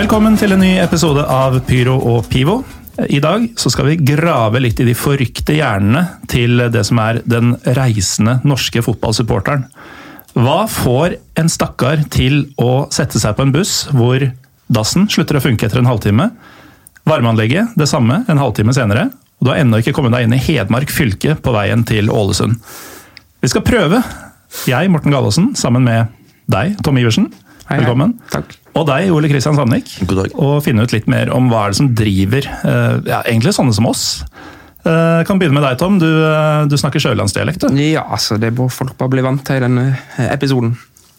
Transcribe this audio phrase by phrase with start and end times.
[0.00, 2.54] Velkommen til en ny episode av Pyro og Pivo.
[3.12, 6.00] I dag så skal vi grave litt i de forrykte hjernene
[6.30, 9.66] til det som er den reisende norske fotballsupporteren.
[10.40, 14.24] Hva får en stakkar til å sette seg på en buss hvor
[14.72, 16.30] dassen slutter å funke etter en halvtime?
[17.04, 20.40] Varmeanlegget det samme en halvtime senere, og du har ennå ikke kommet deg inn i
[20.46, 22.56] Hedmark fylke på veien til Ålesund.
[23.44, 24.00] Vi skal prøve,
[24.64, 26.08] jeg, Morten Gallaasen, sammen med
[26.48, 27.28] deg, Tom Iversen.
[27.68, 28.16] Velkommen.
[28.32, 28.56] Takk.
[28.80, 29.92] Og deg, Ole Kristian Sandvik.
[30.08, 30.36] God dag.
[30.40, 33.76] Og finne ut litt mer om hva er det som driver eh, ja, egentlig sånne
[33.76, 34.04] som oss.
[34.80, 35.98] Jeg kan begynne med deg, Tom.
[36.00, 37.66] Du, eh, du snakker sjølandsdialekt.
[37.66, 37.76] du.
[37.76, 40.72] Ja, altså, det må folk bare bli vant til i denne eh, episoden.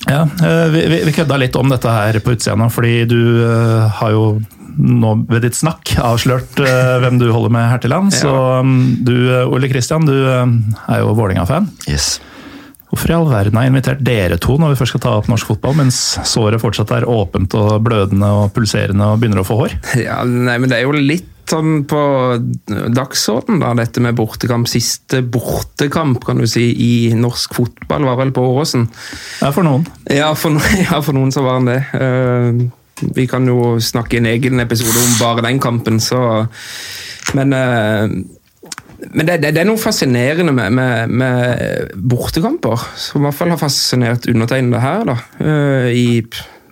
[0.09, 3.99] Ja, eh, vi, vi, vi kødda litt om dette her på utsida fordi du eh,
[3.99, 4.25] har jo
[4.81, 8.21] nå ved ditt snakk avslørt eh, hvem du holder med her til lands.
[8.23, 8.31] Ja.
[8.31, 10.43] Og mm, du, eh, Ole Kristian, du eh,
[10.95, 11.69] er jo Vålerenga-fan.
[11.91, 12.15] Yes.
[12.91, 15.29] Hvorfor i all verden har jeg invitert dere to når vi først skal ta opp
[15.31, 19.61] norsk fotball, mens såret fortsatt er åpent og blødende og pulserende og begynner å få
[19.61, 19.77] hår?
[20.01, 22.01] Ja, nei, men det er jo litt sånn på
[22.95, 24.69] dagsorden da, dette med bortekamp.
[24.71, 28.85] Siste bortekamp, kan du si, i norsk fotball var vel på Åråsen.
[29.43, 29.87] Er for noen.
[30.11, 31.79] Ja, for, ja, for noen så var han det.
[31.95, 36.47] Uh, vi kan jo snakke i en egen episode om bare den kampen, så
[37.37, 38.09] Men, eh,
[39.09, 43.53] men det, det, det er noe fascinerende med, med, med bortekamper, som i hvert fall
[43.53, 46.05] har fascinert undertegnede her da, eh, i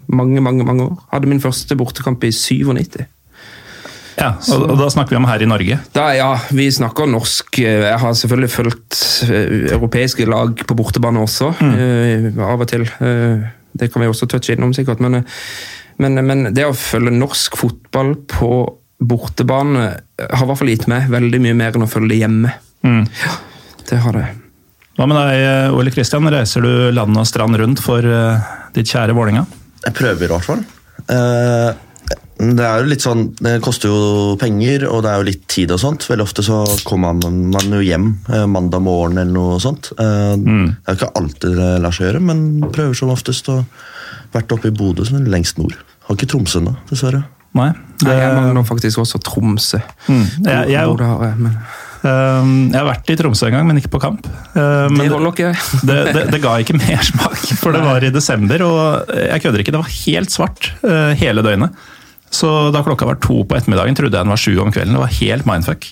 [0.09, 1.00] mange, mange mange år.
[1.13, 3.01] Hadde min første bortekamp i 97.
[4.19, 5.78] Ja, og, og da snakker vi om her i Norge.
[5.95, 7.62] Da, ja, vi snakker norsk.
[7.63, 12.41] Jeg har selvfølgelig fulgt eh, europeiske lag på bortebane også, mm.
[12.44, 12.84] av og til.
[13.00, 13.47] Eh,
[13.79, 15.00] det kan vi også touche innom, sikkert.
[15.03, 15.39] Men, eh,
[16.03, 18.51] men, men det å følge norsk fotball på
[18.99, 19.85] bortebane
[20.19, 22.53] har i hvert fall gitt meg veldig mye mer enn å følge det hjemme.
[22.83, 23.03] Mm.
[23.89, 24.27] Det har det.
[24.99, 26.27] Hva med deg, Ole Kristian?
[26.27, 29.45] Reiser du land og strand rundt for uh, ditt kjære Vålinga?
[29.85, 30.65] Jeg prøver i hvert fall.
[31.07, 31.69] Eh,
[32.39, 35.71] det er jo litt sånn, det koster jo penger, og det er jo litt tid
[35.71, 36.03] og sånt.
[36.09, 39.93] Veldig ofte så kommer man, man jo hjem eh, mandag morgen eller noe sånt.
[39.95, 40.75] Mm.
[40.75, 43.61] Det er jo ikke alltid det lar seg gjøre, men prøver som oftest å
[44.35, 45.79] vært oppe i Bodø, som er lengst nord.
[46.09, 47.23] Har ikke Tromsø nå, dessverre.
[47.57, 47.69] Nei.
[48.05, 49.79] Nei, jeg mangler faktisk også Tromsø.
[50.07, 50.25] Mm.
[50.45, 53.91] Jeg, jeg, det har men eh, jeg har vært i Tromsø en gang, men ikke
[53.95, 54.29] på kamp.
[54.53, 55.49] Eh, men det det,
[55.89, 59.75] det, det, det ga ikke mersmak, for det var i desember, og jeg kødder ikke,
[59.75, 61.75] det var helt svart eh, hele døgnet.
[62.29, 64.93] Så da klokka var to på ettermiddagen, trodde jeg den var sju om kvelden.
[64.95, 65.89] Det var helt mindfuck.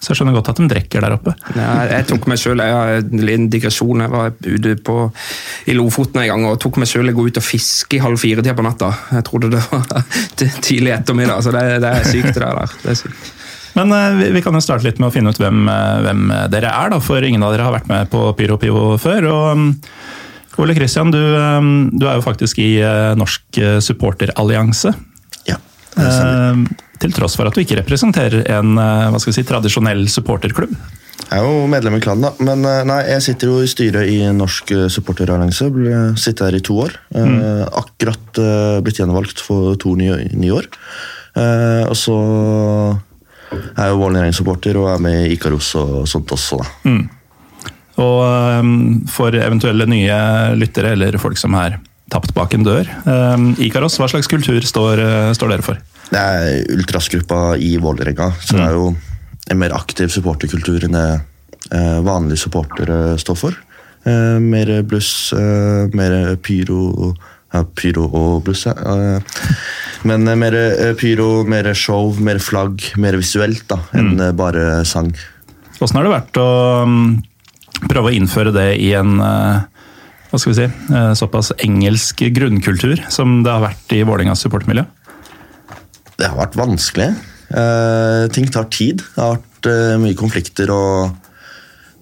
[0.00, 1.34] Så jeg skjønner godt at de drikker der oppe.
[1.52, 4.00] Ja, jeg tok meg selv, jeg har en liten digresjon.
[4.00, 4.96] Jeg var ute på,
[5.68, 8.20] i Lofoten en gang og tok meg selv å gå ut og fiske i halv
[8.20, 8.94] fire-tida på natta.
[9.12, 9.84] Jeg trodde det var
[10.64, 12.80] tidlig ettermiddag, så det, det er sykt det der.
[12.80, 13.36] Det er sykt.
[13.78, 16.24] Men eh, vi, vi kan jo starte litt med å finne ut hvem, eh, hvem
[16.52, 19.28] dere er, da, for ingen av dere har vært med på Pyro Pivo før.
[19.30, 19.70] og mm,
[20.60, 22.72] Ole Kristian, du, eh, du er jo faktisk i
[23.20, 24.94] Norsk supporterallianse.
[25.48, 25.60] Ja,
[25.96, 26.86] det stemmer.
[27.00, 30.72] Til tross for at du ikke representerer en eh, hva skal vi si, tradisjonell supporterklubb.
[31.30, 32.32] Jeg er jo medlem i klanen, da.
[32.44, 35.70] Men eh, nei, jeg sitter jo i styret i Norsk eh, supporterallianse.
[36.20, 36.96] Sitter her i to år.
[37.16, 37.38] Mm.
[37.80, 38.40] akkurat
[38.84, 40.68] blitt gjenvalgt for to nye, nye år.
[41.90, 42.16] Og så
[43.50, 46.96] er jeg jo Vålerenga-supporter og er med i Ikaros og sånt også, da.
[48.00, 48.72] Og eh,
[49.12, 50.18] for eventuelle nye
[50.58, 51.78] lyttere eller folk som er
[52.10, 52.88] tapt bak en dør.
[53.62, 55.04] Ikaros, hva slags kultur står,
[55.38, 55.78] står dere for?
[56.10, 58.86] Det er ultrasgruppa i Vålerenga, så det er jo
[59.50, 61.08] en mer aktiv supporterkultur enn det
[61.74, 63.58] eh, vanlige supportere står for.
[64.06, 67.12] Eh, mer bluss, eh, mer pyro
[67.50, 68.74] ja, Pyro og bluss, ja.
[70.06, 70.54] Men mer
[70.98, 74.28] pyro, mer show, mer flagg, mer visuelt da, enn mm.
[74.38, 75.10] bare sang.
[75.82, 76.46] Åssen har det vært å
[76.86, 77.08] mm,
[77.88, 79.18] prøve å innføre det i en
[80.30, 80.68] hva skal vi si,
[81.18, 84.86] såpass engelsk grunnkultur som det har vært i Vålerengas supportermiljø?
[86.20, 87.10] Det har vært vanskelig.
[87.50, 89.02] Uh, ting tar tid.
[89.02, 90.70] Det har vært uh, mye konflikter.
[90.70, 91.16] og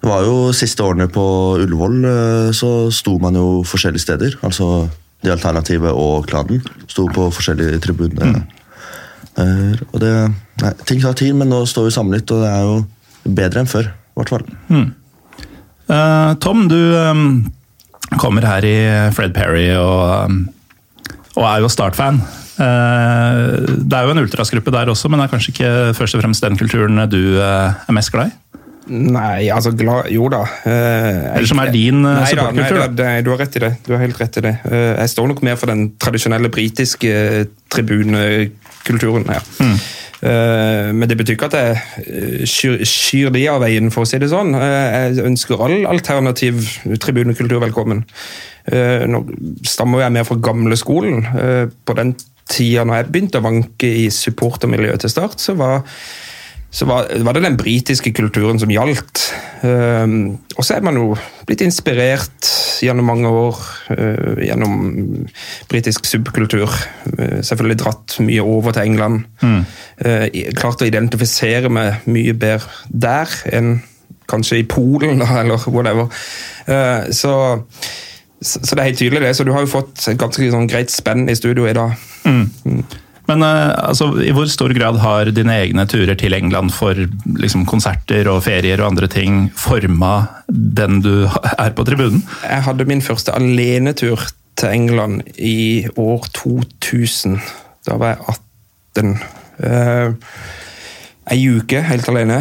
[0.02, 1.24] Det var jo siste årene på
[1.62, 4.40] Ullevål, uh, så sto man jo forskjellige steder.
[4.42, 4.88] Altså
[5.24, 6.62] de alternative og klanen.
[6.90, 8.42] Sto på forskjellige tribuner.
[9.38, 10.12] Eh, og det,
[10.62, 13.70] nei, ting tar tid, men nå står vi samlet, og det er jo bedre enn
[13.70, 13.90] før.
[13.92, 14.46] I hvert fall.
[15.88, 17.28] Eh, Tom, du um,
[18.18, 18.76] kommer her i
[19.14, 20.40] Fred Perry og, um,
[21.36, 22.22] og er jo Start-fan.
[22.58, 23.38] Eh,
[23.86, 26.44] det er jo en ultrasgruppe der også, men det er kanskje ikke først og fremst
[26.44, 28.62] den kulturen du eh, er mest glad i?
[28.88, 30.40] Nei, altså glad Jo da.
[30.64, 32.80] eh, Eller som er din supportkultur?
[32.96, 33.72] Nei du har rett i det.
[33.84, 34.54] Du har helt rett i det.
[34.64, 39.44] Jeg står nok mer for den tradisjonelle britiske tribunekulturen her.
[39.60, 39.78] Mm.
[40.18, 44.32] Men det betyr ikke at jeg skyr, skyr de av veien, for å si det
[44.32, 44.56] sånn.
[44.56, 46.64] Jeg ønsker all alternativ
[47.04, 48.00] tribunekultur velkommen.
[49.12, 49.20] Nå
[49.68, 51.22] stammer jeg mer fra gamleskolen.
[51.86, 52.16] På den
[52.48, 55.84] tida når jeg begynte å vanke i supportermiljøet til start, så var
[56.70, 59.22] så var, var det den britiske kulturen som gjaldt.
[59.64, 61.14] Um, og så er man jo
[61.48, 62.50] blitt inspirert
[62.84, 63.60] gjennom mange år
[63.96, 64.74] uh, gjennom
[65.70, 66.68] britisk subkultur.
[67.08, 69.24] Uh, selvfølgelig dratt mye over til England.
[69.40, 70.28] Uh,
[70.58, 73.78] klart å identifisere meg mye bedre der enn
[74.28, 76.12] kanskje i Polen, eller whatever.
[77.16, 77.32] Så,
[78.40, 79.34] så, så det er helt tydelig det.
[79.36, 81.94] Så du har jo fått et ganske sånn greit spenn i studio i dag.
[83.28, 86.98] Men eh, altså, i hvor stor grad har dine egne turer til England for
[87.38, 90.12] liksom, konserter og ferier og andre ting forma
[90.48, 92.22] den du er på tribunen?
[92.44, 94.24] Jeg hadde min første alenetur
[94.58, 97.36] til England i år 2000.
[97.86, 98.38] Da var jeg
[98.98, 99.18] 18.
[99.58, 100.14] Uh,
[101.28, 102.38] Ei uke helt alene.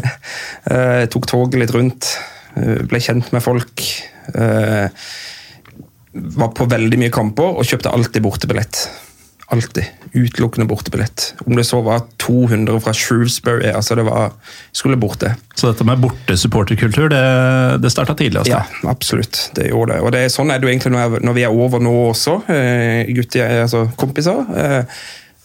[0.68, 2.10] Jeg tok toget litt rundt.
[2.56, 3.84] Eh, ble kjent med folk.
[4.34, 4.88] eh,
[6.12, 8.82] var på veldig mye kamper og kjøpte alltid bortebillett.
[9.50, 9.84] Alltid.
[10.14, 11.34] Utelukkende bortebillett.
[11.46, 14.32] Om det så var 200 fra Shrewsbury, altså det var
[14.72, 15.32] Skulle borte.
[15.54, 17.22] Så dette med bortesupporterkultur, det,
[17.82, 19.50] det starta tidlig hos Ja, absolutt.
[19.54, 20.04] Det gjorde det.
[20.06, 23.10] Og det er sånn er det jo egentlig når, vi er over nå også, eh,
[23.14, 24.46] gutter, altså kompiser.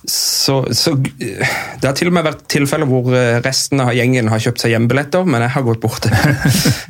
[0.08, 4.42] Så, så Det har til og med vært tilfeller hvor eh, resten av gjengen har
[4.44, 6.12] kjøpt seg hjemmebilletter, men jeg har gått borte.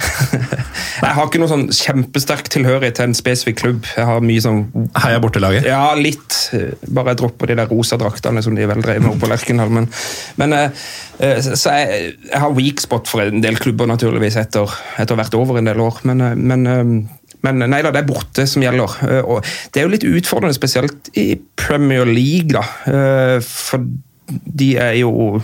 [1.06, 3.90] jeg har ikke noe sånn kjempesterk tilhørighet til en spesifikk klubb.
[3.96, 4.64] Jeg har mye sånn
[5.00, 5.68] Heia bortelaget?
[5.70, 6.40] ja, litt.
[6.88, 9.74] Bare jeg dropper de der rosa draktene som de vel drev med oppe på Lerkendal.
[9.74, 9.90] Men,
[10.42, 10.88] men eh,
[11.24, 15.18] eh, så jeg, jeg har weak spot for en del klubber, naturligvis, etter, etter å
[15.18, 16.02] ha vært over en del år.
[16.10, 16.68] Men, men,
[17.46, 18.96] men nei da, det er borte som gjelder.
[19.08, 22.66] Eh, Og det er jo litt utfordrende, spesielt i Premier League, da.
[22.90, 23.86] Eh, For
[24.30, 25.42] de er jo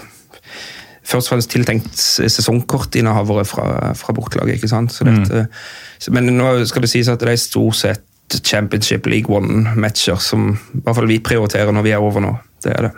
[1.11, 1.99] først og fremst tiltenkt
[2.31, 3.65] sesongkortinnehavere fra,
[3.99, 4.55] fra bortelaget.
[4.57, 4.93] ikke sant?
[4.95, 6.13] Så dette, mm.
[6.15, 8.07] men nå skal det sies at det er stort sett
[8.47, 12.31] Championship League One-matcher som i hvert fall vi prioriterer når vi er over nå.
[12.63, 12.93] Det er det.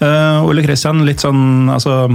[0.00, 2.06] Eh, Ole Kristian, litt sånn altså,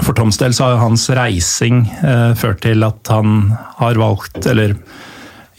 [0.00, 4.76] For Toms del så har hans reising eh, ført til at han har valgt, eller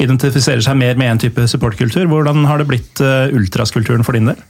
[0.01, 2.07] identifiserer seg mer med en type supportkultur.
[2.09, 4.41] Hvordan har det blitt eh, ultraskulturen for din del?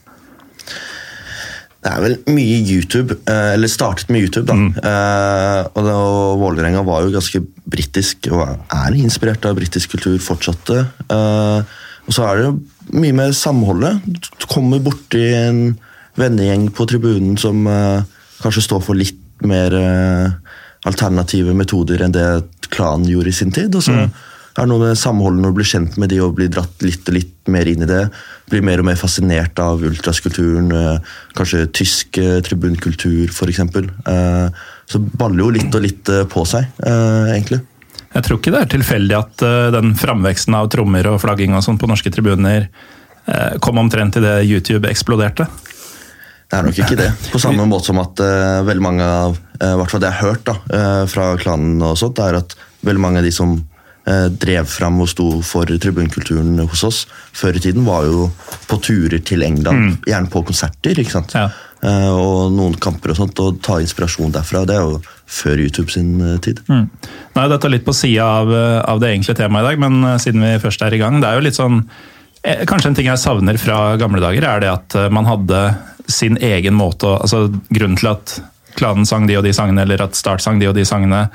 [1.84, 4.56] Det er vel mye YouTube, eh, eller startet med YouTube, da.
[4.56, 10.16] Eh, og, det, og Vålerenga var jo ganske britisk, og er inspirert av britisk kultur
[10.24, 10.86] fortsatte.
[11.12, 11.74] Eh,
[12.08, 14.00] og så er det jo mye med samholdet.
[14.08, 15.62] Du kommer borti en
[16.20, 18.08] vennegjeng på tribunen som eh,
[18.40, 20.60] kanskje står for litt mer eh,
[20.90, 22.28] alternative metoder enn det
[22.74, 23.76] klanen gjorde i sin tid.
[23.76, 23.96] og så
[24.54, 27.08] er det noe med samholdet når du blir kjent med de og blir dratt litt
[27.10, 28.04] og litt mer inn i det.
[28.52, 33.64] Blir mer og mer fascinert av ultraskulturen, eh, kanskje tysk eh, tribunkultur f.eks.
[34.94, 37.62] Så baller jo litt og litt på seg, egentlig.
[38.14, 41.80] Jeg tror ikke det er tilfeldig at den framveksten av trommer og flagging og sånn
[41.82, 42.68] på norske tribuner
[43.64, 45.48] kom omtrent til det YouTube eksploderte.
[46.54, 47.10] Det er nok ikke det.
[47.34, 50.34] På samme måte som at uh, veldig mange av uh, hvert fall det jeg har
[50.36, 52.54] hørt da, uh, fra klanen, og sånt, er at
[52.86, 57.00] veldig mange av de som uh, drev fram og sto for tribunkulturen hos oss
[57.34, 58.28] før i tiden, var jo
[58.70, 61.02] på turer til England, gjerne på konserter.
[61.02, 61.34] ikke sant?
[61.34, 61.48] Ja.
[62.14, 64.62] Og noen kamper og sånt, og ta inspirasjon derfra.
[64.70, 66.14] Det er jo før YouTube sin
[66.46, 66.62] tid.
[66.70, 66.86] Mm.
[67.36, 68.54] er Dette er litt på sida av,
[68.88, 71.42] av det egentlige temaet i dag, men siden vi først er i gang, det er
[71.42, 71.82] jo litt sånn
[72.44, 75.60] Kanskje en ting jeg savner fra gamle dager, er det at man hadde
[76.12, 78.38] sin egen måte altså Grunnen til at
[78.78, 81.28] klanen sang de og de sangene, eller at Start sang de og de sangene,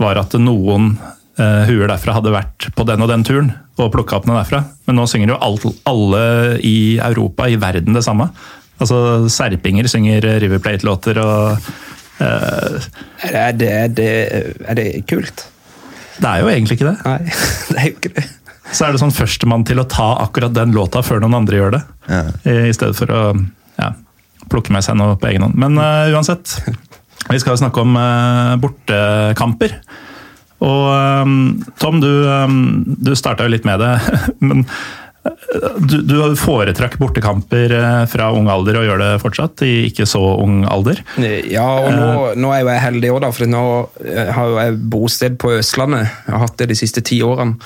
[0.00, 0.94] var at noen
[1.38, 4.64] eh, huer derfra hadde vært på den og den turen og plukka opp noe derfra.
[4.88, 6.24] Men nå synger jo alt, alle
[6.66, 8.28] i Europa, i verden, det samme.
[8.80, 11.70] Altså Serpinger synger River Plate-låter og
[12.24, 12.90] eh,
[13.30, 14.10] Er det, er det,
[14.64, 15.46] er det kult?
[16.20, 16.98] Det er jo egentlig ikke det.
[17.06, 17.18] Nei,
[17.70, 18.26] det er jo ikke det.
[18.70, 21.76] så er det sånn førstemann til å ta akkurat den låta før noen andre gjør
[21.76, 21.82] det.
[22.08, 22.22] Ja.
[22.44, 23.22] I, i stedet for å
[23.80, 23.92] ja,
[24.50, 25.58] plukke med seg noe på egen hånd.
[25.60, 26.56] Men uh, uansett,
[27.28, 29.76] vi skal snakke om uh, bortekamper.
[30.60, 30.86] Og
[31.22, 31.36] um,
[31.80, 33.94] Tom, du, um, du starta jo litt med det,
[34.46, 34.66] men
[35.20, 40.20] du, du foretrakk bortekamper eh, fra ung alder og gjør det fortsatt, i ikke så
[40.40, 41.02] ung alder.
[41.20, 43.64] Ja, og nå, nå er jeg heldig òg, for nå
[44.00, 46.08] eh, har jeg bosted på Østlandet.
[46.24, 47.58] Jeg har hatt det de siste ti årene.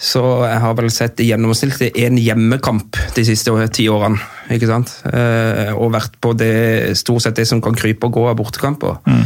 [0.00, 4.20] Så jeg har vel sett i gjennomsnitt én hjemmekamp de siste ti årene.
[4.54, 4.94] ikke sant?
[5.12, 9.00] Eh, og vært på det stort sett det som kan krype og gå av bortekamper.
[9.04, 9.22] Mm.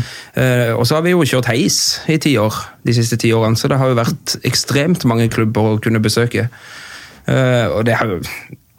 [0.78, 2.54] og så har vi jo kjørt heis i ti år
[2.86, 6.48] de siste ti årene, så det har jo vært ekstremt mange klubber å kunne besøke.
[7.28, 8.20] Eh, og det, er jo-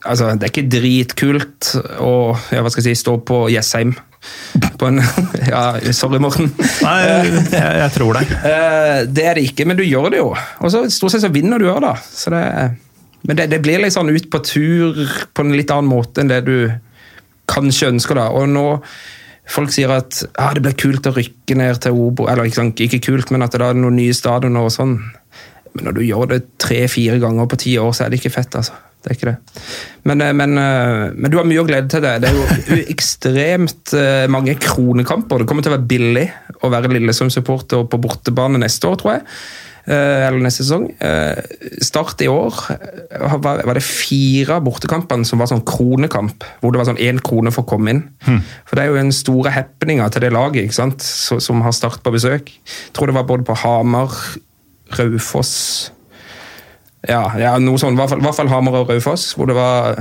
[0.10, 2.14] altså, det er ikke dritkult å
[2.54, 3.96] ja, hva skal jeg si, stå på Jessheim
[4.80, 5.00] på en
[5.54, 5.64] ja,
[5.96, 6.50] Sorry, Morten.
[6.84, 8.34] Nei, jeg, jeg tror deg.
[8.50, 10.34] Eh, det er det ikke, men du gjør det jo.
[10.60, 11.94] Og så stort sett så vinner du òg, da.
[12.04, 12.42] Så det,
[13.28, 15.00] men det, det blir litt sånn ut på tur
[15.36, 16.58] på en litt annen måte enn det du
[17.50, 18.28] kanskje ønsker, da.
[18.36, 18.68] Og nå
[19.50, 22.28] Folk sier at ah, det blir kult å rykke ned til Obo.
[22.30, 24.92] Eller ikke, sant, ikke kult, men at det er noen nye stadioner og sånn.
[25.80, 28.60] Men når du gjør det tre-fire ganger på ti år, så er det ikke fett,
[28.60, 28.76] altså.
[29.00, 29.62] Det er ikke det.
[30.10, 32.18] Men, eh, men, eh, men du har mye å glede til det.
[32.20, 35.40] Det er jo ekstremt eh, mange kronekamper.
[35.40, 36.28] Det kommer til å være billig
[36.60, 39.26] å være Lillesund-supporter på bortebane neste år, tror jeg.
[39.90, 40.84] Eller neste sesong.
[41.82, 42.54] Start i år
[43.42, 46.44] var det fire av bortekampene som var sånn kronekamp.
[46.60, 48.04] Hvor det var sånn én krone for å komme inn.
[48.68, 51.02] For det er jo den store happeninga til det laget ikke sant?
[51.02, 52.52] Som har Start på besøk.
[52.52, 54.14] Jeg tror det var både på Hamar,
[54.98, 55.92] Raufoss
[57.08, 57.96] ja, ja, noe sånt.
[57.96, 59.96] I hvert fall, hvert fall Hamar og Raufoss, hvor det var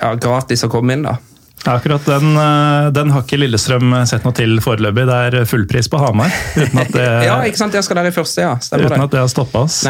[0.00, 1.04] ja, gratis å komme inn.
[1.04, 1.18] da.
[1.64, 5.06] Ja, Akkurat den, eh, den har ikke Lillestrøm sett noe til foreløpig.
[5.08, 6.32] Det er fullpris på Hamar.
[6.56, 7.76] Uten at det, Ja, ikke sant?
[7.76, 8.54] Jeg skal der i første, ja.
[8.60, 9.16] Stemmer uten at det.
[9.16, 9.82] det har stoppa oss.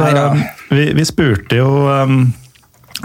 [0.71, 2.25] Vi, vi spurte jo um,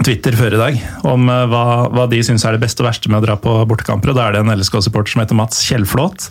[0.04, 3.10] Twitter før i dag om uh, hva, hva de syns er det beste og verste
[3.10, 4.12] med å dra på bortekamper.
[4.12, 6.30] og Da er det en LSK-supporter som heter Mats Kjellflåt.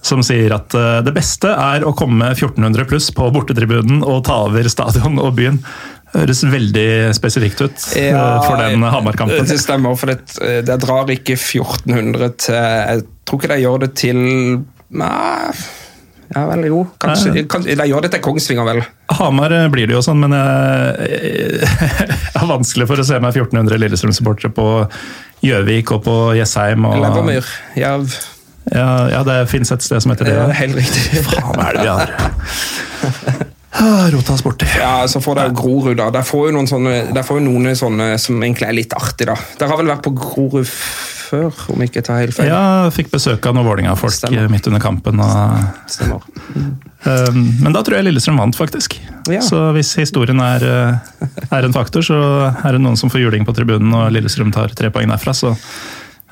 [0.00, 4.42] Som sier at uh, det beste er å komme 1400 pluss på bortetribunen og ta
[4.46, 5.60] over stadion og byen.
[6.10, 9.46] Høres veldig spesifikt ut ja, for den Hamar-kampen.
[9.46, 10.24] Det stemmer, for det,
[10.66, 14.18] det drar ikke 1400 til Jeg tror ikke de gjør det til
[14.90, 15.52] Nei,
[16.34, 16.80] ja vel, jo.
[17.02, 17.44] Kanskje.
[17.50, 18.82] Kan, de gjør det til Kongsvinger, vel.
[19.18, 21.62] Hamar eh, blir det jo sånn, men jeg,
[22.34, 24.66] har vanskelig for å se meg 1400 Lillestrøm-supportere på
[25.46, 26.86] Gjøvik og på Jessheim.
[26.90, 28.14] Og, Levermyr, Jerv.
[28.18, 28.30] Ja,
[28.68, 30.34] ja, det fins et sted som heter det.
[30.36, 30.58] Det ja.
[30.60, 31.24] helt riktig.
[31.26, 33.48] Faen, hva er det vi har?
[33.80, 34.66] Ah, Rota oss borti.
[34.76, 36.08] Ja, så får dere Grorud, da.
[36.12, 39.28] Der får jo noen sånne, der får jo noen sånne som egentlig er litt artig,
[39.30, 39.36] da.
[39.60, 40.66] Dere har vel vært på Grorud
[41.30, 42.50] før, om ikke jeg tar helt feil?
[42.50, 45.22] Ja, fikk besøk av noen Vålerenga-folk midt under kampen.
[45.22, 46.26] Og, Stemmer.
[47.06, 47.30] eh,
[47.62, 48.98] men da tror jeg Lillestrøm vant, faktisk.
[49.30, 49.42] Ja.
[49.46, 52.18] Så hvis historien er, eh, er en faktor, så
[52.50, 55.36] er det noen som får juling på tribunen, og Lillestrøm tar tre poeng derfra.
[55.36, 55.54] Så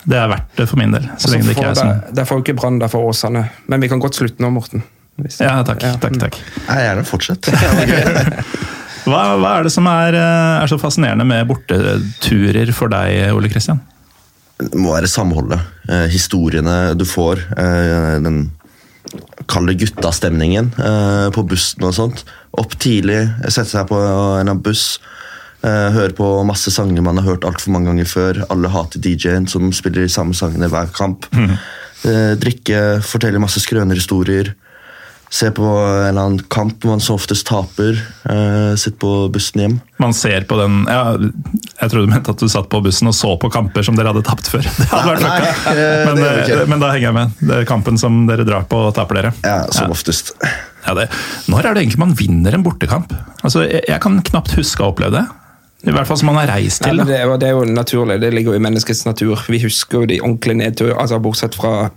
[0.09, 1.05] det er verdt det for min del.
[1.21, 1.99] Så lenge det ikke er sånn.
[2.17, 3.43] Det får jo ikke Brann, der får Åsane.
[3.69, 4.83] Men vi kan godt slutte nå, Morten.
[5.21, 5.81] Hvis- Ja, takk.
[6.01, 6.39] takk, takk.
[6.69, 7.49] Jeg gjerne fortsett.
[9.09, 13.49] Hva, hva er det som er, eh, er så fascinerende med borteturer for deg, Ole
[13.53, 13.81] Kristian?
[14.59, 15.61] Det må være samholdet.
[15.89, 17.41] Eh, historiene du får.
[17.57, 18.51] Eh, den
[19.49, 22.25] kalde det guttastemningen eh, på bussen og sånt.
[22.59, 24.01] Opp tidlig, sette seg på
[24.43, 24.99] en buss.
[25.67, 28.45] Eh, høre på masse sanger man har hørt altfor mange ganger før.
[28.53, 31.27] Alle hater DJ-en som spiller de samme sangene hver kamp.
[32.07, 34.55] Eh, drikke, fortelle masse skrønerhistorier.
[35.31, 37.99] Se på en eller annen kamp man så oftest taper.
[38.25, 39.75] Uh, Sitte på bussen hjem.
[40.01, 43.17] Man ser på den ja, Jeg trodde du mente at du satt på bussen og
[43.17, 44.65] så på kamper som dere hadde tapt før.
[44.79, 47.37] Det hadde vært Nei, eh, men, det eh, men da henger jeg med.
[47.43, 49.35] Det er kampen som dere drar på og taper dere.
[49.45, 50.33] Ja, som oftest.
[50.87, 51.11] Ja, det.
[51.53, 53.13] Når er det egentlig man vinner en bortekamp?
[53.43, 55.27] Altså, jeg, jeg kan knapt huske å ha opplevd det.
[55.87, 56.99] I hvert fall som man har reist til.
[56.99, 59.45] Ja, det, er det er jo naturlig, det ligger jo i menneskets natur.
[59.47, 61.91] Vi husker jo de ordentlige nedtur, altså bortsett fra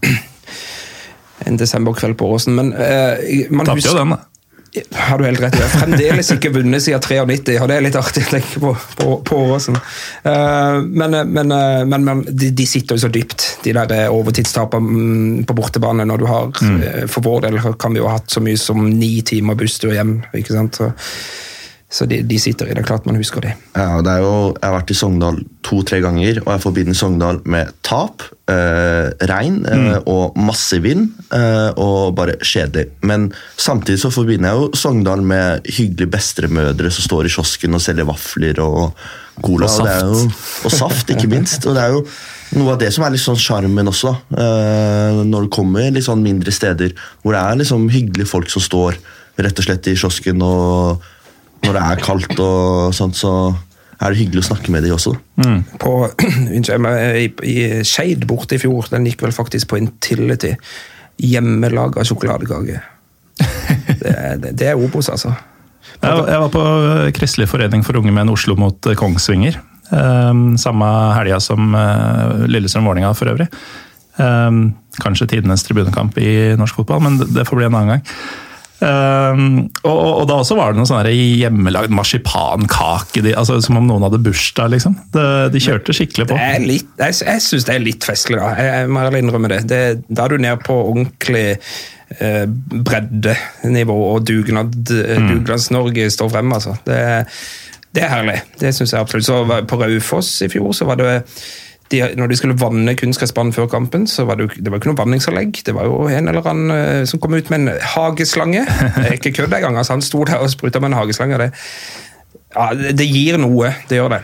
[1.47, 2.59] en desemberkveld på Åsen.
[2.59, 4.25] Men eh, man husker jo den, da.
[4.93, 5.55] Har du helt rett.
[5.57, 8.69] Jeg har fremdeles ikke vunnet siden 93, og det er litt artig å tenke på,
[9.01, 9.75] på, på Åsen.
[9.75, 14.07] Eh, men men, eh, men, men de, de sitter jo så dypt, de der eh,
[14.13, 16.05] overtidstapene på bortebane.
[16.07, 17.09] når du har, mm.
[17.11, 20.21] For vår del kan vi jo ha hatt så mye som ni timer busstur hjem.
[20.37, 20.79] ikke sant?
[20.79, 20.93] Så,
[21.91, 22.85] så de, de sitter i det.
[22.87, 23.51] Klart man husker det.
[23.75, 27.41] Ja, det er jo, Jeg har vært i Sogndal to-tre ganger, og jeg forbinder Sogndal
[27.51, 32.87] med tap, eh, regn eh, og masse vind eh, og bare kjedelig.
[33.03, 33.27] Men
[33.59, 38.07] samtidig så forbinder jeg jo Sogndal med hyggelige bestemødre som står i kiosken og selger
[38.07, 38.95] vafler og
[39.43, 39.67] cola.
[39.67, 40.07] Og saft.
[40.07, 40.33] Og, jo,
[40.63, 41.67] og saft, ikke minst.
[41.67, 42.05] Og det er jo
[42.55, 44.43] noe av det som er litt sånn sjarmen også, da.
[44.47, 48.63] Eh, når du kommer litt sånn mindre steder hvor det er liksom hyggelige folk som
[48.63, 48.95] står
[49.41, 51.11] rett og slett i kiosken og
[51.65, 53.33] når det er kaldt og sånt, så
[54.01, 55.13] er det hyggelig å snakke med de også.
[55.81, 55.91] på
[56.57, 56.87] unnskyld
[57.21, 58.89] i, i Skeid borte i fjor.
[58.93, 60.55] Den gikk vel faktisk på Intility.
[61.21, 62.81] Hjemmelaga sjokoladekake.
[64.01, 65.29] Det, det, det er Obos, altså.
[66.01, 66.61] Jeg, jeg var på
[67.13, 69.59] Kristelig forening for unge menn Oslo mot eh, Kongsvinger.
[69.91, 70.87] Um, samme
[71.17, 73.47] helga som uh, Lillestrøm-Vålerenga for øvrig.
[74.17, 74.71] Um,
[75.03, 78.05] kanskje tidenes tribunekamp i norsk fotball, men det, det får bli en annen gang.
[78.81, 83.85] Um, og, og, da også var det noe sånn hjemmelagd marsipankake, de, altså, som om
[83.85, 84.71] noen hadde bursdag.
[84.73, 84.97] liksom.
[85.13, 86.39] De, de kjørte skikkelig på.
[86.65, 88.51] Litt, jeg jeg syns det er litt festlig, da.
[88.57, 89.63] Jeg, jeg må innrømme det.
[89.69, 89.81] det.
[90.09, 91.45] Da er du nede på ordentlig
[92.17, 92.45] eh,
[92.89, 95.29] breddenivå, og dugnad, mm.
[95.29, 96.53] Dugnads-Norge står frem.
[96.57, 96.75] altså.
[96.87, 97.01] Det,
[97.93, 98.39] det er herlig.
[98.61, 99.29] Det syns jeg absolutt.
[99.29, 101.11] Så På Raufoss i fjor så var det
[101.91, 104.91] de, når de skulle vanne kunstgressbanen før kampen, så var det, jo, det var ikke
[104.91, 105.61] noe vanningsanlegg.
[105.67, 108.65] Det var jo en eller annen uh, som kom ut med en hageslange.
[108.97, 109.79] Det er ikke kødd engang.
[109.79, 111.39] Altså, han sto der og spruta med en hageslange.
[111.41, 111.49] Det,
[112.55, 113.73] ja, det, det, gir noe.
[113.89, 114.21] Det gjør det.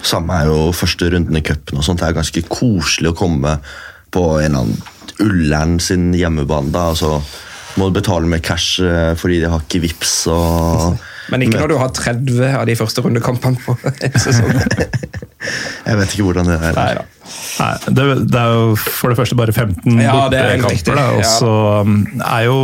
[0.00, 1.82] Samme er jo første runden i cupen.
[1.84, 3.58] Det er ganske koselig å komme
[4.14, 4.92] på en eller annen
[5.22, 6.72] Ullern sin hjemmebane.
[6.74, 7.20] da, altså
[7.78, 10.94] må du betale med cash eh, fordi de har ikke vips og
[11.32, 14.52] Men ikke når du har 30 av de første rundekampene på en sesong.
[15.84, 16.76] Jeg vet ikke hvordan det er.
[16.78, 17.04] Nei,
[17.60, 21.00] Nei det, det, er jo for det første bare 15 ja, bortekamper.
[21.18, 21.54] Og så
[21.84, 22.60] um, er jo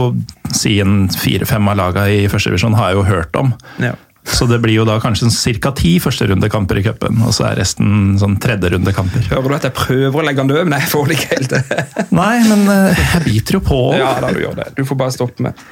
[0.56, 3.52] siden fire-fem av lagene i første divisjon har jeg jo hørt om.
[3.84, 3.92] Ja.
[4.30, 5.30] Så det blir jo da kanskje
[5.64, 5.72] ca.
[5.76, 9.30] ti førsterundekamper i cupen, og så er resten sånn tredjerundekamper.
[9.32, 11.54] Hører du at jeg prøver å legge den død, men jeg får det ikke helt
[11.54, 12.08] til.
[12.20, 13.80] Nei, men uh, jeg biter jo på.
[13.98, 14.70] Ja, da du gjør det.
[14.76, 15.64] Du får bare stoppe med.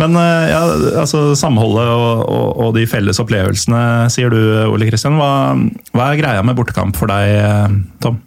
[0.00, 0.60] Men eh, ja,
[1.02, 3.82] altså, samholdet og, og, og, de felles opplevelsene,
[4.12, 5.18] sier du Ole Kristian.
[5.20, 5.54] Hva,
[5.94, 8.18] hva, er greia med bortekamp for deg, eh, Tom?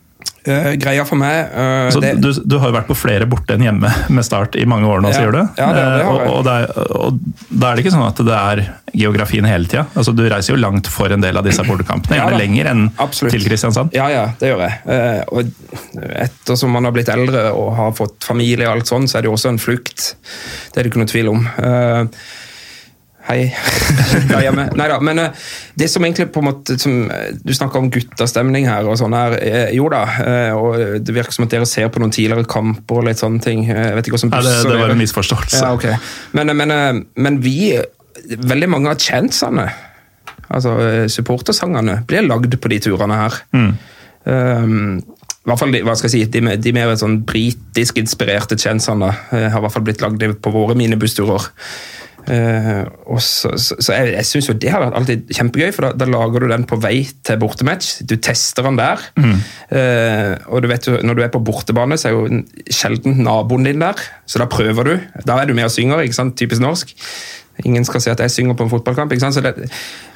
[0.48, 2.14] Uh, greia for meg uh, det...
[2.24, 5.02] du, du, har jo vært på flere borte enn hjemme med Start i mange år
[5.04, 5.42] nå, ja, sier du?
[5.60, 6.30] Ja, det, det har jeg.
[6.32, 8.62] og, og, og, da er det ikke sånn at det er
[8.94, 9.84] geografien hele tida?
[10.00, 12.88] Altså, du reiser jo langt for en del av disse bortekampene, gjerne ja, lenger enn
[12.96, 13.36] Absolutt.
[13.36, 13.94] til Kristiansand?
[13.98, 14.82] Ja, ja, det gjør jeg.
[14.88, 19.20] Uh, og ettersom man har blitt eldre og har fått familie, og alt sånt, så
[19.20, 20.14] er det jo også en flukt.
[20.72, 21.48] Det er det ikke noe tvil om.
[23.28, 23.50] Hei.
[24.32, 24.70] ja, hjemme.
[24.80, 28.70] Neida, men uh, det som egentlig på en måte som, eh, Du snakker om guttastemning
[28.70, 29.36] her og sånn her.
[29.42, 30.04] Uh, jo da,
[30.56, 33.66] og det virker som at dere ser på noen tidligere kamper og litt sånne ting.
[33.68, 34.54] Jeg vet ikke hvordan busser...
[34.56, 35.60] Ja, det, det var en misforståelse.
[35.60, 36.00] Ja, okay.
[36.38, 37.76] men, men, men, vi
[38.28, 39.68] Veldig mange av chantsene,
[40.50, 40.72] altså
[41.12, 43.36] supportersangene, blir lagd på de turene her.
[43.54, 43.70] Mm.
[44.26, 48.58] Um, i hvert fall de, hva skal jeg si, de, de mer sånn britisk inspirerte
[48.60, 51.46] chantsene har i hvert fall blitt lagd på våre minibussturer.
[52.28, 55.88] Uh, og så, så, så jeg, jeg syns jo det har vært alltid kjempegøy, for
[55.88, 58.02] da, da, lager du den på vei til bortematch.
[58.08, 59.04] Du tester den der.
[59.16, 59.40] Mm.
[59.72, 62.42] Uh, og du vet jo, når du er på bortebane, så er jo
[62.74, 64.96] sjelden naboen din der, så da prøver du.
[65.24, 66.36] Da er du med og synger, ikke sant?
[66.38, 66.92] typisk norsk.
[67.66, 69.14] Ingen skal si at jeg synger på en fotballkamp.
[69.16, 69.38] ikke sant?
[69.38, 69.56] Så det,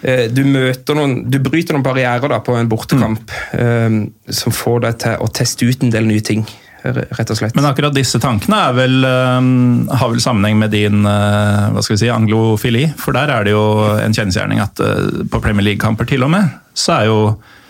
[0.03, 4.01] uh, du møter noen, du bryter noen barrierer da på en bortekamp mm.
[4.35, 6.43] som får deg til å teste ut en del nye ting
[6.83, 7.55] rett og slett.
[7.57, 12.03] Men akkurat disse tankene vel, um, har vel sammenheng med din uh, hva skal vi
[12.03, 12.85] si, anglofili?
[12.99, 13.65] For der er det jo
[14.01, 17.60] en kjensgjerning at uh, på Premier League-kamper til og med, så er jo Eh,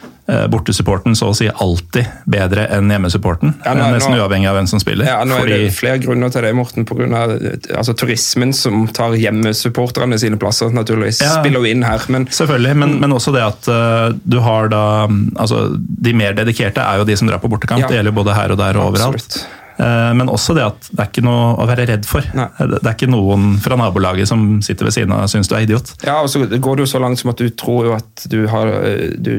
[0.51, 3.55] bortesupporten så å si alltid bedre enn hjemmesupporten.
[3.65, 5.07] Ja, nå, nesten nå, uavhengig av hvem som spiller.
[5.09, 5.55] Ja, nå fordi...
[5.57, 6.87] er det flere grunner til det, Morten.
[6.87, 11.21] På grunn av altså, turismen som tar hjemmesupporterne sine plasser, naturligvis.
[11.23, 12.05] Ja, spiller jo inn her.
[12.13, 12.27] Men...
[12.31, 17.01] Selvfølgelig, men, men, også det at uh, du har da altså, De mer dedikerte er
[17.01, 17.83] jo de som drar på bortekamp.
[17.83, 17.91] Ja.
[17.91, 19.19] Det gjelder både her og der og overalt.
[19.19, 19.60] Absolutt.
[19.81, 22.25] Eh, men også det at det er ikke noe å være redd for.
[22.37, 22.47] Nei.
[22.59, 25.65] Det er ikke noen fra nabolaget som sitter ved siden av og syns du er
[25.65, 25.93] idiot.
[26.05, 28.43] Ja, og så går det jo så langt som at du tror jo at du
[28.51, 28.71] har
[29.17, 29.33] du,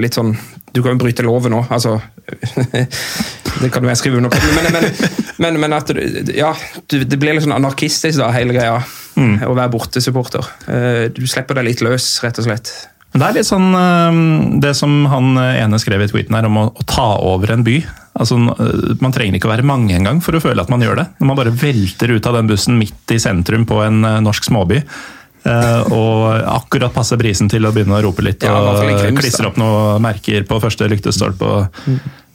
[0.00, 0.34] litt sånn
[0.74, 1.96] Du kan jo bryte loven òg, altså.
[3.62, 4.38] det kan jo jeg skrive under på.
[4.54, 4.86] Men, men,
[5.42, 5.90] men, men at
[6.34, 6.52] ja,
[6.90, 8.78] det blir litt sånn anarkistisk, da, hele greia.
[9.18, 9.40] Mm.
[9.48, 10.46] Å være bortesupporter.
[10.70, 12.70] Eh, du slipper deg litt løs, rett og slett.
[13.10, 14.18] Det er litt sånn eh,
[14.62, 17.80] det som han ene skrev i tweeten her, om å, å ta over en by.
[18.20, 21.00] Altså, eh, man trenger ikke å være mange engang for å føle at man gjør
[21.00, 21.06] det.
[21.18, 24.50] Når man bare velter ut av den bussen midt i sentrum på en eh, norsk
[24.50, 24.84] småby.
[25.40, 30.02] og akkurat passer brisen til å begynne å rope litt ja, og klistre opp noen
[30.04, 31.62] merker på første lyktestolpe.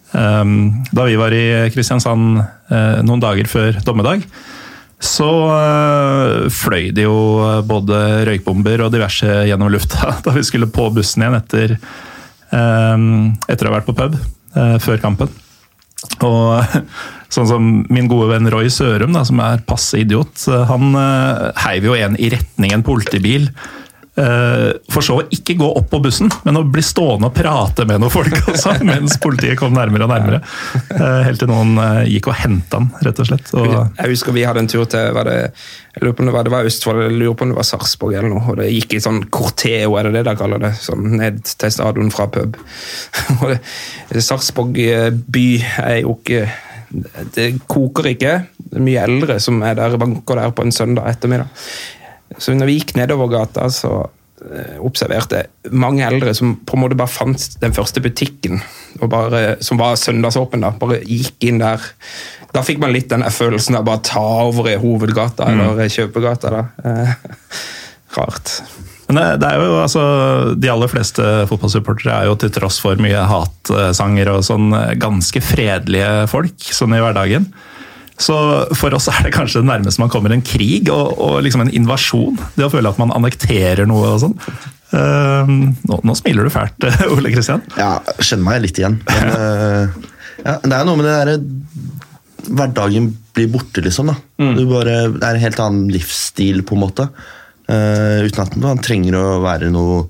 [0.10, 0.56] Um,
[0.90, 2.42] da vi var i Kristiansand
[3.06, 4.26] noen dager før dommedag,
[5.04, 7.18] så øh, fløy det jo
[7.68, 11.76] både røykbomber og diverse gjennom lufta da vi skulle på bussen igjen etter,
[12.56, 13.08] øh,
[13.52, 15.32] etter å ha vært på pub øh, før kampen.
[16.24, 16.78] Og
[17.34, 20.96] sånn som min gode venn Roy Sørum, da, som er passe idiot, han
[21.66, 23.85] heiv jo en i retning en politibil Eh,
[24.16, 28.00] for så å ikke gå opp på bussen, men å bli stående og prate med
[28.00, 30.42] noen folk også, mens politiet kom nærmere og nærmere.
[30.96, 33.52] Eh, helt til noen eh, gikk og henta han, rett og slett.
[33.58, 35.38] Og jeg husker vi hadde en tur til var det,
[35.96, 37.68] jeg lurer på om det var, det var Østfold, jeg lurer på om det var
[37.68, 38.44] Sarpsborg eller noe.
[38.52, 40.74] og Det gikk i sånn corteo, er det det de kaller det?
[40.82, 42.60] Sånn ned til stadion fra pub.
[44.30, 44.80] Sarpsborg
[45.36, 45.48] by
[45.84, 46.46] er jo ikke
[47.36, 48.34] Det koker ikke.
[48.56, 51.50] Det er mye eldre som er der banker der på en søndag ettermiddag.
[52.42, 53.92] Så når vi gikk nedover gata, så
[54.44, 58.62] eh, observerte mange eldre som på en måte bare fant den første butikken,
[59.00, 60.66] og bare, som var søndagsåpen.
[60.66, 61.84] da, Bare gikk inn der.
[62.56, 66.52] Da fikk man litt den følelsen av bare ta over i hovedgata eller kjøpegata.
[66.56, 66.66] da.
[66.84, 67.16] Eh,
[68.16, 68.60] Rart.
[69.06, 70.04] Men det, det er jo, altså,
[70.58, 74.72] De aller fleste fotballsupportere er jo til tross for mye hatsanger og sånn
[75.02, 77.46] ganske fredelige folk sånn i hverdagen.
[78.16, 78.36] Så
[78.80, 81.74] for oss er det kanskje det nærmeste man kommer en krig og, og liksom en
[81.76, 82.38] invasjon.
[82.56, 84.38] Det å føle at man annekterer noe og sånn.
[84.96, 85.50] Uh,
[85.90, 87.66] nå, nå smiler du fælt, Ole Kristian.
[87.76, 89.02] Ja, kjenner meg litt igjen.
[89.10, 90.14] Men, uh,
[90.46, 91.40] ja, det er noe med det derre
[92.46, 94.12] Hverdagen blir borte, liksom.
[94.12, 94.16] da.
[94.54, 97.08] Du bare, det er en helt annen livsstil, på en måte.
[97.66, 100.04] Uh, uten at man trenger å være noe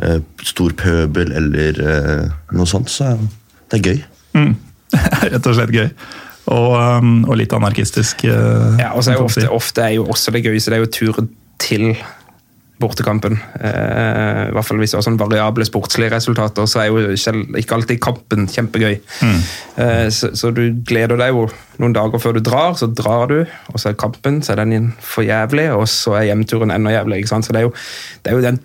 [0.00, 1.82] eh, stor pøbel eller
[2.56, 2.88] noe sånt.
[2.88, 3.12] Så
[3.68, 4.00] det er gøy.
[5.34, 5.90] Rett og slett gøy.
[6.46, 8.24] Og, um, og litt anarkistisk.
[8.30, 10.84] eh, Ja, og så er jo ofte, ofte er jo også det gøyeste det er
[10.84, 11.28] jo turen
[11.58, 11.96] til
[12.78, 13.38] bortekampen.
[13.64, 17.32] Eh, I hvert fall hvis det er sånn variable sportslige resultater, så er jo ikke
[17.62, 18.98] ikke alltid kampen kjempegøy.
[19.80, 21.46] Eh, så, så du gleder deg jo
[21.80, 23.38] noen dager før du drar, så drar du,
[23.72, 27.24] og så er kampen, så er den for jævlig, og så er hjemturen enda jævlig.
[27.28, 27.72] Så det er jo,
[28.22, 28.60] det er jo den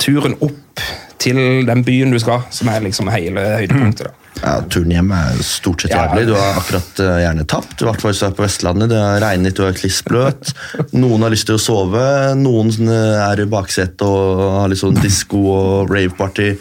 [0.00, 0.84] turen opp
[1.20, 4.08] til den byen du skal, som er liksom hele høydepunktet.
[4.08, 4.19] da.
[4.40, 6.24] Ja, Turen hjem er stort sett jævlig.
[6.30, 7.82] Du har akkurat uh, gjerne tapt.
[7.82, 8.90] I hvert fall hvis du er på Vestlandet.
[8.92, 10.52] Det har regnet, du er klissbløt.
[10.94, 12.04] Noen har lyst til å sove.
[12.40, 16.54] Noen eh, er i baksetet og har litt sånn disko og raveparty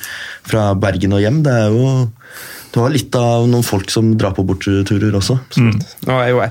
[0.50, 1.42] fra Bergen og hjem.
[1.46, 1.90] Det er jo
[2.70, 5.40] Du har litt av noen folk som drar på borteturer også.
[5.58, 5.80] Mm.
[6.06, 6.44] Nå er jo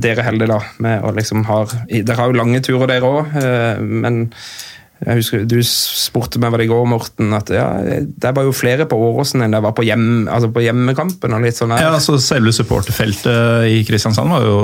[0.00, 1.58] dere heldige da, med å liksom ha
[1.90, 3.36] Dere har jo lange turer, dere òg,
[3.84, 4.22] men
[4.98, 8.54] jeg husker Du spurte meg hva det i går, Morten, at ja, det var jo
[8.56, 11.36] flere på Åråsen enn det var på, hjem, altså på hjemmekampen.
[11.36, 11.84] og litt sånn der.
[11.86, 14.58] Ja, altså Selve supporterfeltet i Kristiansand var jo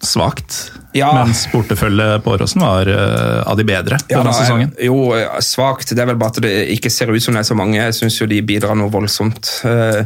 [0.00, 0.72] svakt.
[0.96, 1.12] Ja.
[1.14, 4.72] Mens bortefølget på Åråsen var uh, av de bedre Ja, denne sesongen.
[4.82, 5.12] Jo,
[5.44, 5.92] svakt.
[5.92, 7.78] Det er vel bare at det ikke ser ut som det er så mange.
[7.78, 9.52] Jeg syns jo de bidrar noe voldsomt.
[9.68, 10.02] Eh,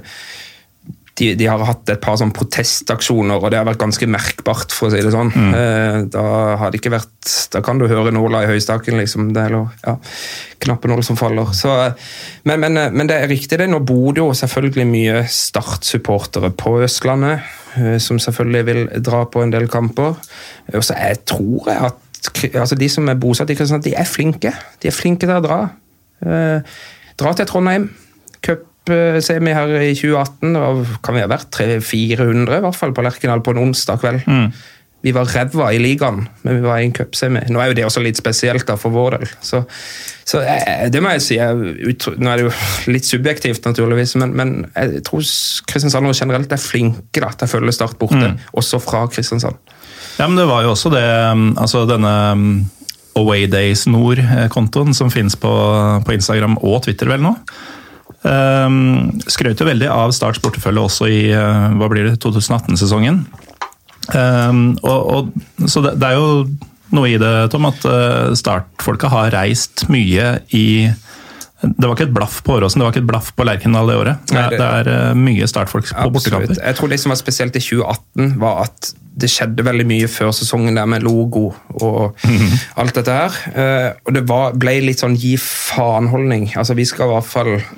[1.15, 4.89] De, de har hatt et par sånn protestaksjoner, og det har vært ganske merkbart, for
[4.89, 5.29] å si det sånn.
[5.55, 6.25] Eh, Da
[6.59, 9.29] har det ikke vært Da kan du høre nåla i høystakken, liksom.
[9.33, 9.95] Det, eller ja,
[10.65, 11.53] knappenål som faller.
[11.55, 11.71] Så,
[12.45, 13.69] men, men, men det er riktig, det.
[13.71, 17.47] Nå bor det jo selvfølgelig mye Start-supportere på Østlandet,
[17.79, 20.19] eh, som selvfølgelig vil dra på en del kamper.
[20.75, 22.01] Og så jeg tror jeg at
[22.59, 24.51] altså de som er bosatt i Kristiansand, de er flinke.
[24.83, 25.59] De er flinke til å dra.
[26.27, 26.77] Eh,
[27.21, 27.91] dra til Trondheim.
[28.85, 30.55] Cup-semi her i 2018.
[30.55, 34.25] Da kan vi ha vært 300-400 i hvert fall på Lerkendal på en onsdag kveld.
[35.05, 37.43] Vi var ræva i ligaen, men vi var i en cupsemi.
[37.53, 39.33] Nå er jo det også litt spesielt da for vår del.
[39.45, 39.61] Så,
[40.25, 41.37] så eh, det må jeg si.
[41.37, 41.75] Jeg,
[42.17, 42.53] nå er det jo
[42.95, 45.27] litt subjektivt, naturligvis, men, men jeg tror
[45.69, 49.61] Kristiansand generelt er flinke da, til å følge Start borte, også fra Kristiansand.
[50.17, 52.43] Ja, men det var jo også det um, Altså denne um,
[53.19, 55.53] Away Days Nord-kontoen som finnes på,
[56.07, 57.35] på Instagram og Twitter vel nå.
[58.25, 63.23] Um, skrøt jo veldig av Starts bortefølge også i uh, hva blir det, 2018-sesongen.
[64.15, 66.47] Um, og, og, så det, det er jo
[66.95, 70.65] noe i det, Tom, at uh, Start-folka har reist mye i
[71.65, 73.97] Det var ikke et blaff på Åråsen, det var ikke et blaff på Lerkendal det
[74.03, 74.27] året.
[74.29, 76.19] Det, Nei, det- det er uh, mye startfolk på Absolutt.
[76.19, 76.61] bortekamper.
[76.61, 80.33] Jeg tror det som var spesielt i 2018, var at det skjedde veldig mye før
[80.35, 82.17] sesongen der med logo og
[82.83, 83.37] alt dette her.
[83.55, 86.49] Eh, og det var, ble litt sånn gi faen-holdning.
[86.59, 87.69] Altså, vi skal i hvert fall eh,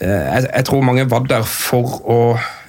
[0.00, 2.20] jeg, jeg tror mange var der for å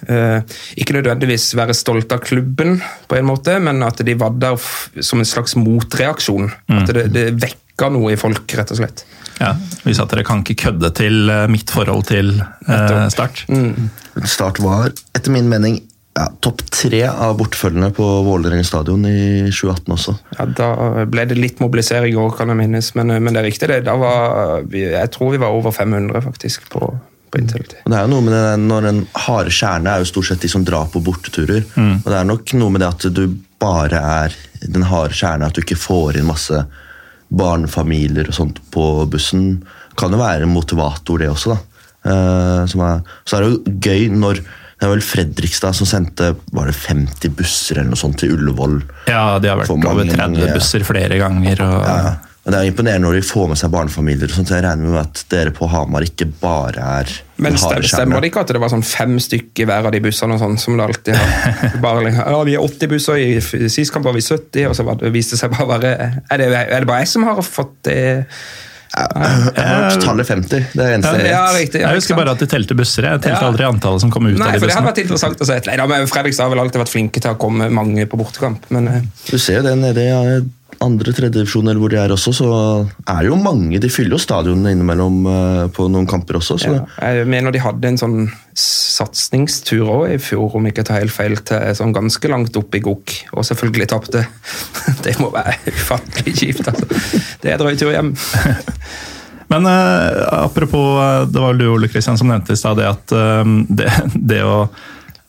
[0.10, 0.44] eh,
[0.80, 4.90] ikke nødvendigvis være stolt av klubben, på en måte, men at de var der f
[5.00, 6.52] som en slags motreaksjon.
[6.82, 9.06] At det, det vekka noe i folk, rett og slett.
[9.42, 13.46] Ja, Vi sa at dere kan ikke kødde til uh, mitt forhold til eh, Start.
[13.48, 14.28] Start.
[14.30, 15.80] Start var, etter min mening,
[16.12, 20.16] ja, topp tre av bortfølgende på Vålerenga stadion i 2018 også.
[20.36, 20.68] Ja, Da
[21.10, 22.92] ble det litt mobilisering i år, kan jeg minnes.
[23.00, 23.80] Men, men det er riktig, det.
[23.88, 26.92] Da var jeg tror vi var over 500 faktisk på,
[27.32, 27.80] på Intility.
[27.86, 30.44] Og det er jo noe med det, når En harde kjerne er jo stort sett
[30.44, 31.64] de som drar på borteturer.
[31.78, 33.24] Og det er nok noe med det at du
[33.62, 34.36] bare er
[34.68, 36.64] den harde kjerne, at du ikke får inn masse
[37.32, 39.62] barnefamilier og sånt på bussen.
[40.00, 41.56] Kan jo være en motivator, det også.
[41.56, 41.60] da.
[42.02, 46.32] Uh, som er, så er det jo gøy når det er vel Fredrikstad som sendte
[46.58, 48.80] var det 50 busser eller noe sånt til Ullevål.
[49.12, 51.62] Ja, de har vært over 30 busser flere ganger.
[51.68, 54.24] Og, Ja, men Det er imponerende når de får med seg barnefamilier.
[54.32, 57.86] og sånt, så Jeg regner med at dere på Hamar ikke bare er Men stemmer,
[57.86, 60.42] stemmer det ikke at det var sånn fem stykker i hver av de bussene, og
[60.42, 61.78] sånn, som det alltid har?
[61.86, 64.88] Bare, liksom, ja, vi er 80 busser, i sist kamp var vi 70, og så
[64.98, 65.94] det, viste det seg bare å være
[66.32, 68.00] Er det, er det bare jeg som har fått det?
[68.92, 70.66] Jeg har hørt tallet 50.
[70.76, 71.80] Det er eneste ja, Ja, riktig.
[71.80, 73.06] ja, jeg husker bare at de telte busser.
[73.08, 73.48] Jeg telte Ja.
[73.48, 75.60] aldri antallet som kom ut Nei, av de for det hadde vært interessant å se.
[75.70, 78.66] Nei, da, men Fredrikstad har vel alltid vært flinke til å komme mange på bortekamp,
[78.76, 80.42] men eh, Du ser jo det nede i ja,
[80.82, 82.50] andre tredjedivisjon eller hvor de er også, så
[83.06, 86.58] er det jo mange De fyller jo stadionene innimellom eh, på noen kamper også.
[86.62, 88.18] Så Ja, jeg mener de hadde en sånn
[88.58, 92.76] satsingstur òg i fjor, om ikke jeg tar helt feil, til sånn ganske langt opp
[92.76, 94.26] i Gok, og selvfølgelig tapte.
[95.06, 97.20] Det må være ufattelig kjipt, altså.
[97.42, 98.14] Det er drøy tur hjem.
[99.52, 102.88] Men eh, apropos, eh, det var vel du Ole Kristian som nevnte i stad det
[102.88, 104.66] at eh, det, det å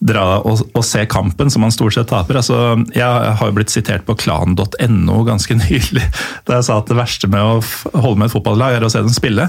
[0.02, 2.40] dra og, og se kampen som man stort sett taper.
[2.40, 2.58] altså
[2.94, 6.04] Jeg har jo blitt sitert på klan.no ganske nylig,
[6.48, 7.62] da jeg sa at det verste med å
[7.94, 9.48] holde med et fotballag er å se dem spille.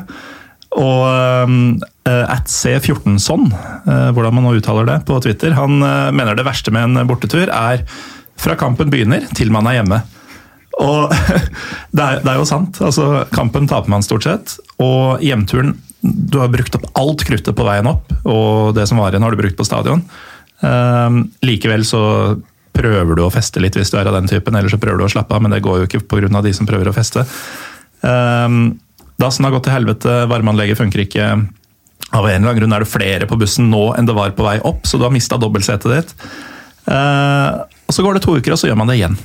[0.74, 3.46] Og uh, at C14son,
[3.86, 7.10] uh, hvordan man nå uttaler det på Twitter, han uh, mener det verste med en
[7.10, 7.86] bortetur er
[8.42, 10.02] fra kampen begynner til man er hjemme.
[10.82, 11.14] Og
[11.96, 12.82] det er, det er jo sant.
[12.82, 14.56] altså Kampen taper man stort sett.
[14.82, 19.14] Og hjemturen Du har brukt opp alt kruttet på veien opp, og det som var
[19.14, 20.02] igjen, har du brukt på stadion.
[20.64, 22.04] Ehm, likevel så
[22.74, 25.08] prøver du å feste litt hvis du er av den typen, eller så prøver du
[25.08, 26.42] å slappe av, men det går jo ikke pga.
[26.42, 27.26] de som prøver å feste.
[28.02, 28.80] Um,
[29.22, 31.28] Dassen har gått til helvete, varmeanlegget funker ikke.
[32.14, 34.46] Av en eller annen grunn er det flere på bussen nå enn det var på
[34.46, 36.16] vei opp, så du har mista dobbeltsetet ditt.
[36.90, 39.16] Eh, og så går det to uker, og så gjør man det igjen.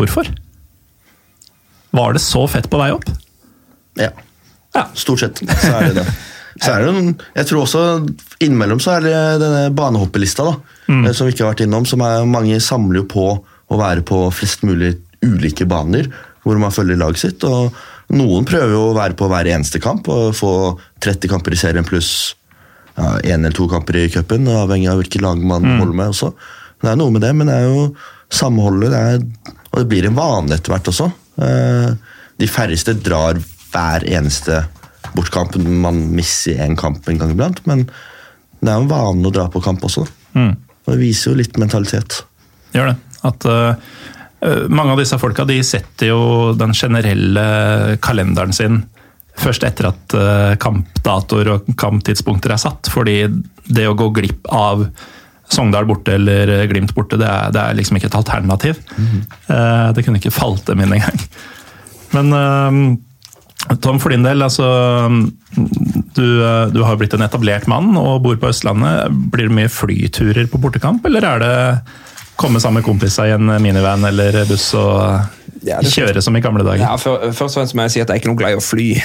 [0.00, 0.32] Hvorfor?
[1.96, 3.08] Var det så fett på vei opp?
[4.00, 4.10] ja.
[4.70, 4.84] Ja.
[4.94, 6.04] Stort sett så er det det.
[6.58, 7.82] Så er det noen, jeg tror også
[8.42, 10.56] Innimellom så er det denne banehoppelista, da,
[10.88, 11.04] mm.
[11.14, 11.86] som vi ikke har vært innom.
[11.86, 13.26] som er Mange samler jo på
[13.70, 16.08] å være på flest mulig ulike baner
[16.42, 17.44] hvor man følger laget sitt.
[17.44, 17.74] og
[18.16, 20.52] Noen prøver jo å være på hver eneste kamp og få
[21.04, 22.34] 30 kamper i serien pluss
[22.96, 26.14] ja, én eller to kamper i cupen, avhengig av hvilket lag man holder med.
[26.14, 26.32] også.
[26.80, 27.84] Det er noe med det, men det er jo
[28.32, 31.10] samholdet, det er, og det blir en vane etter hvert også.
[31.44, 31.90] Eh,
[32.40, 33.36] De færreste drar
[33.70, 34.62] hver eneste
[35.16, 35.56] bortkamp.
[35.60, 37.86] Man misser én kamp en gang iblant, men
[38.60, 40.06] det er jo en vane å dra på kamp også.
[40.36, 40.54] Mm.
[40.84, 42.22] Og det viser jo litt mentalitet.
[42.76, 42.96] Gjør det.
[43.26, 46.22] At øh, mange av disse folka de setter jo
[46.56, 48.82] den generelle kalenderen sin
[49.40, 52.90] først etter at uh, kampdatoer og kamptidspunkter er satt.
[52.92, 53.22] Fordi
[53.70, 54.84] det å gå glipp av
[55.50, 58.76] Sogndal borte eller Glimt borte, det er, det er liksom ikke et alternativ.
[59.50, 61.24] Eh, det kunne ikke falt dem inn engang.
[62.14, 62.28] Men
[63.84, 64.66] Tom, for din del, altså
[66.16, 69.10] du, øh, du har blitt en etablert mann og bor på Østlandet.
[69.32, 71.56] Blir det mye flyturer på bortekamp, eller er det
[72.40, 75.28] komme sammen med kompiser i en minivan eller buss og
[75.60, 76.86] kjøre som i gamle dager?
[76.86, 78.60] Ja, for, Først og fremst må jeg si at jeg er ikke noe glad i
[78.60, 78.88] å fly.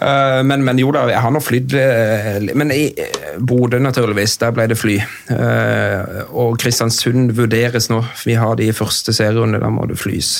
[0.00, 4.38] Eh, men, men jo da, jeg har nå flydd eh, Men i eh, Bodø, naturligvis,
[4.40, 4.94] der ble det fly.
[5.34, 7.98] Eh, Og Kristiansund vurderes nå.
[8.24, 10.30] Vi har de første serierunde, da må det flys.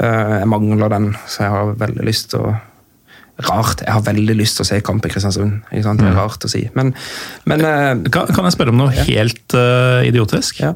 [0.00, 2.52] Eh, Jeg mangler den, så jeg har veldig lyst til å
[3.42, 3.80] Rart.
[3.80, 5.62] Jeg har veldig lyst til å se kamp i Kristiansund.
[5.72, 6.60] Det er rart å si.
[6.76, 6.92] Men,
[7.48, 10.60] men eh, Kan, kan jeg spørre om noe helt uh, idiotisk?
[10.62, 10.74] Ja.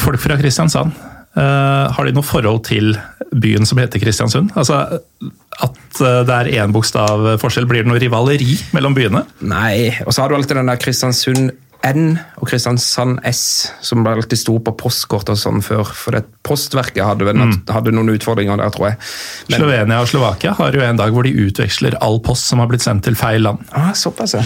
[0.00, 0.96] Folk fra Kristiansand,
[1.36, 2.96] uh, har de noe forhold til
[3.36, 4.56] byen som heter Kristiansund?
[4.56, 4.80] Altså
[5.62, 9.22] At det er én bokstav forskjell, blir det noe rivaleri mellom byene?
[9.46, 9.92] Nei.
[10.08, 11.52] Og så har du alltid den der Kristiansund
[11.86, 13.42] N og Kristiansand S,
[13.84, 15.86] som alltid sto på postkort og sånn før.
[15.96, 17.40] For det Postverket hadde, vel,
[17.72, 18.98] hadde noen utfordringer der, tror jeg.
[19.50, 22.70] Men, Slovenia og Slovakia har jo en dag hvor de utveksler all post som har
[22.70, 23.64] blitt sendt til feil land.
[23.74, 24.42] ah, såpass, ja.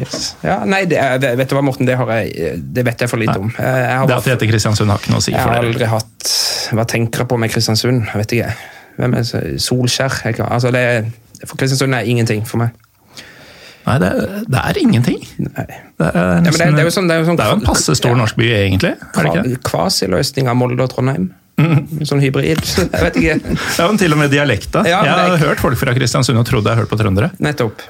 [0.00, 0.30] Yes.
[0.44, 0.60] ja.
[0.68, 3.52] Nei, det, vet du hva, Morten, det, har jeg, det vet jeg for lite om.
[3.52, 5.90] Eh, har, Det at det heter Kristiansund har ikke noe å si jeg har aldri
[5.90, 6.32] hatt
[6.74, 8.08] Hva tenker jeg på med Kristiansund?
[8.14, 8.54] Vet ikke.
[8.96, 9.28] Hvem er?
[9.60, 10.20] Solskjær?
[10.24, 10.86] Jeg altså, det,
[11.44, 12.74] for Kristiansund er ingenting for meg.
[13.86, 14.10] Nei, det,
[14.48, 15.20] det er ingenting.
[15.44, 15.64] Nei.
[16.00, 18.16] Det er, det- det er jo sånn- det er jo sånn- en passe stor Ja.
[18.22, 18.94] norsk by, egentlig.
[19.16, 19.62] Er det ikke?
[19.70, 21.30] Kvasiløsning av Molde og Trondheim.
[22.02, 22.58] Sånn hybrid.
[22.92, 23.56] Jeg vet ikke.
[23.78, 24.82] Ja, men til og med dialekta.
[24.88, 27.30] Ja, jeg har hørt folk fra Kristiansund og trodd jeg har hørt på trøndere.
[27.38, 27.84] Nettopp.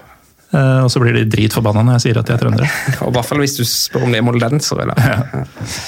[0.55, 2.69] Eh, Og så blir de dritforbanna når jeg sier at de er trøndere.
[3.05, 4.87] Og I hvert fall hvis du spør om de er moldensere.
[4.87, 5.47] Eller.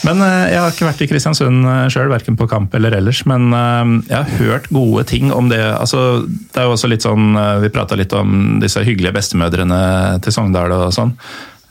[0.09, 3.23] Men eh, jeg har ikke vært i Kristiansund sjøl, verken på kamp eller ellers.
[3.31, 5.63] Men eh, jeg har hørt gode ting om det.
[5.77, 9.83] Altså, det er jo også litt sånn, eh, Vi prata litt om disse hyggelige bestemødrene
[10.25, 11.15] til Sogndal og sånn.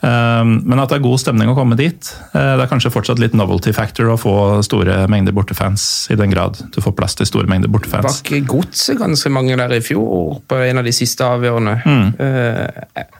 [0.05, 2.09] Eh, Men at det er god stemning å komme dit.
[2.35, 6.29] Eh, Det er kanskje fortsatt litt novelty factor å få store mengder bortefans, i den
[6.33, 8.21] grad du får plass til store mengder Var bortefans.
[8.21, 11.75] ikke godset ganske mange der i fjor, på en av de siste avgjørende.
[11.85, 12.13] Mm.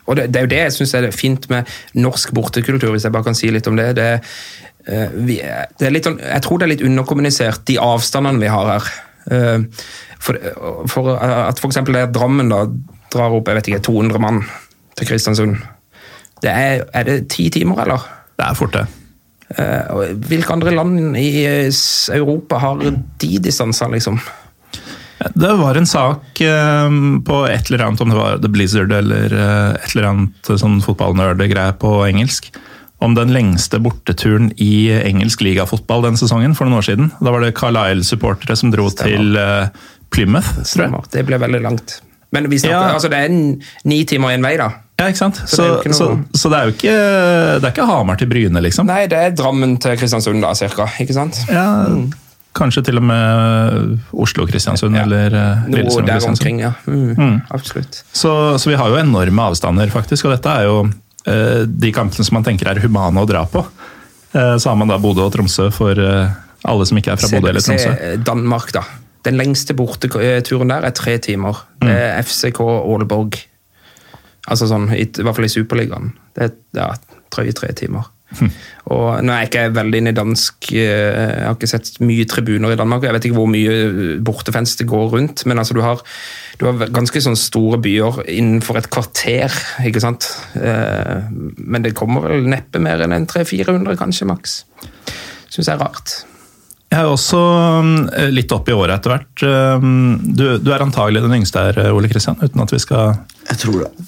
[0.08, 3.12] og det, det er jo det jeg syns er fint med norsk bortekultur, hvis jeg
[3.16, 3.96] bare kan si litt om det.
[3.96, 4.10] det,
[4.88, 8.66] eh, det er litt, sånn- jeg tror det er litt underkommunisert, de avstandene vi har
[8.76, 8.92] her.
[9.32, 9.64] Eh,
[10.20, 10.38] for,
[10.88, 11.82] for at f.eks.
[12.14, 12.66] Drammen da
[13.14, 14.44] drar opp jeg vet ikke, 200 mann
[14.96, 15.58] til Kristiansund.
[16.46, 18.06] Det er, er det ti timer, eller?
[18.38, 18.86] Det er fort, det.
[19.58, 21.70] Eh, Hvilke andre land i eh,
[22.16, 24.20] Europa har de distansene, liksom?
[25.34, 29.32] Det var en sak eh, på et eller annet, om det var The Blizzard eller
[29.34, 32.52] et eller annet sånn fotballnerd-greie på engelsk,
[33.04, 37.10] om den lengste borteturen i engelsk ligafotball den sesongen for noen år siden.
[37.24, 39.16] Da var det Carlisle-supportere som dro Stemmer.
[39.16, 40.72] til Plymouth, tror jeg.
[40.76, 41.10] Stemmer.
[41.16, 41.98] Det ble veldig langt.
[42.36, 42.94] Men vi snakker, Ja.
[42.96, 43.36] altså det er
[43.88, 44.70] ni timer én vei, da.
[45.00, 45.42] Ja, ikke sant?
[45.44, 46.92] Så, det er jo ikke noe- så, det er jo ikke,
[47.60, 48.88] det er ikke Hamar til Bryne, liksom.
[48.88, 50.86] Nei, det er Drammen til Kristiansund, da, cirka.
[51.04, 51.42] Ikke sant?
[51.52, 51.66] Ja,
[52.56, 55.02] Kanskje til og med Oslo-Kristiansund Ja.
[55.04, 56.70] eller eh, Noe der omkring, ja.
[56.88, 57.98] Mm, Absolutt.
[58.16, 60.30] Så, så vi har jo enorme avstander, faktisk.
[60.30, 60.78] Og dette er jo
[61.28, 63.66] eh, de kampene som man tenker er humane å dra på.
[64.32, 66.32] Eh, så har man da Bodø og Tromsø for eh,
[66.64, 68.14] alle som ikke er fra Bodø eller se Tromsø.
[68.32, 68.86] Danmark, da.
[69.28, 71.60] Den lengste borteturen der er tre timer.
[71.84, 73.42] Det er FCK Aalborg.
[74.52, 76.12] Altså sånn, i, i hvert fall i Superligaen.
[76.36, 76.92] Det er ja,
[77.34, 78.12] drøye tre timer.
[78.92, 82.26] Og nå er jeg ikke veldig inne i dansk eh, Jeg har ikke sett mye
[82.28, 83.06] tribuner i Danmark.
[83.06, 86.02] Jeg vet ikke hvor mye bortefans det går rundt, men altså du har,
[86.60, 89.54] du har ganske sånn store byer innenfor et kvarter,
[89.88, 90.28] ikke sant.
[90.60, 94.64] Eh, Men det kommer vel neppe mer enn en 300-400, kanskje, maks.
[95.48, 96.18] Syns jeg er rart.
[96.94, 97.40] Jeg er også
[98.16, 99.44] eh, litt opp i året etter hvert.
[99.44, 99.88] Eh,
[100.38, 103.18] Du, du er antagelig den yngste her, Ole Kristian, uten at vi skal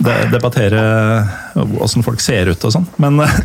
[0.02, 0.80] de debattere
[1.82, 2.88] åssen folk ser ut og sånn.
[3.02, 3.36] Men eh,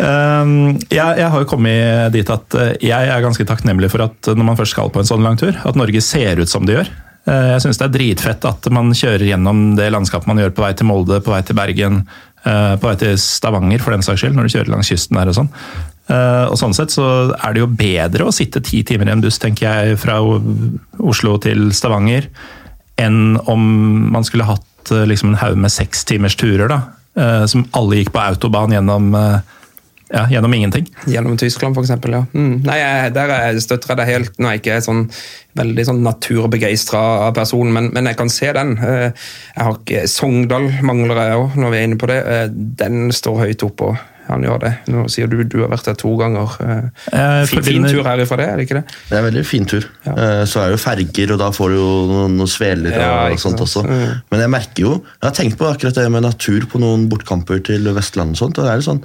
[0.00, 4.46] jeg, jeg har jo kommet dit at eh, jeg er ganske takknemlig for at når
[4.52, 6.90] man først skal på en sånn lang tur, at Norge ser ut som det gjør.
[7.28, 10.64] Eh, Jeg syns det er dritfett at man kjører gjennom det landskapet man gjør på
[10.64, 12.02] vei til Molde, på vei til Bergen,
[12.46, 15.30] eh, på vei til Stavanger for den saks skyld, når du kjører langs kysten der
[15.34, 15.52] og sånn.
[16.10, 17.04] Eh, Og sånn sett så
[17.36, 20.18] er det jo bedre å sitte ti timer i en buss, tenker jeg, fra
[20.98, 22.26] Oslo til Stavanger,
[23.00, 23.62] enn om
[24.12, 26.80] man skulle hatt eh, liksom en haug med seks timers turer, da.
[27.16, 29.14] eh, Som alle gikk på autobahn gjennom,
[30.10, 30.88] ja, gjennom ingenting.
[31.06, 32.24] Gjennom Tyskland, eksempel, ja.
[32.34, 32.56] Mm.
[32.66, 34.32] Nei, jeg, der er, jeg støtter jeg deg helt.
[34.42, 35.04] Nå er jeg ikke sånn
[35.60, 38.74] veldig sånn naturbegeistra person, men, men jeg kan se den.
[38.82, 39.14] Jeg
[39.62, 42.18] har ikke Sogndal mangler jeg òg, når vi er inne på det.
[42.82, 43.92] Den står høyt oppe.
[44.28, 44.70] Han gjør det.
[44.92, 46.52] Nå sier du du har vært der to ganger.
[46.62, 48.84] Eh, Fin, fin tur herifra, det, er det ikke det?
[49.08, 49.86] Det er en veldig fin tur.
[50.06, 50.12] Ja.
[50.14, 53.00] Eh, Så er det jo ferger, og da får du jo noen, noen sveler og,
[53.00, 53.64] Ja, og sånt sant.
[53.66, 53.84] også.
[53.86, 54.20] Mm.
[54.30, 57.62] Men jeg merker jo Jeg har tenkt på akkurat det med natur på noen bortkamper
[57.64, 58.58] til Vestlandet og sånt.
[58.58, 59.02] og det er jo sånn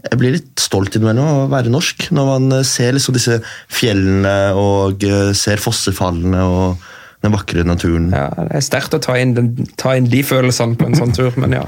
[0.00, 3.34] jeg blir litt stolt innimellom av å være norsk, når man eh, ser liksom disse
[3.68, 6.86] fjellene og eh, ser fossefallene og
[7.20, 8.06] den vakre naturen.
[8.16, 11.12] Ja, Det er sterkt å ta inn, den, ta inn de følelsene på en sånn
[11.12, 11.66] tur, men ja.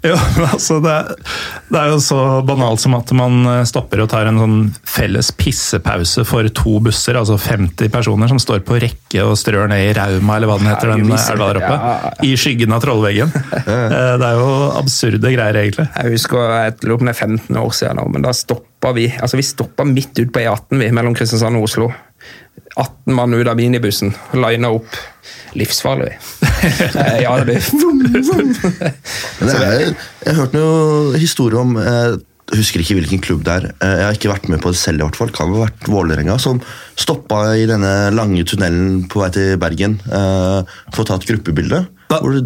[0.00, 0.14] Jo,
[0.46, 0.94] altså det,
[1.68, 4.54] det er jo så banalt som at man eh, stopper og tar en sånn
[4.88, 9.90] felles pissepause for to busser, altså 50 personer som står på rekke og strør ned
[9.90, 13.34] i Rauma, eller hva den heter, den elva der oppe, i skyggen av trollveggen.
[13.70, 14.48] Eh, Det er jo
[14.80, 15.84] absurde greier, egentlig.
[15.94, 19.38] Jeg husker jeg lurer på det er 15 år siden men da stoppa vi altså
[19.38, 21.90] vi stoppa midt ut på E18 vi, mellom Kristiansand og Oslo.
[22.76, 24.96] 18 mann ut av minibussen, lina opp.
[25.58, 26.14] Livsfarlig.
[26.40, 27.60] vi ja, det blir
[29.40, 32.16] Men det er, jeg har hørt noen historier om eh,
[32.50, 33.66] Jeg husker ikke hvilken klubb det er.
[33.78, 35.30] eh, Jeg har ikke vært med på det selv, i hvert fall.
[35.34, 36.58] Kan ha vært Vålerenga, som
[36.98, 40.60] stoppa i denne lange tunnelen på vei til Bergen eh,
[40.92, 41.84] for å ta et gruppebilde.
[42.10, 42.42] Hvor det,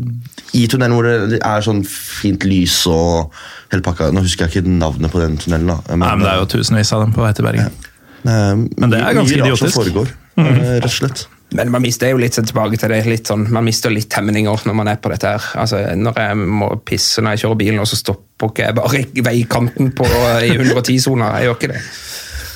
[0.52, 3.32] I tunnelen hvor det er sånn fint lys og
[3.72, 4.10] hele pakka.
[4.12, 5.72] Nå husker jeg ikke navnet på den tunnelen.
[5.72, 5.80] da.
[5.96, 7.72] Nei, men det er jo tusenvis av dem på vei til Bergen.
[7.72, 7.90] Ja.
[8.24, 9.76] Men det er mye ganske rart som idiotisk.
[9.80, 11.24] foregår, eh, rett og slett.
[11.54, 13.04] Men man mister jo litt tilbake til det.
[13.06, 15.44] litt sånn, Man mister litt temninger når man er på dette her.
[15.60, 19.02] Altså, Når jeg må pisse når jeg kjører bilen, og så stopper ikke jeg bare
[19.04, 20.08] i veikanten på,
[20.42, 21.30] i 110-sona.
[21.38, 21.82] Jeg gjør ikke det.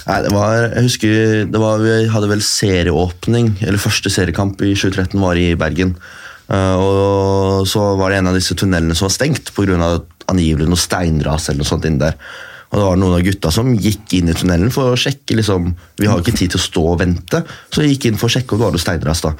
[0.09, 1.17] Nei, det var, jeg husker
[1.53, 5.95] det var, Vi hadde vel serieåpning, eller første seriekamp i 2013 var i Bergen.
[6.49, 10.01] Eh, og Så var det en av disse tunnelene som var stengt pga.
[10.29, 11.49] angivelig noe steinras.
[11.49, 12.17] eller noe sånt inni der.
[12.69, 15.37] Og det var noen av gutta som gikk inn i tunnelen for å sjekke.
[15.39, 18.29] liksom, Vi har ikke tid til å stå og vente, så de gikk inn for
[18.29, 19.23] å sjekke om det var noe steinras.
[19.25, 19.33] da.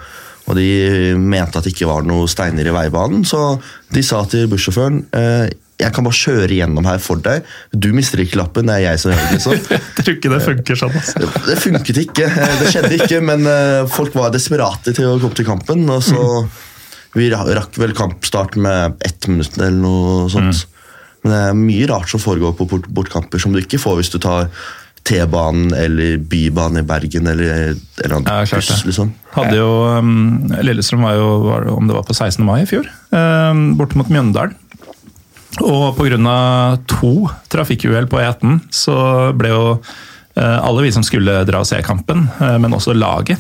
[0.49, 3.61] Og de mente at det ikke var noe steiner i veibanen, så
[3.93, 7.45] de sa til bussjåføren eh, jeg kan bare kjøre gjennom her for deg.
[7.71, 9.35] Du mister ikke lappen, det er jeg som gjør det.
[9.37, 9.53] liksom.
[9.79, 10.97] Jeg tror ikke det funker sånn.
[10.99, 11.21] Altså.
[11.23, 15.21] Det- Det funket ikke, eh, det skjedde ikke, men eh, folk var desperate til å
[15.21, 15.85] komme til kampen.
[15.95, 16.49] Og så
[17.15, 20.65] Vi rakk vel kampstart med ett minutt eller noe sånt.
[20.65, 20.78] Men
[21.31, 24.19] det er mye rart som foregår på bort bortkamper som du ikke får hvis du
[24.23, 24.49] tar
[25.09, 28.85] T-banen eller Bybanen i Bergen eller, en klart buss.
[28.85, 29.13] liksom.
[29.33, 32.45] Hadde jo, um, Lillestrøm var jo, var, det- om det var på 16.
[32.45, 34.57] mai i fjor, um, borte mot Mjøndalen.
[35.65, 36.79] Og pga.
[36.87, 38.99] to trafikkuhell på E18 så
[39.35, 43.39] ble jo uh, alle vi som skulle dra og se kampen, uh, men også laget,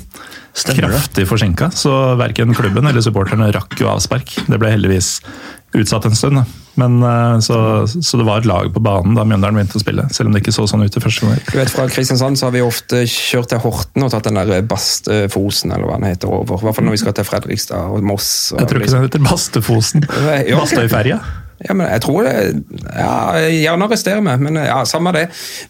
[0.58, 1.70] Stemmer kraftig forsinka.
[1.74, 4.34] Så verken klubben eller supporterne rakk jo avspark.
[4.48, 5.18] Det ble heldigvis
[5.76, 6.42] utsatt en stund.
[6.78, 10.06] Men, eh, så, så det var et lag på banen da Mjøndalen begynte å spille,
[10.14, 11.40] selv om det ikke så sånn ut i første gang.
[11.50, 14.62] Du vet, Fra Kristiansand så har vi ofte kjørt til Horten og tatt den der
[14.68, 16.62] Bastefosen eller hva den heter, over.
[16.62, 18.30] I hvert fall når vi skal til Fredrikstad og Moss.
[18.54, 20.08] Og Jeg tror ikke den heter Bastefosen.
[20.62, 21.20] Bastøyferja.
[21.66, 22.34] Ja, men jeg tror det
[22.94, 23.14] ja,
[23.50, 25.24] Gjerne arrester meg, men ja, samme det.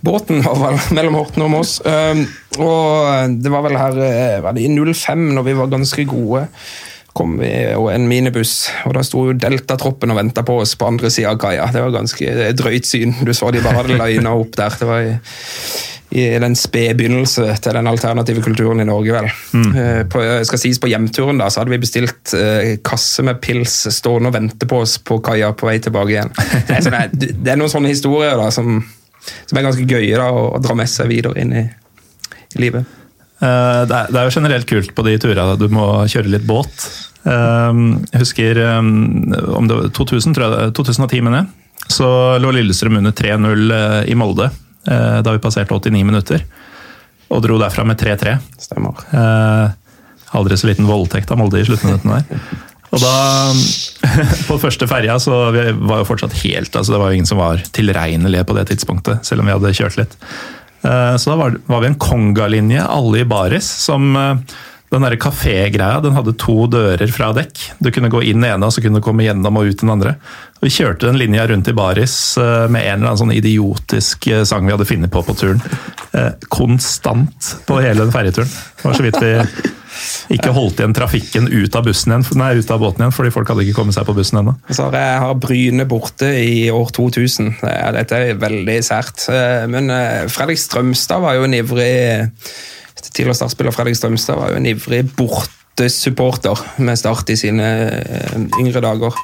[0.05, 1.78] Båten var vel mellom Horten og Moss.
[1.84, 2.26] Um,
[2.61, 6.45] og det var vel her eh, var det i 05, når vi var ganske gode,
[7.19, 8.55] kom vi og en minibuss.
[8.87, 11.66] Og da sto Delta-troppen og venta på oss på andre sida av kaia.
[11.75, 13.16] Det var ganske drøyt syn.
[13.27, 14.79] Du så de bare hadde lina opp der.
[14.79, 15.14] Det var i,
[16.19, 19.27] i den spede begynnelse til den alternative kulturen i Norge, vel.
[19.53, 19.73] Mm.
[20.09, 24.31] På, skal sies på hjemturen da, så hadde vi bestilt eh, kasse med pils stående
[24.31, 26.33] og vente på oss på kaia på vei tilbake igjen.
[26.39, 28.79] Det er, sånne, det er noen sånne historier da, som,
[29.45, 31.66] som er ganske gøye da, å, å dra med seg videre inn i,
[32.57, 32.89] i livet.
[33.45, 36.49] Eh, Det er, det er jo generelt kult på de turene du må kjøre litt
[36.49, 36.89] båt.
[37.29, 37.81] Eh,
[38.12, 41.51] Jeg husker eh, om det var 2000, tror jeg, 2010, mener jeg.
[41.89, 42.09] Så
[42.43, 46.43] lå Lillestrøm under 3-0 i Molde eh, da vi passerte 89 minutter.
[47.33, 48.35] Og dro derfra med 3-3.
[48.61, 49.05] Stemmer.
[49.12, 49.68] Eh,
[50.39, 52.43] aldri så liten voldtekt av Molde i sluttminuttene der.
[52.89, 53.14] Og da,
[54.49, 57.41] på første ferja, så vi var jo fortsatt helt altså Det var jo ingen som
[57.41, 60.16] var tilregnelige på det tidspunktet, selv om vi hadde kjørt litt.
[60.89, 64.57] Eh, Så da var, var vi en kongalinje, alle i baris, som eh,
[64.89, 67.64] den der kafégreia den hadde to dører fra dekk.
[67.84, 69.93] Du kunne gå inn den ene, og så kunne du komme gjennom og ut den
[69.93, 70.14] andre.
[70.64, 74.45] Vi kjørte den linja rundt i baris eh, med en eller annen sånn idiotisk eh,
[74.49, 75.61] sang vi hadde funnet på på turen.
[76.16, 78.49] Eh, Konstant på hele den ferjeturen.
[78.49, 79.34] Det var så vidt vi
[80.39, 83.64] ikke holdt igjen trafikken ut av igjen, nei, ut av båten igjen, fordi folk hadde
[83.66, 84.55] ikke kommet seg på bussen ennå.
[84.70, 87.55] Jeg har Bryne borte i år 2000.
[87.64, 89.24] Ja, Dette er veldig sært.
[89.72, 89.91] Men
[90.30, 91.91] Fredrik Strømstad var jo en ivrig
[93.03, 98.83] Tidligere startspiller Fredrik Strømstad var jo en ivrig bortesupporter med start i sine eh, yngre
[98.85, 99.17] dager.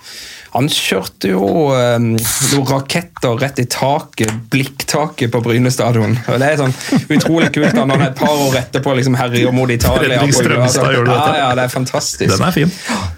[0.55, 6.14] Han kjørte jo eh, noen raketter rett i taket, blikktaket på Bryne stadion.
[6.31, 6.75] Og Det er sånn
[7.16, 10.20] utrolig kult når han et par år etterpå liksom herjer mot Italia.
[10.20, 11.18] Fredrik Strømstad gjorde det.
[11.18, 12.31] Ja, ja, det er fantastisk.
[12.31, 12.70] Den er fin.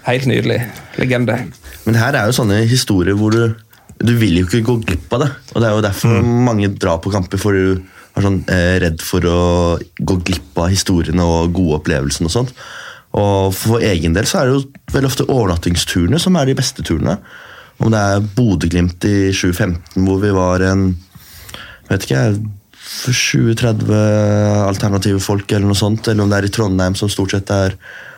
[0.07, 0.63] Helt nydelig.
[0.97, 1.37] Legende.
[1.85, 3.55] Men her er jo sånne historier hvor du
[3.97, 5.27] Du vil jo ikke gå glipp av det.
[5.55, 7.79] Og det er jo derfor mange drar på kamper, for du
[8.17, 9.39] er sånn eh, redd for å
[9.77, 12.53] gå glipp av historiene og gode opplevelsene og sånt.
[13.17, 16.85] Og for egen del så er det jo veldig ofte overnattingsturene som er de beste
[16.85, 17.17] turene.
[17.77, 20.89] Om det er Bodø-Glimt i 2015 hvor vi var en
[21.87, 22.39] vet ikke jeg,
[23.07, 23.91] 20-30
[24.67, 27.75] alternative folk, eller noe sånt, eller om det er i Trondheim som stort sett er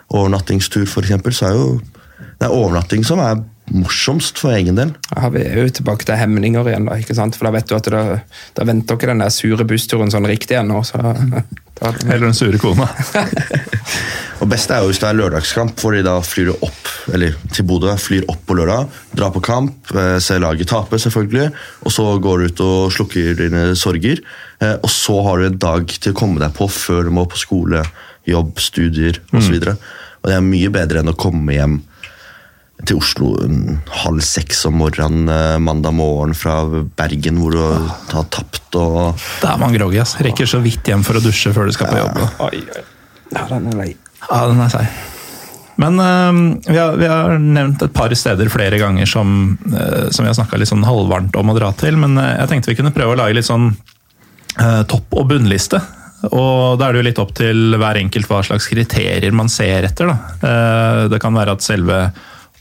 [0.09, 1.71] overnattingstur, f.eks., så er jo
[2.39, 3.41] det er overnatting som er
[3.71, 4.93] morsomst for egen del.
[5.15, 7.37] Ja, vi er jo tilbake til hemninger igjen, da, ikke sant?
[7.37, 8.03] for da vet du at da,
[8.57, 10.81] da venter ikke den der sure bussturen sånn riktig ennå.
[10.87, 10.99] Så
[11.79, 12.89] Eller den sure kona.
[14.43, 17.91] Og best er jo hvis det er lørdagskamp, fordi da flyr opp eller til Bodø,
[17.99, 21.49] flyr opp på lørdag, drar på kamp, eh, ser laget tape, selvfølgelig,
[21.83, 24.21] og så går du ut og slukker dine sorger.
[24.61, 27.25] eh, Og så har du en dag til å komme deg på før du må
[27.27, 27.83] på skole,
[28.27, 29.55] jobb, studier osv.
[29.59, 29.89] Og,
[30.21, 31.79] og det er mye bedre enn å komme hjem
[32.87, 33.33] til Oslo
[34.03, 36.61] halv seks om morgenen eh, mandag morgen fra
[36.99, 37.59] Bergen, hvor du
[38.15, 39.99] har tapt og Da er man groggy.
[40.01, 40.15] ass.
[40.23, 42.19] Rekker så vidt hjem for å dusje før du skal på jobb.
[42.47, 42.83] Oi, oi.
[43.35, 43.89] Ja, den er lei.
[44.29, 44.87] Ja, den er seig.
[45.79, 46.39] Men eh,
[46.71, 50.37] vi, har, vi har nevnt et par steder flere ganger som, eh, som vi har
[50.39, 51.99] snakka litt sånn halvvarmt om å dra til.
[51.99, 53.71] Men eh, jeg tenkte vi kunne prøve å lage litt sånn
[54.59, 55.77] topp- og bunnliste.
[56.35, 59.87] Og da er det jo litt opp til hver enkelt hva slags kriterier man ser
[59.87, 60.09] etter.
[60.11, 60.17] Da.
[60.49, 61.99] Eh, det kan være at selve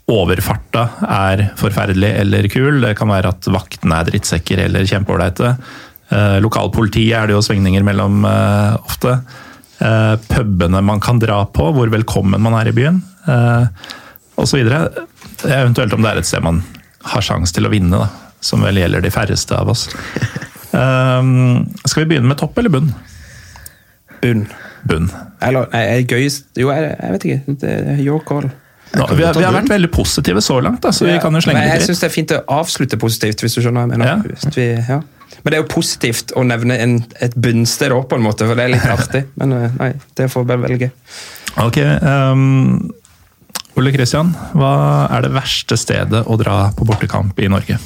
[0.09, 2.81] overfarta er forferdelig eller kul.
[2.85, 5.53] Det kan være at vaktene er drittsekker eller kjempeålreite.
[6.09, 9.19] Eh, Lokalpolitiet er det jo svingninger mellom eh, ofte.
[9.85, 13.91] Eh, pubene man kan dra på, hvor velkommen man er i byen, eh,
[14.41, 14.63] osv.
[15.45, 16.63] Eventuelt om det er et sted man
[17.13, 19.87] har sjanse til å vinne, da, som vel gjelder de færreste av oss.
[20.69, 22.91] Skal vi begynne med topp eller bunn?
[24.23, 24.43] Bunn.
[24.89, 25.09] Bunn.
[25.45, 27.73] Eller nei, gøyest Jo, jeg, jeg vet ikke.
[28.03, 28.51] Your call.
[28.95, 31.43] Nå, vi, har, vi har vært veldig positive så langt, da, så vi kan jo
[31.45, 33.87] slenge Men jeg litt syns det er fint å avslutte positivt, hvis du skjønner hva
[33.87, 34.09] jeg mener.
[34.09, 34.19] Ja.
[34.25, 35.01] Hvis vi, ja.
[35.43, 38.59] Men det er jo positivt å nevne en, et bunnsted òg, på en måte, for
[38.59, 39.27] det er litt artig.
[39.41, 40.91] Men eh, nei, det får bare velge.
[41.59, 42.89] Ok, um,
[43.79, 44.73] Ole Kristian, hva
[45.15, 47.79] er det verste stedet å dra på bortekamp i Norge?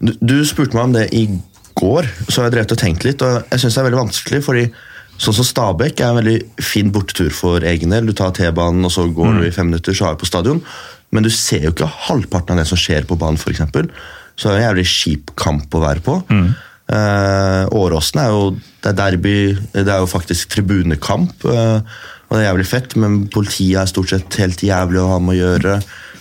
[0.00, 1.24] Du, du spurte meg om det i
[1.80, 3.22] går, så har jeg drevet og tenkt litt.
[3.24, 4.64] og jeg synes det er veldig vanskelig, fordi
[5.20, 8.06] sånn som Stabæk er en veldig fin bortetur for egen del.
[8.08, 10.62] Du tar T-banen, og så går du i fem minutter, så er du på stadion.
[11.12, 13.60] Men du ser jo ikke halvparten av det som skjer på banen, f.eks.
[14.38, 16.14] Så det er en jævlig kjip kamp å være på.
[16.90, 18.46] Eh, Åråsen er jo
[18.82, 19.34] det er derby,
[19.76, 21.44] det er jo faktisk tribunekamp.
[21.44, 21.82] eh,
[22.30, 25.34] og det er jævlig fett, men politiet er stort sett helt jævlig å ha med
[25.34, 25.76] å gjøre.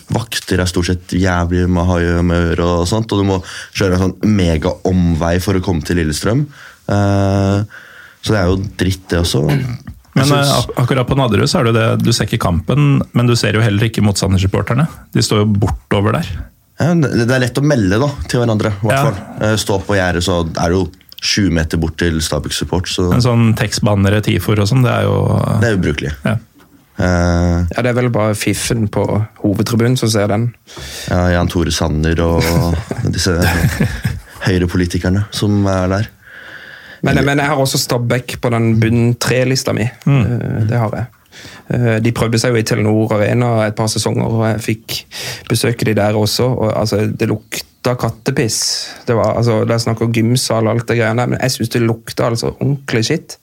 [0.09, 3.27] Vakter er stort sett jævlig med å ha med å gjøre, og sånt, og du
[3.29, 3.37] må
[3.77, 6.47] kjøre en sånn mega-omvei for å komme til Lillestrøm.
[6.89, 7.63] Eh,
[8.23, 9.43] så det er jo dritt, det også.
[10.15, 12.39] Men synes- eh, ak akkurat på Nadderud så er det jo det, du ser ikke
[12.39, 14.87] kampen, men du ser jo heller ikke motstandersupporterne.
[15.13, 16.27] De står jo bortover der.
[16.79, 18.71] Ja, det er lett å melde da, til hverandre.
[18.71, 19.11] i hvert Ja.
[19.11, 19.47] fall.
[19.51, 20.89] Eh, Stå på gjerdet, så er det jo
[21.21, 25.03] sju meter bort til Stabæk Support, så En sånn tekstbannere, TIFOR og sånn, det er
[25.03, 26.13] jo det er ubrukelig.
[26.25, 26.37] ja.
[26.99, 30.53] Uh, Ja, Det er vel bare Fiffen på hovedtribunen som ser den.
[31.09, 32.43] ja, Jan Tore Sanner og
[33.11, 33.39] disse
[34.47, 36.07] høyrepolitikerne som er der.
[37.03, 39.85] Men, men jeg har også Stabæk på den bunn tre-lista mi.
[40.05, 40.67] Mm.
[40.69, 41.05] Det har jeg.
[41.71, 45.01] Eh, De prøvde seg jo i Telenor Arena et par sesonger, og jeg fikk
[45.49, 46.43] besøke de der også.
[46.49, 48.57] og altså, Det lukta kattepiss.
[49.07, 51.51] Det var, altså, Det er snakk om gymsal og alt det greiene der, men jeg
[51.55, 53.37] syns det lukta altså ordentlig skitt.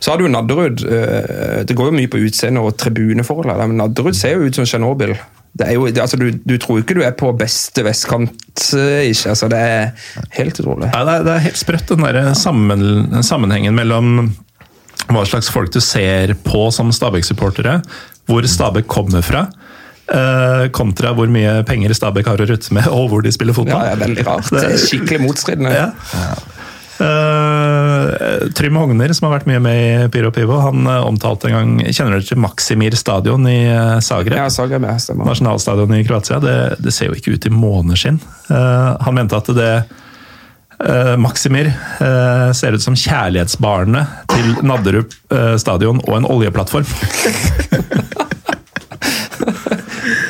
[0.00, 0.84] Så har du Nadderud.
[0.88, 4.64] eh, Det går jo mye på utseende og tribuneforhold, men Nadderud ser jo ut som
[4.64, 5.16] Tsjernobyl.
[5.58, 9.32] Det jo, altså, du, du tror ikke du er på beste vestkant, eh, ikke?
[9.34, 9.88] Altså, det er
[10.38, 10.90] helt utrolig.
[10.94, 12.84] Ja, det, er, det er helt sprøtt, den der sammen,
[13.26, 14.12] sammenhengen mellom
[15.08, 17.78] hva slags folk du ser på som Stabæk-supportere,
[18.28, 19.46] hvor Stabæk kommer fra,
[20.12, 23.58] eh, kontra hvor mye penger Stabæk har å rutte med, og hvor de spiller Ja,
[23.62, 23.82] fotball.
[23.86, 24.50] det er veldig rart.
[24.52, 25.72] Det er skikkelig motstridende.
[25.74, 25.88] Ja.
[26.98, 27.77] Eh,
[28.56, 31.70] Trym Hogner, som har vært mye med i Pyro Pivo, han eh, omtalte en gang
[31.88, 34.38] Kjenner dere til Maksimir stadion i eh, Zagreb?
[34.40, 35.28] Ja, Zagreb, ja, stemmer.
[35.28, 36.40] Nasjonalstadion i Kroatia.
[36.42, 38.20] Det, det ser jo ikke ut i måneskinn.
[38.50, 45.54] Eh, han mente at det eh, Maksimir eh, ser ut som kjærlighetsbarnet til Nadderud eh,
[45.60, 46.86] stadion og en oljeplattform.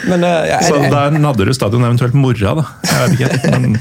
[0.09, 2.65] Men, uh, ja, Så da er Nadderud stadion eventuelt mora, da.
[2.89, 3.51] Jeg vet ikke.
[3.53, 3.77] Men,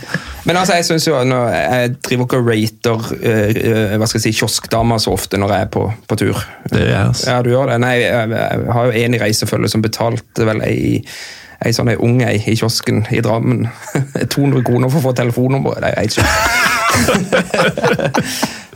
[0.48, 4.22] men altså, jeg synes jo når Jeg driver ikke og rater eh, eh, hva skal
[4.22, 6.46] jeg si, kioskdamer så ofte når jeg er på, på tur.
[6.72, 7.18] Det gjør jeg.
[7.28, 7.82] Ja, du gjør det.
[7.84, 11.04] Nei, jeg, jeg har jo en i reisefølget som betalte vel ei
[11.58, 13.64] Ei sånn ei ung ei i kiosken i Drammen.
[14.36, 15.82] 200 kroner for å få telefonnummeret.
[15.82, 16.26] Det er ikke.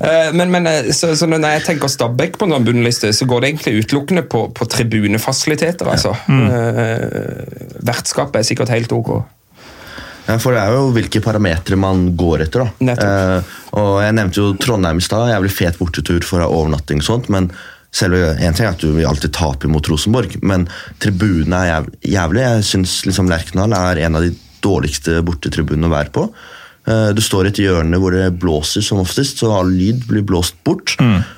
[0.02, 0.66] Eh, men, men
[0.98, 4.40] så, så når jeg tenker Stabæk på en bunnliste, så går det egentlig utelukkende på,
[4.58, 5.86] på tribunefasiliteter.
[5.86, 6.16] altså.
[6.26, 6.48] Mm.
[7.86, 9.12] vertskapet er sikkert helt ok.
[10.32, 12.64] Ja, for det er jo hvilke parametere man går etter.
[12.64, 12.94] da.
[12.96, 15.28] Eh, og Jeg nevnte jo Trondheim i stad.
[15.34, 17.28] Jævlig fet bortetur for å ha overnatting og sånt.
[17.30, 17.52] men
[17.92, 20.68] selve, En ting er at du vil alltid tape mot Rosenborg, men
[21.04, 22.46] tribunene er jævlig.
[22.48, 24.32] Jeg syns liksom Lerkendal er en av de
[24.64, 26.30] dårligste bortetribunene å være på.
[26.88, 30.24] Eh, Du står i et hjørne hvor det blåser som oftest, så all lyd blir
[30.26, 30.96] blåst bort.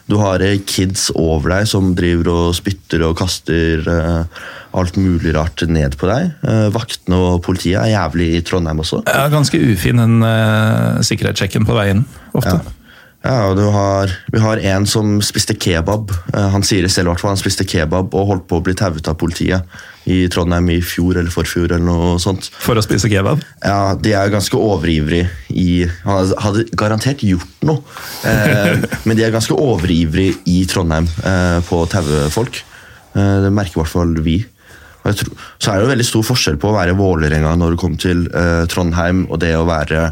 [0.07, 5.35] Du har eh, kids over deg som driver og spytter og kaster eh, alt mulig
[5.35, 6.31] rart ned på deg.
[6.73, 9.03] Vaktene og politiet er jævlig i Trondheim også.
[9.05, 12.01] ja, ganske ufin den uh, sikkerhetssjekken på veien,
[12.33, 12.55] ofte.
[12.57, 12.79] Ja.
[13.23, 16.11] Ja, og du har, Vi har en som spiste kebab.
[16.33, 17.31] Eh, Han sier det selv, hvert fall.
[17.31, 19.63] Han spiste kebab og holdt på å bli tauet av politiet
[20.11, 21.71] i Trondheim i fjor eller forfjor.
[21.71, 22.49] eller noe sånt.
[22.59, 23.39] For å spise kebab.
[23.63, 27.79] Ja, De er ganske overivrige i Han hadde- garantert gjort noe,
[28.25, 32.59] eh, men de er ganske overivrige i Trondheim eh, på å taue folk.
[33.15, 34.41] Eh, det merker i hvert fall vi.
[35.03, 37.99] Tror, så er det jo veldig stor forskjell på å være Vålerenga når du kommer
[37.99, 40.11] til eh, Trondheim, og det å være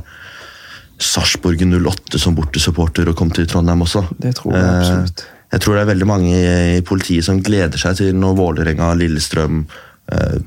[1.01, 4.05] Sarpsborg 08 som bortesupporter og kom til Trondheim også.
[4.21, 5.23] Det tror jeg absolutt.
[5.25, 8.37] Eh, jeg tror det er veldig mange i i politiet som gleder seg til når
[8.37, 9.65] Vålerenga, Lillestrøm,
[10.11, 10.37] eh,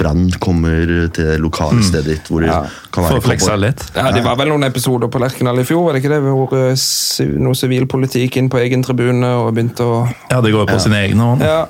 [0.00, 2.28] Brann kommer til det lokale stedet ditt.
[2.28, 2.62] hvor de Ja.
[2.90, 3.82] kan For være å flekse litt.
[3.94, 6.22] Ja, Det var vel noen episoder på Lerkendal i fjor, var det ikke det?
[6.22, 10.80] Hvor si- noe sivilpolitikk inn på egen tribune og begynte å Ja, det går på
[10.80, 11.40] sine egne hånd.
[11.42, 11.66] Ja.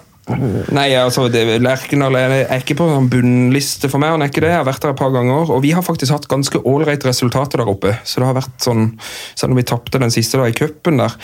[0.73, 4.11] Nei, altså, det- Lerkendal er, ikke på en bunnliste for meg.
[4.11, 4.51] han er ikke det.
[4.51, 7.59] Jeg har vært der et par ganger, og vi har faktisk hatt ganske ålreite resultater
[7.63, 7.95] der oppe.
[8.05, 8.99] Så det har vært sånn,
[9.35, 11.15] Selv om vi tapte den siste da i cupen der.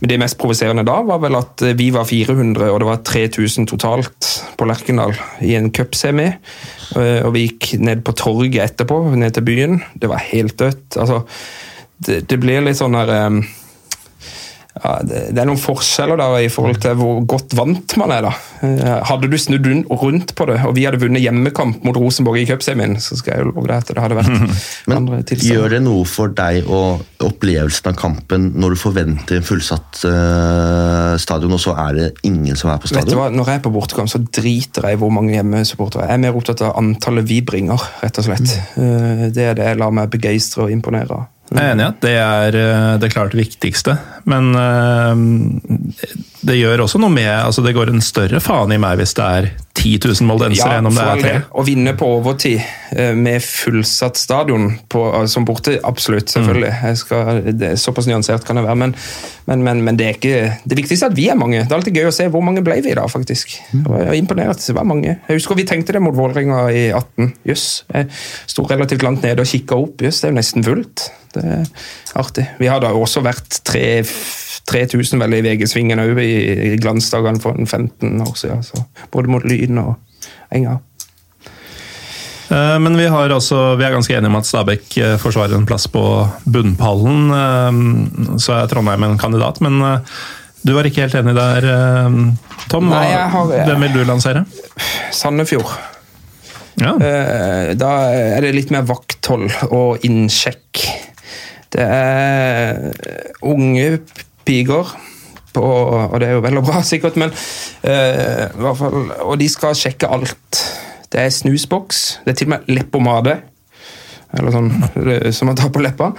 [0.00, 3.66] Men det mest provoserende da var vel at vi var 400, og det var 3000
[3.66, 6.26] totalt på Lerkendal i en cupsemi.
[6.96, 9.82] Eh, Og vi gikk ned på torget etterpå, ned til byen.
[9.98, 10.96] Det var helt dødt.
[10.96, 11.24] Altså,
[12.00, 13.40] det, det blir litt sånn her eh,
[14.76, 18.26] ja, det, er noen forskjeller der i forhold til hvor godt vant man er.
[18.26, 18.32] da.
[18.66, 22.46] Eh, Hadde du snudd rundt på det, og vi hadde vunnet hjemmekamp mot Rosenborg i
[22.48, 24.32] cupsemien, så skal jeg jo love deg at det hadde vært
[24.92, 30.02] Men gjør det noe for deg og opplevelsen av kampen når du forventer en fullsatt
[30.04, 33.22] uh, stadion, og så er det ingen som er på Vet du stadion?
[33.22, 36.08] hva, Når jeg er på bortekamp, så driter jeg i hvor mange hjemmesupportere.
[36.10, 38.52] Jeg er mer opptatt av antallet vi bringer, rett og slett.
[38.76, 41.24] Eh, Det er det jeg lar meg begeistre og imponere av.
[41.46, 43.94] Jeg er enig i at det er eh, det klart viktigste,
[44.26, 45.20] men eh,
[46.46, 49.26] det gjør også noe med altså Det går en større faen i meg hvis det
[49.38, 51.32] er 10 000 moldensere enn om det er tre.
[51.52, 52.58] Å vinne på overtid
[52.96, 56.72] eh, med fullsatt stadion på, som borte, absolutt, selvfølgelig.
[56.72, 56.86] Mm.
[56.88, 57.42] Jeg skal,
[57.80, 58.80] såpass nyansert kan det være.
[58.82, 58.96] Men,
[59.46, 61.62] men, men, men det er ikke det viktigste er at vi er mange.
[61.62, 63.54] Det er alltid gøy å se hvor mange ble vi da, faktisk.
[63.70, 63.84] Mm.
[63.84, 64.64] Jeg var imponert.
[64.64, 65.12] Det var mange.
[65.14, 67.30] Jeg husker vi tenkte det mot Vålerenga i 18.
[67.52, 67.68] Jøss.
[67.92, 68.10] Jeg
[68.56, 70.02] sto relativt langt nede og kikka opp.
[70.02, 71.10] Jøss, det er jo nesten fullt.
[71.36, 71.68] Det er
[72.18, 72.46] artig.
[72.58, 73.60] Vi hadde også vært
[74.66, 76.32] 3000 vel i VG-svingen òg i,
[76.72, 78.64] i glansdagene for en 15 år siden.
[78.66, 78.82] Så
[79.14, 79.94] både mot Lyn og
[80.54, 80.78] Enga.
[82.48, 85.66] Eh, Men vi, har også, vi er ganske enige om at Stabæk eh, forsvarer en
[85.68, 86.02] plass på
[86.46, 87.30] bunnpallen.
[87.34, 89.98] eh, Så er Trondheim en kandidat, men eh,
[90.66, 92.16] du var ikke helt enig der, eh,
[92.70, 92.88] Tom.
[92.90, 94.44] Nei, jeg har- Hvem vil du lansere?
[95.14, 95.74] Sandefjord.
[96.78, 96.94] Ja.
[97.00, 100.82] Eh, Da er det litt mer vakthold og innsjekk.
[101.72, 102.92] Det er
[103.42, 103.98] unge
[104.46, 104.94] piger.
[105.56, 109.38] på, og det er jo vel og bra, sikkert, men uh, i hvert fall, Og
[109.40, 110.60] de skal sjekke alt.
[111.12, 113.38] Det er snusboks, det er til og med leppepomade.
[114.36, 114.68] Eller sånn
[115.36, 116.10] som man tar på leppa.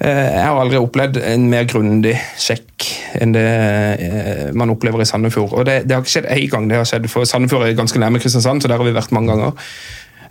[0.00, 2.86] Uh, Jeg har aldri opplevd en mer grundig sjekk
[3.18, 5.56] enn det uh, man opplever i Sandefjord.
[5.58, 7.98] Og det, det har ikke skjedd én gang, det har skjedd, for Sandefjord er ganske
[7.98, 9.58] nærme Kristiansand, så der har vi vært mange ganger.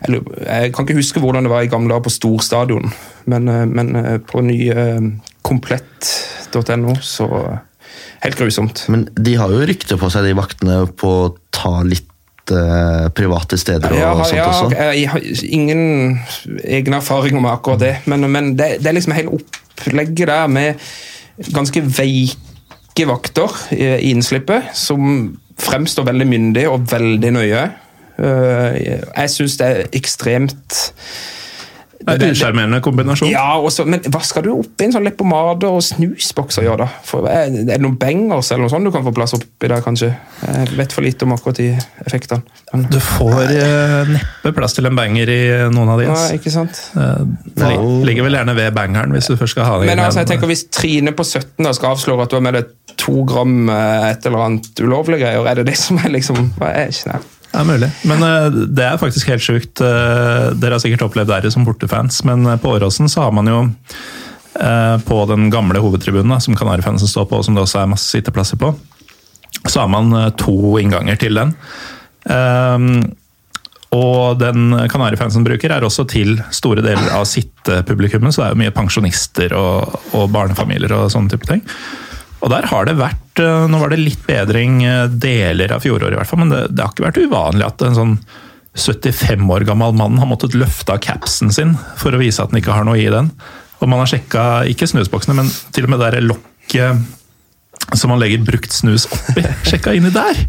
[0.07, 2.91] Jeg, jeg kan ikke huske hvordan det var i gamle dager på storstadion,
[3.31, 5.09] men, eh, men eh, på nye eh,
[5.45, 7.31] komplett.no så
[8.19, 8.81] Helt grusomt.
[8.91, 12.05] Men de har jo rykte på seg, de vaktene, på å ta litt
[13.15, 14.85] private steder og ja, sånt har, også.
[14.97, 15.81] jeg har ingen
[16.65, 20.81] egen erfaring med akkurat det, men, men det, det er liksom hele opplegget der med
[21.53, 25.29] ganske veike vakter i i innslippet, som
[25.61, 27.63] fremstår veldig myndig og veldig nøye.
[28.19, 30.79] Eh, Jeg syns det er ekstremt
[31.99, 33.27] Det er en usjarmerende kombinasjon.
[33.29, 37.01] Ja, også, men hva skal du oppi en sånn leppepomade og snusbokser gjøre, da?
[37.05, 39.81] For, er er det noen bangers eller noe sånt du kan få plass oppi der,
[39.83, 40.07] kanskje?
[40.45, 41.67] Jeg vet for lite om akkurat de
[42.07, 42.39] effektene.
[42.71, 45.39] Men, Du får eh, neppe plass til en banger i
[45.75, 46.07] noen av de.
[46.07, 46.79] ja, ikke sant?
[46.95, 47.25] Eh,
[47.59, 47.71] Det
[48.07, 49.89] ligger vel gjerne ved bangeren, hvis du først skal ha det.
[49.91, 52.45] Men inn altså, jeg tenker hvis Trine på 17 da skal avsløre at du har
[52.47, 56.15] med deg to gram eh, et eller annet ulovlige greier, er det det som er
[56.15, 57.21] liksom hva er ikke det?
[57.59, 57.87] Det er mulig.
[58.07, 59.81] Men uh, det er faktisk helt sjukt.
[59.83, 63.51] Uh, dere har sikkert opplevd verre som bortefans, men eh, på Åråsen så har man
[63.51, 63.61] jo
[65.05, 68.57] på den gamle hovedtribunen, som Kanarifansen står på, og som det også er masse sitteplasser
[68.59, 68.73] på,
[69.61, 70.09] så har man
[70.41, 71.53] to innganger til den.
[72.33, 72.89] Ehm,
[73.95, 78.61] og den Kanarifansen bruker, er også til store deler av sittepublikummet, så det er jo
[78.65, 81.63] mye pensjonister og, og barnefamilier og sånne type ting.
[82.39, 86.15] Og der har det vært eh, Nå var det litt bedring eh, deler av fjoråret,
[86.15, 88.15] i hvert fall, men det, det har ikke vært uvanlig at en sånn
[88.79, 92.61] 75 år gammel mann har måttet løfte av capsen sin for å vise at den
[92.61, 93.31] ikke har noe i den.
[93.79, 98.43] Og man har sjekka ikke snusboksene, men til og med det lokket som man legger
[98.45, 99.43] brukt snus oppi.
[99.67, 100.45] Sjekka inni der!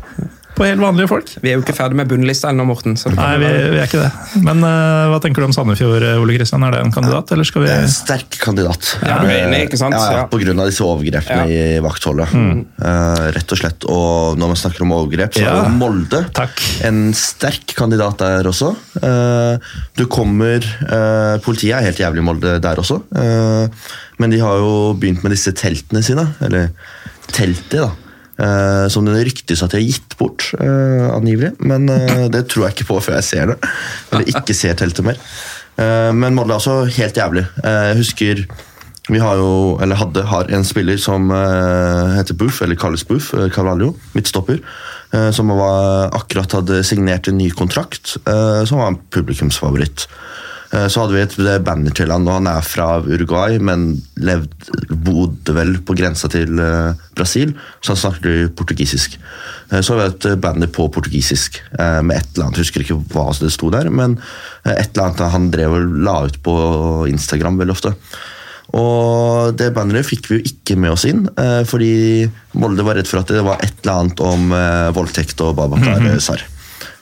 [0.60, 1.30] På helt vanlige folk.
[1.40, 2.92] Vi er jo ikke ferdig med bunnlista ennå, Morten.
[3.00, 4.40] Så Nei, vi, vi er ikke det.
[4.44, 6.66] Men uh, hva tenker du om Sandefjord, Ole Kristian?
[6.68, 8.90] Er det en kandidat, eller skal vi Det er en sterk kandidat.
[9.00, 9.96] Ja, du er enig, ikke sant?
[9.96, 10.26] Ja, ja, Ja.
[10.28, 12.34] på grunn av disse overgrepene i vaktholdet.
[12.36, 13.86] Eh, rett og slett.
[13.88, 15.54] Og når man snakker om overgrep, så Ja.
[15.54, 16.60] er jo Molde Takk.
[16.84, 18.74] en sterk kandidat der også.
[19.00, 19.56] Uh,
[19.96, 23.00] du kommer eh, Politiet er helt jævlig i Molde der også.
[23.16, 23.68] Eh,
[24.20, 26.26] men de har jo begynt med disse teltene sine.
[26.44, 26.68] Eller
[27.32, 27.90] teltet, da.
[28.40, 31.52] Eh, som det ryktes at de har gitt bort, uh, angivelig.
[31.64, 33.58] Men uh, det tror jeg ikke på før jeg ser det.
[34.10, 35.20] Eller ikke ser teltet mer.
[35.80, 37.46] Men Molde er også helt jævlig.
[37.64, 38.42] Jeg husker
[39.10, 43.46] vi har jo, eller hadde, har en spiller som heter Boof, eller kalles Boof, uh,
[43.54, 44.60] Carvalho, midtstopper,
[45.34, 50.04] som var, akkurat hadde signert en ny kontrakt, som var en publikumsfavoritt.
[50.70, 53.88] Eh, så hadde vi et band til han, og han er fra Uruguay, men
[54.22, 54.70] levd,
[55.02, 59.16] bodde vel på grensa til eh, Brasil, så han snakket portugisisk.
[59.70, 63.00] Eh, så hadde vi et band på portugisisk med et eller annet, jeg husker ikke
[63.14, 64.18] hva det sto der, men
[64.68, 66.54] et eller annet han drev og la ut på
[67.10, 67.94] Instagram veldig ofte.
[68.78, 71.24] Og det banneret fikk vi jo ikke med oss inn,
[71.66, 72.28] fordi
[72.60, 74.54] Molde var redd for at det var et eller annet om
[74.94, 76.44] voldtekt og Babakar Sar.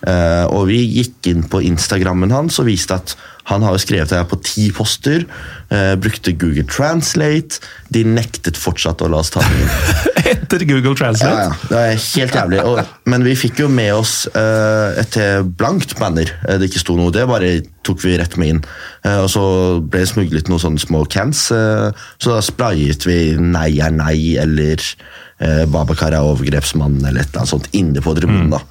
[0.06, 3.16] Eh, og vi gikk inn på Instagrammen hans og viste at
[3.48, 5.24] han har jo skrevet det her på ti poster.
[5.72, 7.62] Eh, brukte Google Translate.
[7.92, 9.70] De nektet fortsatt å la oss ta den inn.
[10.34, 11.46] Etter Google Translate?
[11.46, 11.70] ja, ja.
[11.70, 12.60] det er helt jævlig.
[12.68, 16.28] Og, men vi fikk jo med oss eh, et eh, blankt banner.
[16.44, 17.14] Eh, det ikke sto noe.
[17.14, 17.54] Det bare
[17.88, 18.62] tok vi rett med inn.
[19.08, 19.44] Eh, og så
[19.80, 21.46] ble det smuglet noen sånne små cans.
[21.54, 21.88] Eh,
[22.20, 27.46] så da sprayet vi 'nei er nei' eller eh, 'Babakar er overgrepsmannen' eller et eller
[27.46, 28.52] annet sånt inne på tribunen.
[28.52, 28.64] da.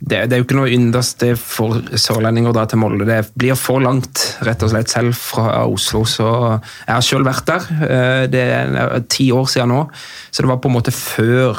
[0.00, 3.06] Eh, det, det er jo ikke noe ynderste for sørlendinger å dra til Molde.
[3.08, 6.04] Det blir for langt, rett og slett, selv fra Oslo.
[6.04, 6.26] Så
[6.60, 7.66] jeg har sjøl vært der.
[7.88, 9.82] Eh, Det er ti år siden nå,
[10.30, 11.56] så det var på en måte før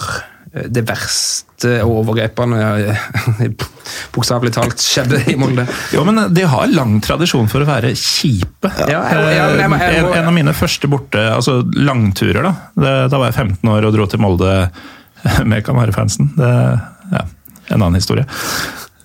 [0.54, 2.60] eh, det verste overgrepene,
[2.94, 3.50] eh,
[4.16, 5.66] bokstavelig talt, skjedde i Molde.
[5.94, 8.70] Jo, men De har lang tradisjon for å være kjipe.
[8.88, 13.18] Ja, jeg- jeg- jeg- en, en av mine første borte, altså langturer, da det, Da
[13.18, 14.70] var jeg 15 år og dro til Molde
[15.50, 16.30] med Kamarifansen.
[16.38, 16.54] Det
[17.12, 17.24] ja,
[17.68, 18.28] en annen historie.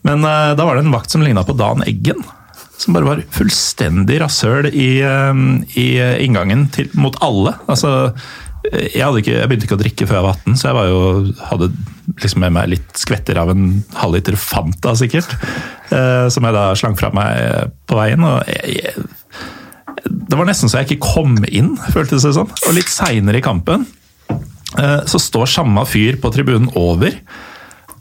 [0.07, 2.23] Men uh, da var det en vakt som ligna på Dan Eggen.
[2.83, 5.43] Som bare var fullstendig rasshøl i, eh,
[5.79, 5.87] i
[6.25, 7.53] inngangen til, mot alle.
[7.71, 8.11] Altså,
[8.73, 11.01] jeg, ikke, jeg begynte ikke å drikke før jeg var 18, så jeg var jo,
[11.51, 11.69] hadde
[12.23, 13.67] liksom med meg litt skvetter av en
[13.99, 15.31] halvliter Fanta, sikkert.
[15.93, 18.23] Eh, som jeg da slang fra meg på veien.
[18.27, 22.51] og jeg, jeg, Det var nesten så jeg ikke kom inn, føltes det som.
[22.69, 23.87] Og litt seinere i kampen
[24.31, 27.19] eh, så står samme fyr på tribunen over.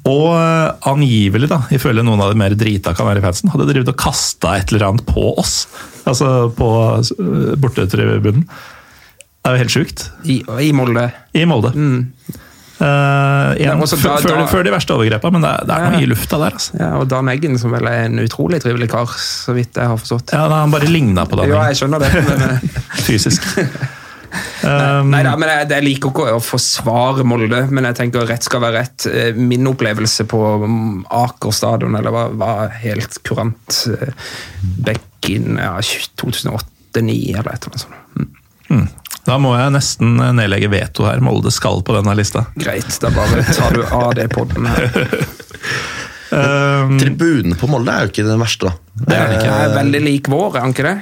[0.09, 4.55] Og eh, angivelig, da, ifølge noen av de mer drita Kanarifansen, hadde drevet og kasta
[4.57, 5.67] et eller annet på oss.
[6.09, 8.47] Altså på eh, bortetribunen.
[9.41, 10.07] Det er jo helt sjukt.
[10.25, 11.07] I, i Molde.
[11.37, 11.71] I Molde.
[12.81, 15.83] Eh, igjen, Men før, da- før, da- før de verste overgrepene, men det, det er
[15.85, 15.89] Ja.
[15.93, 16.57] noe i lufta der.
[16.57, 16.79] altså.
[16.79, 19.97] Ja, og Dan Eggen, som vel er en utrolig trivelig kar, så vidt jeg har
[20.01, 20.33] forstått.
[20.33, 22.11] Ja, Han bare ligna på Ja, Danning, jeg skjønner det.
[22.25, 22.69] Men,
[23.05, 23.45] fysisk.
[24.63, 28.45] Um, nei da, men jeg, jeg liker ikke å forsvare Molde, men jeg tenker rett
[28.45, 29.05] skal være rett.
[29.09, 33.81] Eh, Min opplevelse på mm, Aker stadion eller var, var helt kurant.
[33.91, 34.13] eh,
[34.87, 37.95] Back in ja, 2008-2009 eller et eller annet sånt.
[38.71, 38.87] Mm.
[39.27, 41.19] Da må jeg nesten nedlegge veto her.
[41.21, 42.47] Molde skal på denne lista.
[42.57, 44.87] Greit, da bare tar du av det podden her.
[46.31, 49.01] Um, Tribunen på Molde er jo ikke den verste, da.
[49.03, 49.55] Det er den ikke.
[49.65, 50.95] er veldig lik vår, er den ikke det?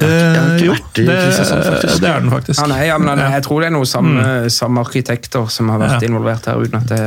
[0.00, 2.00] Jeg har Eh, ikke jo, vært i det, Kristiansand, faktisk.
[2.00, 2.60] det er den faktisk.
[2.62, 3.28] Ja, nei, ja, men Ja.
[3.36, 6.08] Jeg tror det er noe samme, samme arkitekter som har vært Ja.
[6.08, 7.02] involvert her, uten at det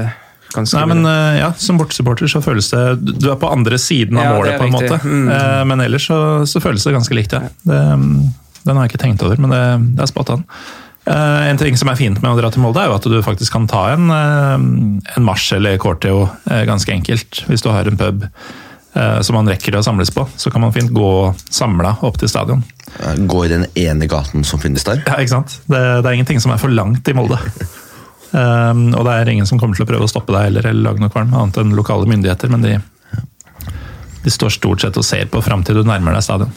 [0.55, 4.23] Nei, men eh, ja, Som bortesupporter så føles det Du er på andre siden av
[4.23, 4.89] Ja, målet, på en riktig.
[4.89, 5.03] måte.
[5.03, 5.27] Mm.
[5.27, 7.41] Uh, Men ellers så, så føles det ganske likt, ja.
[7.65, 8.33] Det, mm,
[8.65, 10.45] den har jeg ikke tenkt over, men det, det er spot on.
[11.07, 13.17] Eh, En ting som er fint med å dra til Molde, er jo at du
[13.21, 14.53] faktisk kan ta en, eh,
[15.17, 17.43] en marsj eller corteo eh, ganske enkelt.
[17.49, 18.29] Hvis du har en pub eh,
[18.95, 21.09] som man rekker å samles på, så kan man fint gå
[21.51, 22.61] samla opp til stadion.
[23.27, 25.01] Gå i den ene gaten som finnes der.
[25.03, 25.57] Ja, ikke sant?
[25.67, 27.41] Det, det er ingenting som er for langt i Molde.
[28.35, 30.89] Um, og det er ingen som kommer til å prøve å stoppe deg heller, eller
[30.89, 32.51] lage noe kvalm, annet enn lokale myndigheter.
[32.51, 32.73] Men de,
[34.25, 36.51] de står stort sett og ser på fram til du nærmer deg stadion.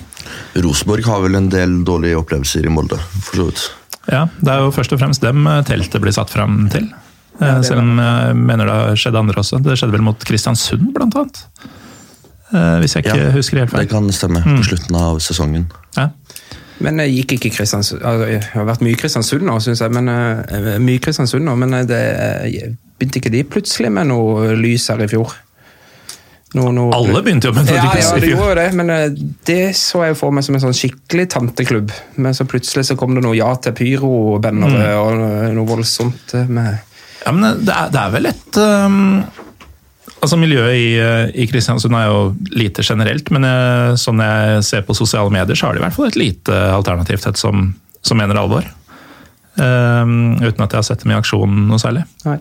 [0.59, 3.67] Rosenborg har vel en del dårlige opplevelser i Molde, for så vidt.
[4.09, 6.89] Ja, Det er jo først og fremst dem eh, teltet blir satt fram til.
[7.39, 9.61] Ja, Selv om jeg mener det har skjedd andre også.
[9.63, 11.45] Det skjedde vel mot Kristiansund, blant annet.
[12.53, 13.81] Eh, Hvis jeg ikke Ja, husker helt feil.
[13.85, 15.67] Det kan stemme på slutten av sesongen.
[15.97, 16.09] Ja.
[16.81, 19.91] Men jeg gikk ikke Kristiansund altså, Det har vært mye Kristiansund nå, syns jeg.
[19.91, 24.87] Men, eh, mye Kristiansund nå, men det eh, begynte ikke de plutselig med noe lys
[24.93, 25.35] her i fjor?
[26.57, 29.11] Noe, noe, Alle begynte jo med ja, ja, det gjorde jo det, men eh,
[29.45, 31.91] det så jeg for meg som en sånn skikkelig tanteklubb.
[32.17, 35.03] Men så plutselig så kom det noe Ja til pyro-bannere Mm.
[35.03, 36.79] og noe, voldsomt eh, med
[37.27, 39.25] Ja, men det er, det er vel et um,
[40.19, 42.23] Altså Miljøet i, uh, i Kristiansund er jo
[42.59, 45.95] lite generelt, men jeg, sånn jeg ser på sosiale medier, så har de i hvert
[45.95, 47.69] fall et lite alternativt et som,
[48.03, 48.67] som mener alvor.
[49.59, 52.05] Um, uten at jeg har sett dem i aksjon noe særlig.
[52.27, 52.39] Nei.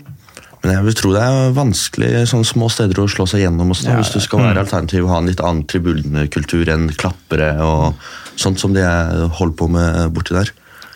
[0.63, 3.85] Men jeg vil tro det er vanskelig sånne små steder å slå seg gjennom også,
[3.85, 7.51] da, Ja, hvis du skal være alternativ og ha en litt annen tribunekultur enn klappere
[7.63, 7.93] og
[8.41, 10.49] sånt som de er- holder på med borti der.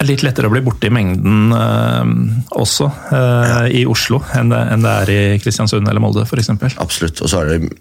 [0.08, 2.12] Litt lettere å bli borte i mengden eh,
[2.58, 6.52] også uh, i Oslo enn det, enn det er i Kristiansund eller Molde f.eks.
[6.82, 7.22] Absolutt.
[7.22, 7.72] Og så er det,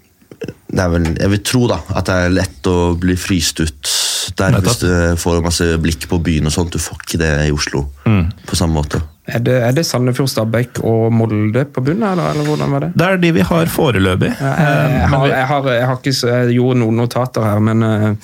[0.69, 3.95] det er vel, Jeg vil tro da, at det er lett å bli fryst ut
[4.37, 4.67] der Nettopp.
[4.67, 6.75] hvis du får masse blikk på byen og sånt.
[6.75, 9.01] Du får ikke det i Oslo på samme måte.
[9.31, 12.89] Er det, er det Sandefjord, Stabæk og Molde på bunnen, eller, eller hvordan var det?
[12.97, 14.31] Det er de vi har foreløpig.
[14.33, 17.85] Ja, jeg, jeg, har, jeg, har, jeg har ikke Jeg gjorde noen notater her, men
[17.85, 18.15] eh, eh,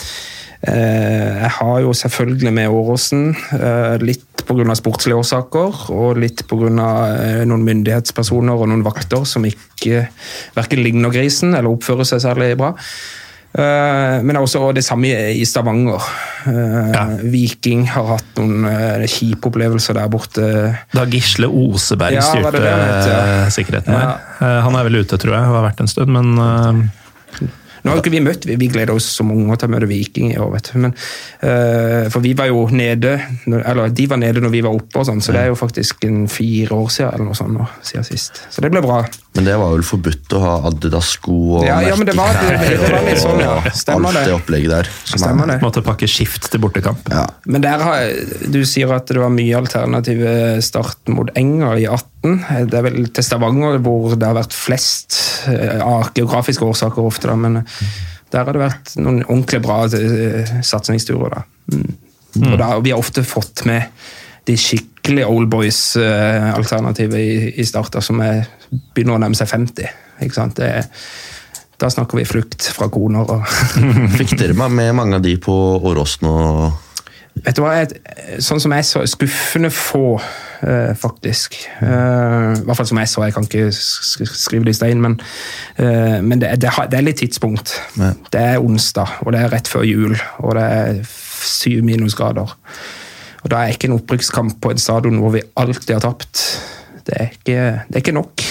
[0.65, 3.35] jeg har jo selvfølgelig med Åråsen.
[3.53, 4.75] eh, litt pga.
[4.75, 6.71] sportslige årsaker, og litt pga.
[6.71, 10.07] Uh, noen myndighetspersoner og noen vakter som ikke
[10.55, 12.73] verken ligner grisen eller oppfører seg særlig bra.
[13.57, 16.03] Eh, men også det samme i Stavanger.
[16.45, 17.05] Eh, Ja.
[17.23, 18.67] Viking har hatt noen
[19.07, 20.77] kjipe opplevelser der borte.
[20.93, 22.73] Da Gisle Oseberg Ja, styrte det det
[23.07, 23.45] ja?
[23.45, 24.19] eh, sikkerheten der.
[24.41, 27.47] Eh, Han er vel ute, tror jeg, og har vært en stund, men eh,
[27.83, 30.39] Nå har ikke vi møtt, vi, gleder oss som unge til å møte Viking i
[30.41, 30.79] år, vet du.
[30.85, 30.95] Men,
[31.43, 33.17] uh, for vi var jo nede,
[33.57, 36.07] eller de var nede når vi var oppe, og sånn, så det er jo faktisk
[36.07, 38.43] en fire år siden eller noe sånt nå, siden sist.
[38.53, 39.03] Så det ble bra.
[39.37, 42.77] Men det var vel forbudt å ha Adidas-sko og Ja, ja, men det var- det-
[42.81, 43.53] det var litt sånn, ja.
[43.57, 44.07] og det.
[44.07, 44.33] alt det.
[44.33, 44.89] opplegget der.
[44.89, 45.59] er- Stemmer det.
[45.61, 47.07] måtte pakke skift til bortekamp.
[47.13, 47.27] Ja.
[47.45, 48.11] Men der har,
[48.49, 52.43] du sier at det var mye alternative start mot Enger i 18.
[52.69, 57.27] Det er vel til Stavanger hvor det har vært flest eh, av geografiske årsaker ofte,
[57.29, 57.65] da, men
[58.31, 61.29] der har det vært noen ordentlig bra eh, satsingsturer.
[61.29, 61.43] da.
[61.71, 62.51] Mm.
[62.53, 63.85] Og da, vi har ofte fått med
[64.47, 68.45] de skikkelig oldboys-alternativet i, i starter, som er,
[68.95, 69.87] begynner å nærme seg 50.
[70.25, 70.57] Ikke sant?
[70.59, 70.89] Det, er-
[71.77, 73.43] da snakker vi flukt fra koner og
[74.17, 75.53] Fikk dere med mange av de på
[75.85, 76.83] Åråsen og
[77.45, 77.99] Vet du hva, jeg,
[78.41, 80.15] sånn som jeg så, skuffende få,
[80.65, 81.53] eh, faktisk.
[81.85, 84.77] Eh, I hvert fall som jeg så, jeg kan ikke sk sk- skrive det i
[84.79, 85.19] stein, men,
[85.77, 87.75] eh, men det, det, det er litt tidspunkt.
[88.01, 88.09] Ja.
[88.33, 90.97] Det er onsdag, og det er rett før jul, og det er
[91.45, 92.55] syv minusgrader.
[93.43, 96.41] Og da er ikke en opprykkskamp på en stadion hvor vi alltid har tapt.
[97.07, 98.43] Det er ikke, det er ikke nok.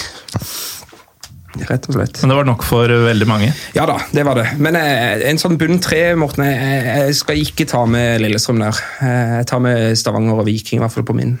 [1.67, 2.19] Rett og slett.
[2.21, 3.47] Men det var nok for veldig mange.
[3.73, 4.45] Ja da, det var det.
[4.61, 8.81] Men eh, en sånn bunn tre, Morten, jeg, jeg skal ikke ta med Lillestrøm der.
[9.01, 11.37] Eh, Jeg tar med Stavanger og Viking, i hvert fall på min.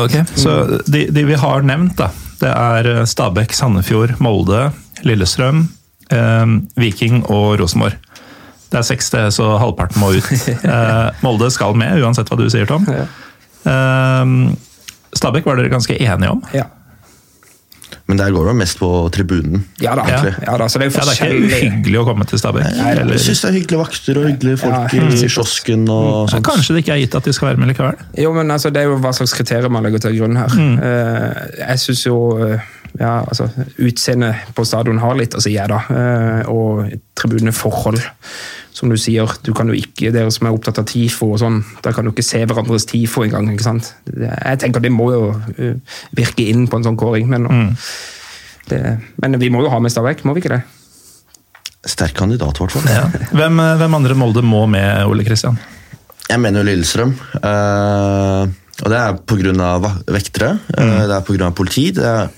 [0.00, 0.54] Ok, Så
[0.88, 2.08] de, de vi har nevnt, da,
[2.40, 4.70] det er Stabæk, Sandefjord, Molde,
[5.04, 5.66] Lillestrøm,
[6.14, 7.98] eh, Viking og Rosenborg.
[8.70, 10.30] Det er seks, det, så halvparten må ut.
[10.70, 12.86] Eh, Molde skal med, uansett hva du sier, Tom.
[12.86, 13.06] Ja.
[13.66, 14.34] Eh,
[15.18, 16.44] Stabæk var dere ganske enige om.
[16.54, 16.68] Ja.
[18.10, 19.64] Men der går det mest på tribunen.
[19.82, 20.32] Ja da, egentlig.
[20.46, 22.64] ja da, så det er Ja, det er ikke hyggelig uhyggelig å komme til Stabæk.
[22.74, 26.26] Jeg eller- syns det er hyggelige vakter og hyggelige folk Ja, i kiosken og Ja,
[26.32, 26.46] sånt.
[26.46, 27.96] kanskje det ikke er gitt at de skal være med likevel.
[28.18, 30.50] Jo, men altså, Det er jo hva slags kriterier man legger til grunn her.
[30.58, 32.16] Eh, jeg syns jo
[32.98, 33.46] ja, altså,
[33.78, 35.78] Utseendet på stadion har litt å si, jeg, da.
[35.90, 38.00] Eh, og tribuneforhold.
[38.80, 41.58] Som du sier, du kan jo ikke, dere som er opptatt av TIFO og sånn,
[41.84, 43.50] da kan du ikke se hverandres TIFO engang.
[43.52, 43.92] ikke sant?
[44.08, 45.24] Jeg tenker det må jo
[45.60, 47.28] eh, virke inn på en sånn kåring.
[47.28, 47.76] Men,
[48.70, 48.80] det,
[49.20, 50.62] men vi må jo ha med Stabæk, må vi ikke det?
[51.88, 52.88] Sterk kandidat, i hvert fall.
[53.32, 55.56] Hvem, eh, hvem andre Molde må med, Ole Kristian?
[56.28, 57.14] Jeg mener jo Lillestrøm.
[57.40, 58.44] Uh,
[58.80, 59.94] og det er pga.
[60.06, 60.92] vektere, mm.
[61.08, 61.50] det er pga.
[61.50, 61.90] politi.
[61.96, 62.28] Det er,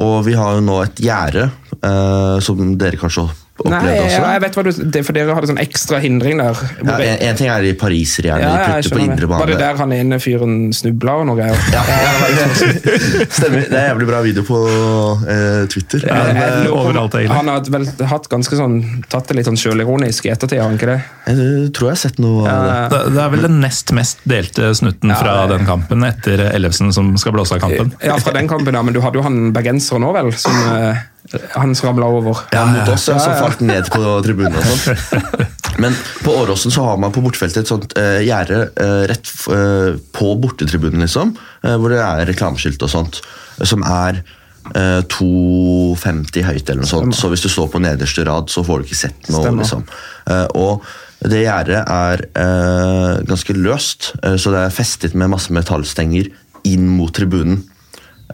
[0.00, 1.50] og vi har jo nå et gjerde,
[1.84, 3.44] uh, som dere kanskje også.
[3.66, 3.78] Ja,
[4.36, 6.60] jeg vet hva du, det, for dere hadde sånn ekstra hindring der.
[6.78, 9.30] Ja, en, en ting er de pariserhjernene Ja, de putter på indre det.
[9.32, 11.64] Var det der han ene fyren snubla og noe greier?
[11.74, 11.82] Ja,
[13.38, 13.66] Stemmer.
[13.66, 14.60] Det er jævlig bra video på
[15.26, 16.06] eh, Twitter.
[16.06, 17.40] Ja, Men, jeg eh, overalt, egentlig.
[17.40, 18.78] Han har vel hatt ganske sånn,
[19.10, 21.00] tatt det litt sånn sjølironisk i ettertid, har han ikke det?
[21.28, 22.78] jeg tror jeg har sett noe av det.
[22.94, 26.94] Det, det er vel den nest mest delte snutten Ja, fra den kampen, etter Ellefsen
[26.94, 27.92] som skal blåse av kampen.
[28.04, 30.32] Ja, fra den kampen, ja, men du hadde jo han bergenseren òg, vel?
[30.38, 31.04] Som eh,
[31.54, 32.38] han skramla over.
[32.54, 35.26] Ja, mot oss, ja, så falt ned på tribunen og sånn.
[35.82, 35.94] Men
[36.24, 40.32] på Åråsen så har man på bortefeltet et sånt eh, gjerde eh, rett eh, på
[40.42, 41.34] bortetribunen, liksom.
[41.62, 43.20] Eh, hvor det er reklameskilt og sånt.
[43.60, 44.22] eh, Som er
[44.74, 47.14] eh, 2,50 høyt eller noe sånt.
[47.18, 49.62] Så hvis du står på nederste rad, så får du ikke sett noe, Stemmer.
[49.62, 49.84] liksom.
[50.32, 50.88] Eh, og
[51.28, 56.30] det gjerdet er eh, ganske løst, eh, så det er festet med masse metallstenger
[56.68, 57.62] inn mot tribunen.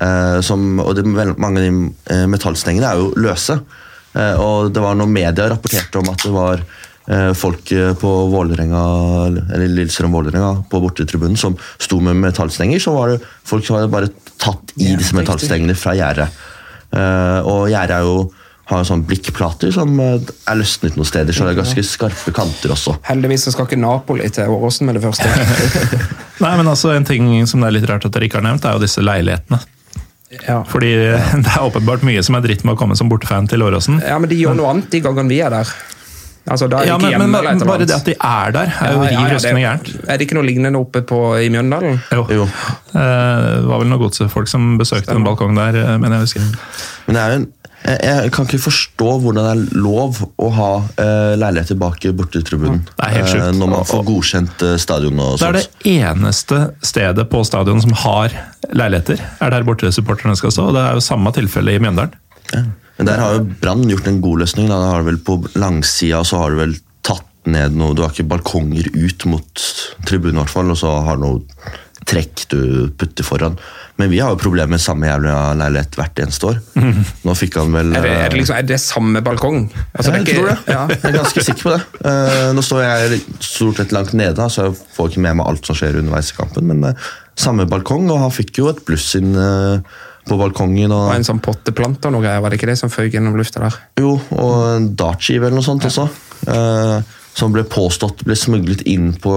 [0.01, 3.59] Eh, som, og det, mange av de eh, metallstengene er jo løse.
[4.15, 8.85] Eh, og det var noen media rapporterte om at det var eh, folk på Vålerenga,
[9.31, 12.83] eller Lillestrøm-Vålerenga på bortetribunen som sto med metallstenger.
[12.83, 16.43] Så var det folk som hadde bare tatt i Ja, disse metallstengene fra gjerdet.
[16.95, 18.25] Eh, og gjerdet er jo
[18.71, 20.23] har jo sånn blikkplater som er
[20.57, 22.95] løsnet noen steder, så det er ganske skarpe kanter også.
[23.05, 25.29] Heldigvis så skal ikke Napoli til Åråsen med det første.
[26.45, 28.65] Nei, men altså En ting som det er litt rart at dere ikke har nevnt,
[28.65, 29.61] er jo disse leilighetene.
[30.49, 30.63] Ja.
[30.69, 30.93] Fordi
[31.45, 34.01] det er åpenbart mye som er dritt med å komme som bortefan til Åråsen.
[34.05, 35.75] ja, men de gjør noe annet de gangene vi er der.
[36.45, 37.87] Altså, da er Ja, men, men bare annet.
[37.89, 39.87] det at de er der, er jo Ja, ja, riv ja, det- røskende gærent.
[40.05, 42.01] Er det ikke noe lignende oppe på, i Mjøndalen?
[42.13, 42.27] Jo.
[42.29, 42.43] Jo.
[42.45, 46.43] Eh, Det var vel noen godsefolk som besøkte en balkong der, eh, mener jeg husker.
[47.07, 47.47] Men det er jo en,
[47.85, 50.69] jeg, jeg kan ikke forstå hvordan det er lov å ha
[51.01, 52.81] eh, leiligheter bak bortetribunen.
[52.89, 53.43] Det er helt sjukt.
[53.45, 57.83] Eh, når man får godkjent eh, stadion og Det er det eneste stedet på stadion
[57.85, 58.37] som har
[58.73, 59.21] leiligheter.
[59.45, 60.71] Er der borte supporterne skal stå.
[60.71, 62.17] og Det er jo samme tilfelle i Mjøndalen.
[62.97, 64.69] Men der har jo Brann gjort en god løsning.
[64.71, 68.15] Da har du vel På langsida så har du vel tatt ned noe Du har
[68.15, 69.65] ikke balkonger ut mot
[70.09, 71.75] tribunen, i hvert fall, og så har du noe
[72.05, 72.59] trekk du
[72.99, 73.55] putter foran.
[73.97, 76.59] Men vi har jo problemer med samme jævla leilighet hvert eneste år.
[77.25, 79.61] Nå fikk han vel Er det, er det, liksom, er det samme balkong?
[79.95, 80.57] Altså, Ja, jeg det er tror det.
[80.75, 80.83] Ja.
[80.91, 81.83] Jeg er ganske sikker på det.
[82.11, 85.71] Eh, nå står jeg stort sett langt nede, så jeg får ikke med meg alt
[85.71, 86.67] som skjer underveis i kampen.
[86.73, 87.07] Men eh,
[87.39, 89.79] samme balkong, og han fikk jo et bluss inn eh,
[90.29, 90.91] på balkongen.
[90.93, 93.39] Og Og, en sånn potteplante og noe greier, var det ikke det som føyk gjennom
[93.39, 93.79] lufta der?
[94.03, 96.11] jo, og en dartskive eller noe sånt også.
[97.35, 99.33] Eh, som ble påstått ble smuglet inn på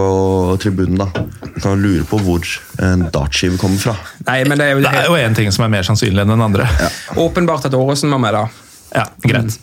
[0.62, 0.98] tribunen.
[0.98, 1.08] da.
[1.56, 2.46] Du kan lure på hvor
[2.84, 3.96] en dartskive kommer fra.
[4.28, 6.30] Nei, men det er jo, Det er jo én ting som er mer sannsynlig enn
[6.30, 6.68] den andre.
[7.16, 8.48] åpenbart at Åresen var med, da.
[8.94, 9.58] Ja, greit.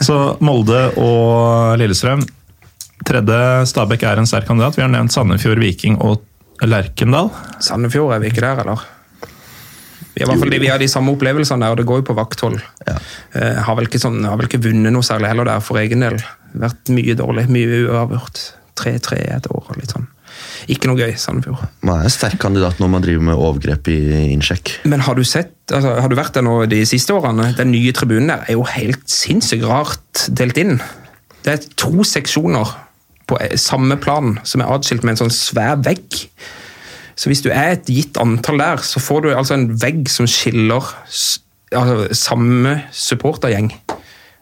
[0.00, 2.22] Så Molde og Lillestrøm.
[3.04, 4.76] Tredje Stabæk er en sterk kandidat.
[4.78, 6.22] Vi har nevnt Sandefjord, Viking og
[6.64, 7.30] Lerkendal.
[7.60, 8.84] Sandefjord er vi ikke der, eller?
[10.14, 12.08] Vi i hvert fall, de- vi har de samme opplevelsene der, og det går jo
[12.10, 12.60] på vakthold.
[12.86, 12.98] Ja.
[13.34, 16.20] Uh, har, vel sånn, har vel ikke vunnet noe særlig heller der for egen del.
[16.54, 18.44] Vært mye dårlig, mye uavgjort.
[18.74, 20.08] 3-3 et år og litt sånn.
[20.72, 21.62] Ikke noe gøy, Sandefjord.
[21.86, 23.98] Man er en sterk kandidat når man driver med overgrep i
[24.32, 24.72] innsjekk.
[24.90, 27.52] Men har du sett, altså, har du vært der nå de siste årene?
[27.58, 30.78] Den nye tribunen der er jo helt sinnssykt rart delt inn.
[31.44, 32.72] Det er to seksjoner
[33.28, 36.24] på eh, samme plan som er atskilt med en sånn svær vegg.
[37.16, 40.26] Så hvis du er et gitt antall der, så får du altså en vegg som
[40.30, 40.82] skiller
[41.74, 43.70] altså, samme supportergjeng.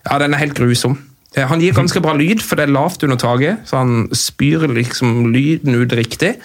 [0.08, 0.98] Ja, den er helt grusom.
[1.36, 4.66] Eh, Han gir ganske bra lyd, for det er lavt under taket, så han spyr
[4.72, 6.36] liksom lyden ut riktig.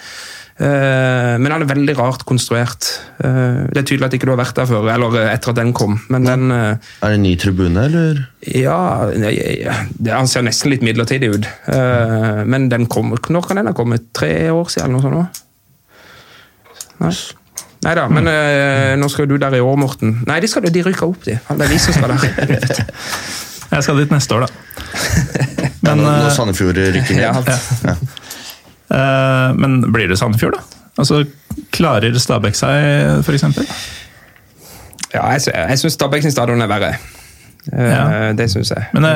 [0.58, 2.86] Eh, Men han er veldig rart konstruert.
[3.22, 5.72] Eh, Det er tydelig at ikke du har vært der før, eller etter at den
[5.72, 6.00] kom.
[6.08, 8.28] Men den Er det en ny tribune, eller?
[8.42, 9.10] Ja,
[10.16, 11.46] han ser nesten litt midlertidig ut.
[12.46, 14.12] Men den kom, når kan den ha kommet?
[14.12, 15.44] Tre år siden, eller noe sånt?
[17.00, 17.12] Nei.
[17.86, 20.16] Nei da, men øh, nå skal du der i år, Morten.
[20.26, 21.36] Nei, de, skal, de rykker opp, de.
[21.48, 22.82] Det er vi som skal der.
[23.74, 24.48] Jeg skal dit neste år, da.
[25.88, 27.22] Ja, Men, når, når eh, Sandefjord rykker ned.
[27.88, 27.94] Ja.
[28.98, 30.64] eh, men blir det Sandefjord, da?
[30.98, 31.22] Altså,
[31.72, 33.44] Klarer Stabæk seg, f.eks.?
[35.14, 36.90] Ja, jeg, jeg syns Stabæk sin stadion er verre.
[37.72, 38.32] Eh, Ja.
[38.36, 38.88] Det syns jeg.
[38.96, 39.14] Men det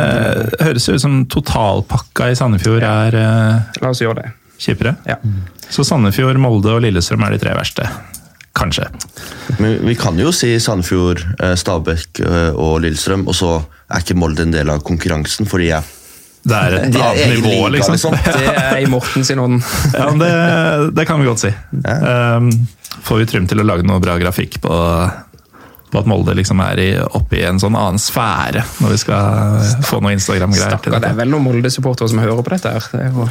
[0.63, 4.31] høres jo ut som totalpakka i Sandefjord er eh, La oss gjøre det.
[4.63, 4.95] kjipere.
[5.09, 5.19] Ja.
[5.73, 7.87] Så Sandefjord, Molde og Lillestrøm er de tre verste.
[8.53, 8.91] Kanskje.
[9.57, 13.55] Men vi kan jo si Sandefjord, eh, Stabæk eh, og Lillestrøm, og så
[13.89, 15.99] er ikke Molde en del av konkurransen, fordi jeg
[16.43, 17.95] Det er et er annet nivå, liksom.
[17.95, 18.17] liksom.
[18.27, 19.63] Det er i Morten sin ånd.
[19.97, 21.53] Ja, men det, det kan vi godt si.
[21.87, 22.51] Um,
[23.07, 24.81] får vi Trym til å lage noe bra grafikk på,
[25.93, 29.83] på at Molde liksom er i, oppe i en sånn annen sfære når vi skal
[29.85, 31.03] få noe Instagram-greier til dette.
[31.05, 32.73] det er vel noen Molde-supportere som hører på dette.
[32.73, 32.89] her.
[32.97, 33.29] Det jo...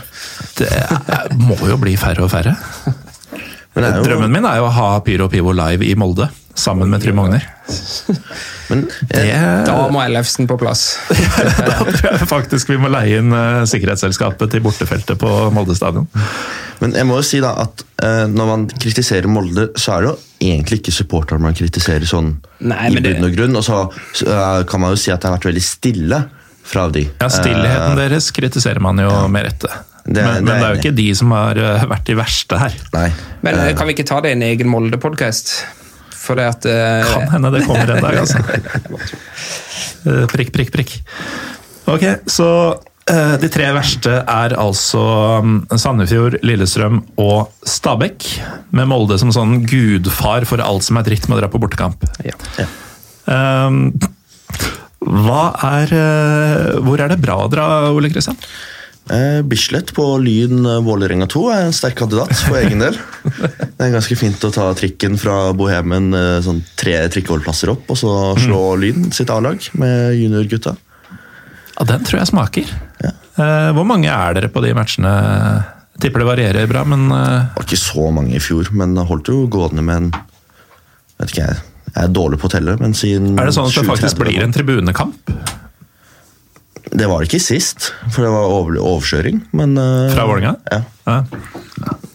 [0.59, 2.53] Det er- må jo bli færre og færre.
[3.73, 5.95] Men det er jo- Drømmen min er jo å ha Pyro og Pivo live i
[5.97, 7.45] Molde, sammen med Trym Magner.
[8.71, 9.21] Men Det,
[9.67, 10.83] Da må Ellefsen på plass.
[11.11, 16.07] da tror jeg faktisk vi må leie inn eh, sikkerhetsselskapet til bortefeltet på Molde stadion.
[16.81, 20.11] Men jeg må jo si da at eh, når man kritiserer Molde, så er det
[20.11, 22.33] jo egentlig ikke supporterne man kritiserer sånn
[22.65, 23.55] Nei, i bunn og grunn.
[23.59, 23.81] Og så,
[24.17, 26.21] så eh, kan man jo si at det har vært veldig stille
[26.71, 27.05] fra de.
[27.21, 29.71] Ja, Stillheten uh, deres kritiserer man jo med rette.
[30.05, 32.17] Det- men, men det er det er jo ikke de som har eh, vært de
[32.17, 32.77] verste her.
[32.95, 33.07] Nei.
[33.45, 35.53] Men uh, kan vi ikke ta det i en egen Molde-podkast?
[36.21, 37.11] For det at uh...
[37.15, 38.41] Kan hende det kommer en dag, altså.
[40.33, 40.95] Prikk, prikk, prikk.
[41.89, 42.47] Ok, så
[43.09, 45.01] de tre verste er altså
[45.43, 48.27] mm, Sandefjord, Lillestrøm og Stabæk.
[48.77, 52.05] Med Molde som sånn gudfar for alt som er dritt med å dra på bortekamp.
[52.23, 52.69] ja.
[53.31, 53.93] Um,
[55.01, 58.37] hva er eh, Hvor er det bra å dra, Ole Kristian?
[59.09, 62.99] Eh, Bislett på Lyn eh, Vålerenga 2 er en sterk kandidat for egen del.
[63.77, 67.97] Det er ganske fint å ta trikken fra Bohemen eh, sånn tre trikkeholdplasser opp, og
[67.97, 70.75] så slå Lyn sitt A-lag med juniorgutta.
[71.09, 72.73] Ja, Den tror jeg smaker.
[73.41, 75.11] Eh, hvor mange er dere på de matchene?
[75.95, 78.95] Jeg tipper det varierer bra, men eh, Det var ikke så mange i fjor, men
[79.09, 80.11] holdt jo gående med en
[81.21, 81.57] vet ikke jeg,
[81.91, 84.41] jeg er dårlig på å telle, men siden er det sånn at det faktisk blir
[84.41, 85.33] en tribunekamp
[86.91, 89.43] Det var det ikke sist, for det var over, overkjøring.
[89.55, 90.55] Men, eh, fra Vålerenga?
[90.71, 90.81] Ja.
[91.07, 91.19] Ja.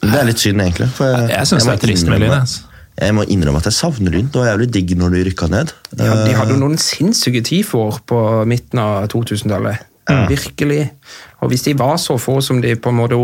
[0.06, 0.88] Det er litt synd, egentlig.
[0.94, 2.34] For jeg, Jeg syns det er trist med Lyn.
[2.40, 2.64] altså.
[2.96, 4.28] Jeg må innrømme at jeg savner Lyn.
[4.32, 5.72] Det var jævlig digg når de rykka ned.
[5.98, 9.82] Ja, de hadde jo noen sinnssyke TIFO-år på midten av 2000-tallet.
[10.07, 10.90] Virkelig.
[11.42, 13.18] Og hvis de var så få som de på en måte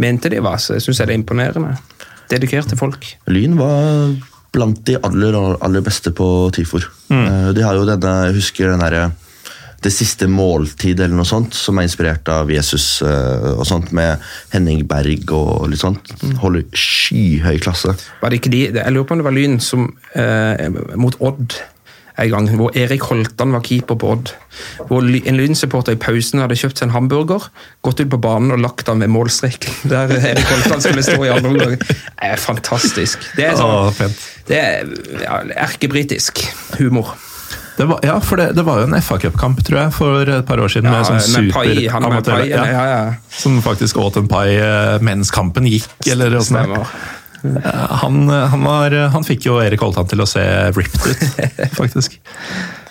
[0.00, 1.76] mente de var, så syns jeg det er imponerende.
[2.28, 3.04] Dedikerte folk.
[3.28, 4.12] Lyn var
[4.52, 6.84] blant de aller, aller beste på TIFOR.
[7.12, 7.24] Mm.
[7.24, 9.10] Eh, De har jo denne, jeg husker den derre
[9.78, 14.18] Det siste måltid eller noe sånt, som er inspirert av Jesus eh, og sånt, med
[14.50, 16.10] Henning Berg og litt sånt.
[16.18, 16.32] Mm.
[16.42, 17.94] Holder skyhøy klasse.
[18.20, 19.86] Var det ikke de, Jeg lurer på om det var Lyn som
[20.18, 20.66] eh,
[20.98, 21.54] mot Odd
[22.18, 24.32] en gang, hvor Erik Holtan var keeper på Odd.
[24.88, 27.46] Hvor en Lyn-supporter i pausen hadde kjøpt seg en hamburger,
[27.86, 29.76] gått ut på banen og lagt den ved målstreken.
[29.92, 31.78] Der Erik Holtan skulle stå i andre omgang.
[31.78, 33.22] Det er fantastisk.
[33.38, 34.18] Det er, sånn,
[34.50, 34.92] det er
[35.22, 36.42] ja, erkebritisk
[36.80, 37.14] humor.
[37.78, 40.46] Det var, ja, for det, det var jo en FA Cup-kamp, tror jeg, for et
[40.48, 40.90] par år siden.
[40.90, 42.98] Ja, med sånn superamatør- ja, ja.
[43.30, 46.82] Som faktisk åt en pai eh, mens kampen gikk, eller åssen det
[47.42, 50.42] han, han, var, han fikk jo Erik Holtan til å se
[50.74, 51.46] ripped ut,
[51.80, 52.18] faktisk.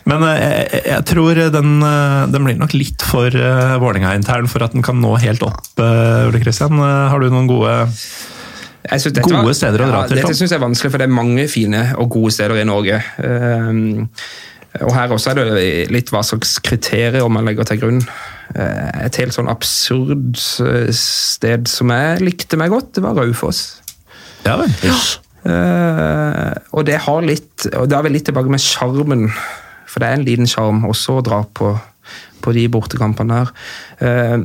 [0.08, 4.64] Men eh, jeg, jeg tror den, eh, den blir nok litt for uh, Vålerenga-intern for
[4.64, 5.68] at den kan nå helt opp.
[5.78, 7.76] Ole Kristian, Eh, har du noen gode
[8.88, 11.10] synes Gode var- steder å dra ja, til, Dette syns jeg er vanskelig, for det
[11.10, 13.02] er mange fine og gode steder i Norge.
[14.86, 18.02] Og her også er det litt hva slags kriterier man legger til grunn.
[18.56, 23.82] Eh, et helt sånn absurd eh, sted som jeg likte meg godt, det var Raufoss.
[24.48, 24.72] Ja vel.
[25.48, 29.28] Uh, og det har litt Og da er vi litt tilbake med sjarmen.
[29.88, 31.72] For det er en liten sjarm også å dra på,
[32.44, 33.52] på de bortekampene her.
[34.04, 34.36] Eh,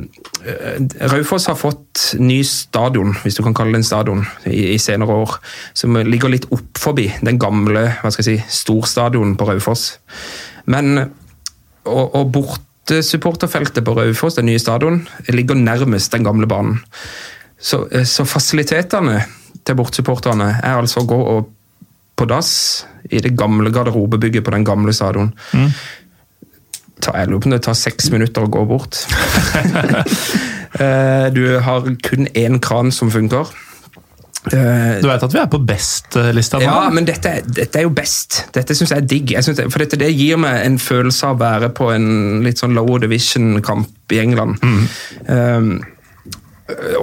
[1.11, 5.17] Raufoss har fått ny stadion, hvis du kan kalle det en stadion, i, i senere
[5.25, 5.35] år.
[5.77, 9.85] Som ligger litt opp forbi den gamle hva skal jeg si, storstadionen på Raufoss.
[10.71, 16.79] Men og, og bortesupporterfeltet på Raufoss, den nye stadion, ligger nærmest den gamle banen.
[17.59, 19.21] Så, eh, så fasilitetene
[19.63, 21.51] til bortsupporterne er altså å gå og
[22.19, 25.31] på dass i det gamle garderobebygget på den gamle stadion.
[27.01, 29.03] tar, jeg lurer på om det tar seks minutter å gå bort.
[30.73, 33.45] Eh, du har kun én kran som funker.
[34.49, 38.47] Eh, Du vet at vi er på best-lista ja, men dette, dette er jo best.
[38.55, 39.35] Dette syns jeg er digg.
[39.35, 42.07] Jeg det, for dette det gir meg en følelse av å være på en
[42.41, 44.65] litt sånn low division-kamp i England.
[45.29, 45.75] Um,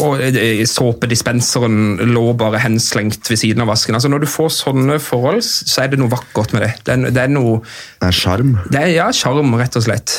[0.01, 0.23] og
[0.71, 3.97] såpedispenseren lå bare henslengt ved siden av vasken.
[3.97, 6.71] Altså Når du får sånne forhold, så er det noe vakkert med det.
[6.87, 7.59] Det er, det er noe
[8.01, 8.55] Det er sjarm.
[8.73, 10.15] ja, sjarm, rett og slett.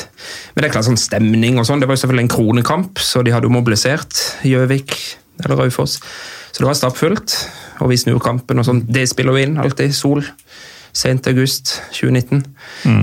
[0.54, 1.82] Men det er klart sånn stemning og sånn.
[1.82, 4.98] Det var jo selvfølgelig en kronekamp, så de hadde jo mobilisert Gjøvik
[5.42, 5.98] eller Raufoss.
[6.52, 7.38] Så det var stappfullt.
[7.82, 8.84] Og vi snur kampen og sånn.
[8.86, 9.96] Det spiller vi inn alltid.
[9.98, 10.22] Sol.
[10.94, 12.44] Sent august 2019.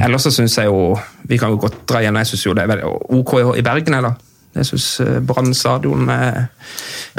[0.05, 0.93] Ellers så syns jeg jo
[1.29, 2.19] Vi kan jo godt dra igjen.
[2.21, 4.28] Jeg syns jo det er veldig OK i Bergen, eller?
[4.59, 4.89] Jeg syns
[5.29, 6.09] Brann stadion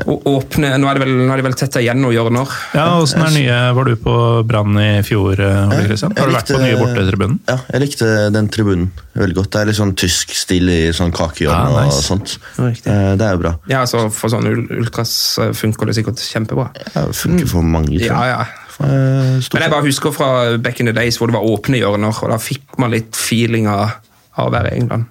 [0.08, 2.52] åpne Nå er det vel, nå er det vel tetta igjen noen hjørner.
[2.78, 4.16] Ja, Åssen er nye Var du på
[4.48, 6.16] Brann i fjor, eh, Ole Kristian?
[6.18, 7.40] Har du vært på nye bortetribunen?
[7.50, 9.52] Ja, jeg likte den tribunen veldig godt.
[9.56, 12.00] Det er litt sånn tysk stil i sånn kakehjørne ja, nice.
[12.00, 12.38] og sånt.
[12.62, 12.94] Riktig.
[12.94, 13.54] Eh, Det er jo bra.
[13.72, 16.70] Ja, så For sånn ultras eh, funker det sikkert kjempebra.
[16.94, 18.14] Ja, det funker for mange, tror jeg.
[18.14, 18.66] Ja, ja.
[18.80, 22.16] Eh, Men jeg bare husker fra back in the days hvor det var åpne hjørner,
[22.24, 23.98] og da fikk man litt feeling av,
[24.38, 25.10] av å være i England.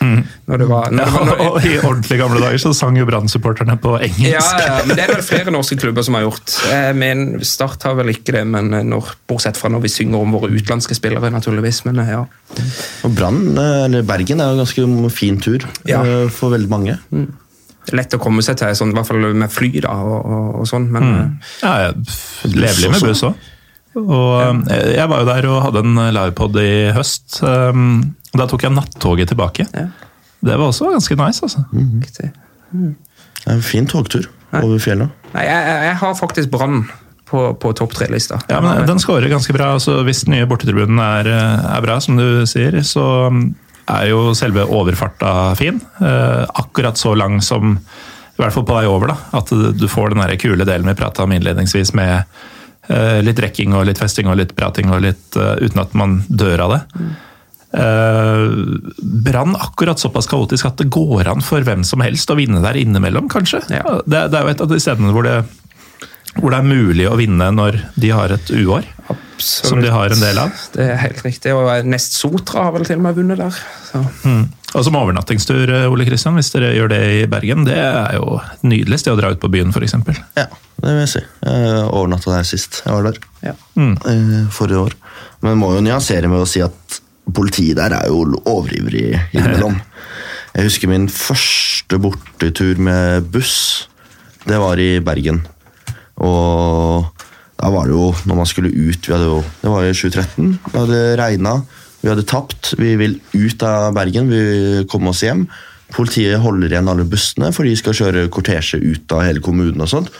[0.00, 3.74] Når det var, når det var når, I ordentlig gamle dager så sang jo Brann-supporterne
[3.82, 4.60] på engelsk.
[4.62, 6.54] ja, men det er vel flere norske klubber som har gjort.
[6.98, 10.52] Men Start har vel ikke det, men når, bortsett fra når vi synger om våre
[10.52, 11.82] utenlandske spillere, naturligvis.
[11.88, 12.22] Men ja.
[13.04, 16.02] Og Brann, eh, eller Bergen, er jo en ganske fin tur Ja.
[16.04, 16.98] eh, for veldig mange.
[17.12, 20.48] Er lett å komme seg til, sånn, i hvert fall med fly da, og, og,
[20.60, 20.90] og sånn.
[20.92, 21.38] Men mm.
[21.62, 21.92] Ja, ja.
[22.44, 23.46] levelig med buss òg.
[24.04, 27.40] Og eh, jeg var jo der og hadde en livepod i høst.
[27.42, 29.66] Um, Da tok jeg nattoget tilbake.
[29.72, 29.88] Ja.
[30.44, 31.64] Det var også ganske nice, altså.
[31.72, 32.30] riktig.
[32.70, 35.14] Det er en fin togtur over fjellet.
[35.32, 36.82] Nei, jeg, jeg, har faktisk Brann
[37.28, 38.38] på, på topp tre-lista.
[38.48, 39.72] Ja, men Den scorer ganske bra.
[39.76, 43.42] altså Hvis den nye bortetribunen er, eh, er bra, som du sier, så um,
[43.88, 45.80] er jo selve overfarta fin.
[46.00, 47.76] Eh, akkurat så lang som
[48.38, 49.12] i hvert fall på vei over.
[49.12, 52.46] da, At du får den der kule delen vi prata om innledningsvis, med eh,
[53.24, 56.64] litt rekking og litt festing og litt prating og litt eh, uten at man dør
[56.66, 56.82] av det.
[57.78, 58.44] Eh,
[59.28, 62.78] Brann akkurat såpass kaotisk at det går an for hvem som helst å vinne der
[62.80, 63.60] innimellom, kanskje.
[63.72, 63.98] Ja.
[64.06, 65.42] Det, det er jo et av de stedene hvor det,
[66.38, 68.88] hvor det er mulig å vinne når de har et uår.
[69.38, 70.54] Som de har en del av.
[70.74, 71.52] Det er helt riktig.
[71.54, 73.60] Og Nest Sotra har vel til og med vunnet der.
[73.86, 74.00] Så.
[74.76, 78.36] Og som overnattingstur, eh, Ole Kristian, hvis dere gjør det i Bergen, det er jo
[78.42, 79.96] et nydelig sted å dra ut på byen, f.eks.
[80.36, 81.22] Ja, det vil jeg si.
[81.46, 83.20] Jeg overnatta der sist jeg var der.
[83.46, 83.54] Ja.
[83.80, 83.94] Mm.
[84.52, 84.96] Forrige år.
[85.44, 87.00] Men må jo nyansere med å si at
[87.34, 89.78] politiet der er jo overivrig innimellom.
[90.56, 93.86] Jeg husker min første bortetur med buss.
[94.48, 95.42] Det var i Bergen.
[96.24, 97.04] Og
[97.58, 100.48] da var det jo, når man skulle ut vi hadde jo, Det var i 2013.
[100.64, 101.52] Det hadde regna.
[102.02, 102.74] Vi hadde tapt.
[102.78, 104.30] Vi vil ut av Bergen.
[104.30, 105.46] Vi komme oss hjem.
[105.94, 109.80] Politiet holder igjen alle bussene, for de skal kjøre kortesje ut av hele kommunen.
[109.84, 110.12] Og sånt.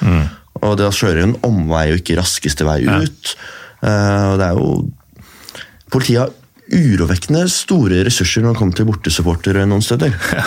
[0.58, 3.34] Og da kjører kjøre en omvei og ikke raskeste vei ut.
[3.84, 4.70] Eh, og det er jo
[5.88, 6.32] Politiet har
[6.68, 10.12] urovekkende store ressurser når det kommer til bortesupportere noen steder.
[10.36, 10.44] Ja,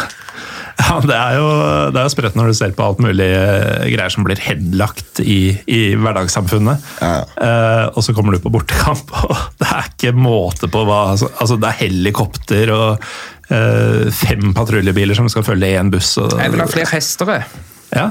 [1.10, 1.48] Det er jo
[1.92, 5.22] det er jo sprøtt når du ser på alt mulig eh, greier som blir henlagt
[5.24, 6.88] i, i hverdagssamfunnet.
[7.02, 7.12] Ja.
[7.36, 11.58] Eh, og så kommer du på bortekamp, og det er ikke måte på hva altså
[11.60, 13.06] Det er helikopter og
[13.52, 16.16] eh, fem patruljebiler som skal følge én buss.
[16.22, 17.36] Og, Jeg vil ha flere hester.
[17.38, 17.48] jeg.
[17.96, 18.10] ja.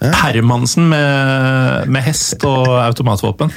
[0.00, 3.50] Hermansen med, med hest og automatvåpen.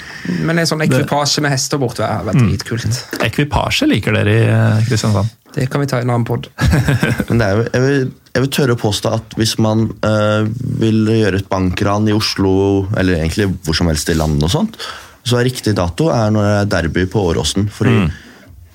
[0.44, 3.00] Men en sånn ekvipasje med hester borte har vært dritkult.
[3.24, 5.32] Ekvipasje liker dere i eh, Kristiansand.
[5.54, 6.50] Det kan vi ta i en annen pod.
[7.30, 10.50] Men det er jo, jeg, vil, jeg vil tørre å påstå at hvis man øh,
[10.82, 12.54] vil gjøre et bankran i Oslo,
[12.98, 14.80] eller egentlig hvor som helst i landet, og sånt,
[15.24, 17.70] så er riktig dato er når det er derby på Åråsen.
[17.72, 18.08] Fordi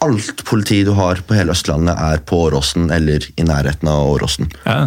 [0.05, 4.51] alt politi du har på hele Østlandet, er på Åråsen eller i nærheten av Åråsen.
[4.65, 4.81] Ja.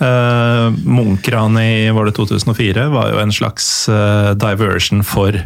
[0.00, 5.36] Uh, Munch-ranet i var det 2004 var jo en slags uh, diversion for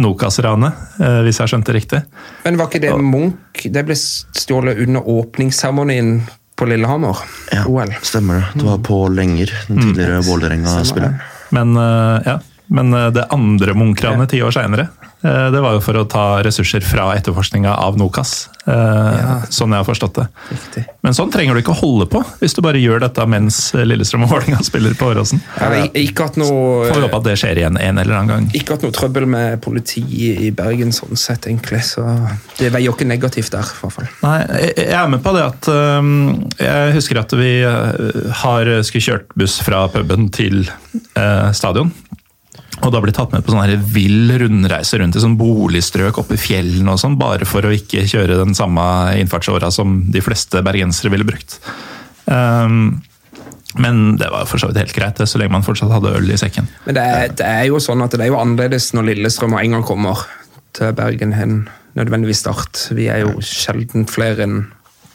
[0.00, 2.02] Nokas-ranet, eh, hvis jeg skjønte riktig.
[2.44, 6.20] Men var ikke det Munch Det ble stjålet under åpningsseremonien
[6.56, 7.20] på Lillehammer?
[7.52, 7.92] Ja, OL.
[8.04, 8.60] Stemmer det.
[8.60, 11.20] Det var på Lenger, den tidligere Vålerenga-spilleren.
[11.56, 12.38] Men, eh, ja.
[12.70, 14.88] Men eh, det andre Munch-ranet ti år seinere,
[15.22, 18.48] det var jo for å ta ressurser fra etterforskninga av Nokas.
[18.64, 19.40] Ja.
[19.50, 20.26] Sånn jeg har forstått det.
[20.50, 20.82] Riktig.
[21.04, 24.24] Men sånn trenger du ikke å holde på, hvis du bare gjør dette mens Lillestrøm
[24.26, 25.42] og Vålerenga spiller på Åråsen.
[25.58, 28.48] Ja, ikke hatt Får vi håpe at det skjer igjen en eller annen gang.
[28.56, 30.02] ikke hatt noe trøbbel med politi
[30.46, 31.82] i Bergen, sånn sett, egentlig.
[31.88, 32.04] Så
[32.60, 34.08] det veier jo ikke negativt der, i hvert fall.
[34.24, 34.36] Nei,
[34.76, 35.70] jeg er med på det at
[36.60, 40.62] Jeg husker at vi har skulle kjørt buss fra puben til
[41.56, 41.92] stadion.
[42.80, 46.40] Og da blir tatt med på sånn vill rundreise rundt i sånn boligstrøk oppe i
[46.40, 48.82] fjellene og sånn, bare for å ikke kjøre den samme
[49.20, 51.58] innfartsåra som de fleste bergensere ville brukt.
[52.24, 53.00] Um,
[53.78, 56.38] men det var for så vidt helt greit, så lenge man fortsatt hadde øl i
[56.40, 56.66] sekken.
[56.86, 59.76] Men det er, det er jo sånn at det er jo annerledes når Lillestrøm og
[59.76, 60.24] gang kommer
[60.76, 61.62] til Bergen enn
[61.98, 62.88] nødvendigvis Start.
[62.96, 64.60] Vi er jo sjelden flere enn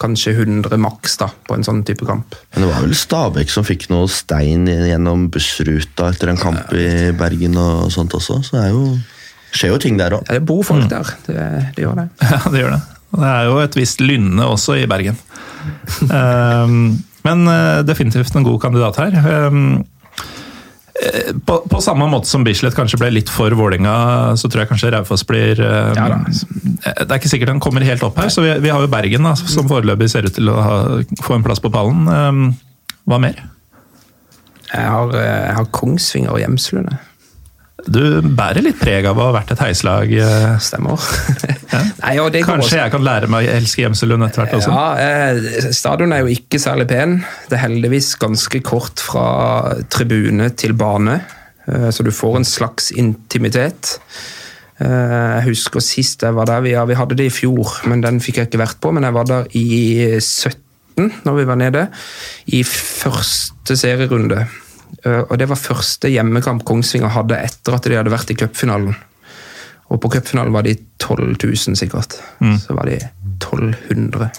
[0.02, 2.36] kanskje 100 maks da, på en sånn type kamp.
[2.54, 7.12] Men det var vel Stabæk som fikk noe stein gjennom bussruta etter en kamp i
[7.16, 8.88] Bergen og sånt også, så det er jo
[9.56, 10.28] skjer jo ting der òg.
[10.28, 11.48] Ja, det bor folk der, det,
[11.78, 12.08] det gjør det.
[12.34, 12.84] Ja, det gjør det.
[13.16, 15.20] Det er jo et visst lynne også i Bergen.
[16.12, 16.96] um,
[17.28, 19.16] men uh, definitivt en god kandidat her.
[19.48, 19.86] Um, eh,
[21.46, 23.96] på, på, samme måte som Bislett kanskje ble litt for Vålinga,
[24.40, 26.06] så tror jeg kanskje Raufoss blir um, ja,
[27.02, 29.28] Det er ikke sikkert han kommer helt opp her, så vi, vi har jo Bergen,
[29.28, 30.78] da, som foreløpig ser ut til å ha,
[31.26, 32.56] få en plass på pallen.
[33.06, 33.44] Hva mer?
[34.72, 36.96] Jeg har, eh, jeg har Kongsvinger og Hjemslund.
[37.86, 40.12] Du bærer litt preg av å ha vært et heislag.
[40.18, 41.02] eh, Stemmer.
[41.76, 41.80] Ja.
[41.99, 44.72] Nei, Kanskje jeg kan lære meg å elske Gjemselund etter hvert også?
[44.72, 47.18] Ja, eh, Stadion er jo ikke særlig pen.
[47.49, 49.26] Det er heldigvis ganske kort fra
[49.91, 51.18] tribune til bane,
[51.68, 53.98] eh, så du får en slags intimitet.
[54.80, 58.18] Jeg husker sist jeg var der, vi, ja, vi hadde det i fjor, men den
[58.24, 58.91] fikk jeg ikke vært på.
[58.95, 59.66] Men jeg var der i
[60.20, 61.86] 17, når vi var nede,
[62.56, 64.45] i første serierunde.
[65.06, 68.95] Eh, Og det var første hjemmekamp Kongsvinger hadde etter at de hadde vært i cupfinalen.
[69.94, 72.16] Og på cupfinalen var de 12 000 sikkert.
[72.57, 72.98] Så var de
[73.38, 74.32] 1200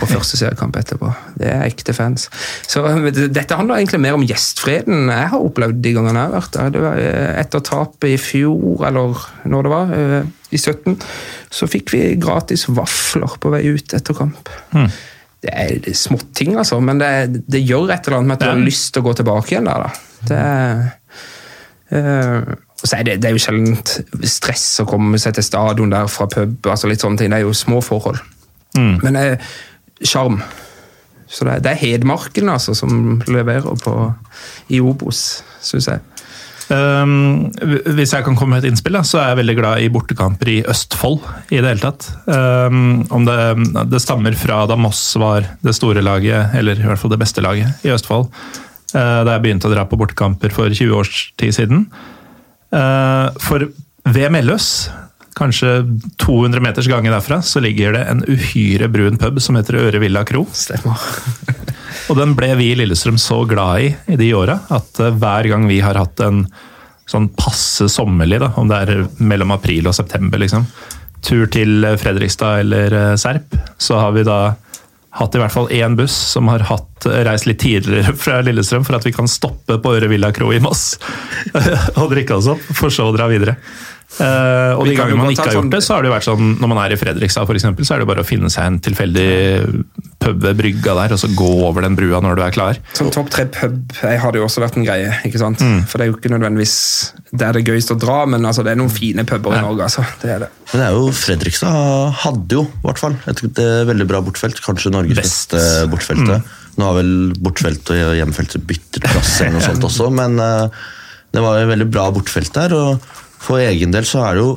[0.00, 1.12] på første seriekamp etterpå.
[1.38, 2.24] Det er ekte fans.
[2.66, 2.82] Så
[3.14, 6.72] dette handler egentlig mer om gjestfreden jeg har opplevd de gangene jeg har vært der.
[6.74, 9.22] Det var eh, Etter tapet i fjor, eller
[9.52, 10.98] når det var, eh, i 17,
[11.52, 14.50] så fikk vi gratis vafler på vei ut etter kamp.
[14.74, 14.90] Er
[15.42, 17.08] det er småting, altså, men det,
[17.50, 19.66] det gjør et eller annet med at du har lyst til å gå tilbake igjen
[19.66, 19.86] der.
[19.88, 19.90] da.
[20.30, 20.42] Det
[22.82, 23.76] så er det, det er jo sjelden
[24.26, 26.66] stress å komme seg til stadion der fra pub.
[26.66, 28.18] altså litt sånne ting, Det er jo små forhold.
[29.04, 29.36] Men eh,
[30.02, 30.40] sjarm.
[31.28, 33.94] Så det, er- det er Hedmarken altså, som leverer på
[34.72, 36.00] i Obos, syns jeg.
[36.72, 37.50] Um,
[37.96, 40.58] hvis jeg kan komme med et innspill, så er jeg veldig glad i bortekamper i
[40.70, 41.20] Østfold.
[41.50, 42.08] i Det hele tatt.
[42.26, 43.38] Um, om det,
[43.92, 47.44] det stammer fra da Moss var det store laget, eller i hvert fall det beste
[47.44, 48.30] laget i Østfold.
[48.94, 51.86] Uh, da jeg begynte å dra på bortekamper for 20 års tid siden.
[52.72, 53.68] Uh, for
[54.08, 54.88] ved Melløs,
[55.38, 55.82] kanskje
[56.20, 60.24] 200 meters gange derfra, så ligger det en uhyre brun pub som heter Øre Villa
[60.28, 60.44] Kro.
[60.52, 61.00] Stemmer.
[62.10, 65.48] Og den ble vi i Lillestrøm så glad i i de åra at eh, hver
[65.52, 66.44] gang vi har hatt en
[67.08, 70.66] sånn passe sommerlig, da, om det er mellom april og september, liksom,
[71.24, 74.40] tur til Fredrikstad eller eh, Serp, så har vi da
[75.12, 78.86] hatt i hvert fall én buss som har hatt, eh, reist litt tidligere fra Lillestrøm
[78.88, 80.96] for at vi kan stoppe på Øre Villa Kro i Moss
[82.00, 83.58] og drikke oss opp, for så å dra videre.
[84.20, 86.58] Eh, og de gangene man ikke har sånn- gjort det, så har det vært sånn
[86.60, 88.76] når man er i Fredrikstad for eksempel, så er det bare å finne seg en
[88.84, 89.84] tilfeldig
[90.20, 92.78] pub ved brygga der, og så gå over den brua når du er klar.
[92.94, 95.10] Sånn Topp tre pub jeg hadde jo også vært en greie.
[95.24, 95.58] ikke sant?
[95.88, 96.76] For det er jo ikke nødvendigvis
[97.32, 99.88] det er det gøyeste å dra, men altså, det er noen fine puber i Norge.
[99.88, 100.04] altså.
[100.20, 100.48] Det er det.
[100.72, 104.60] Men det er jo, Fredrikstad hadde jo i hvert fall et, et veldig bra bortfelt.
[104.62, 105.56] Kanskje Norges Best.
[105.56, 106.44] beste Mm.
[106.78, 110.68] Nå har vel bortfelt og hjemfeltet byttet plass, eller noe sånt også, men uh,
[111.32, 112.72] det var jo veldig bra bortfelt der.
[112.72, 113.00] og
[113.42, 114.52] For egen del så er det jo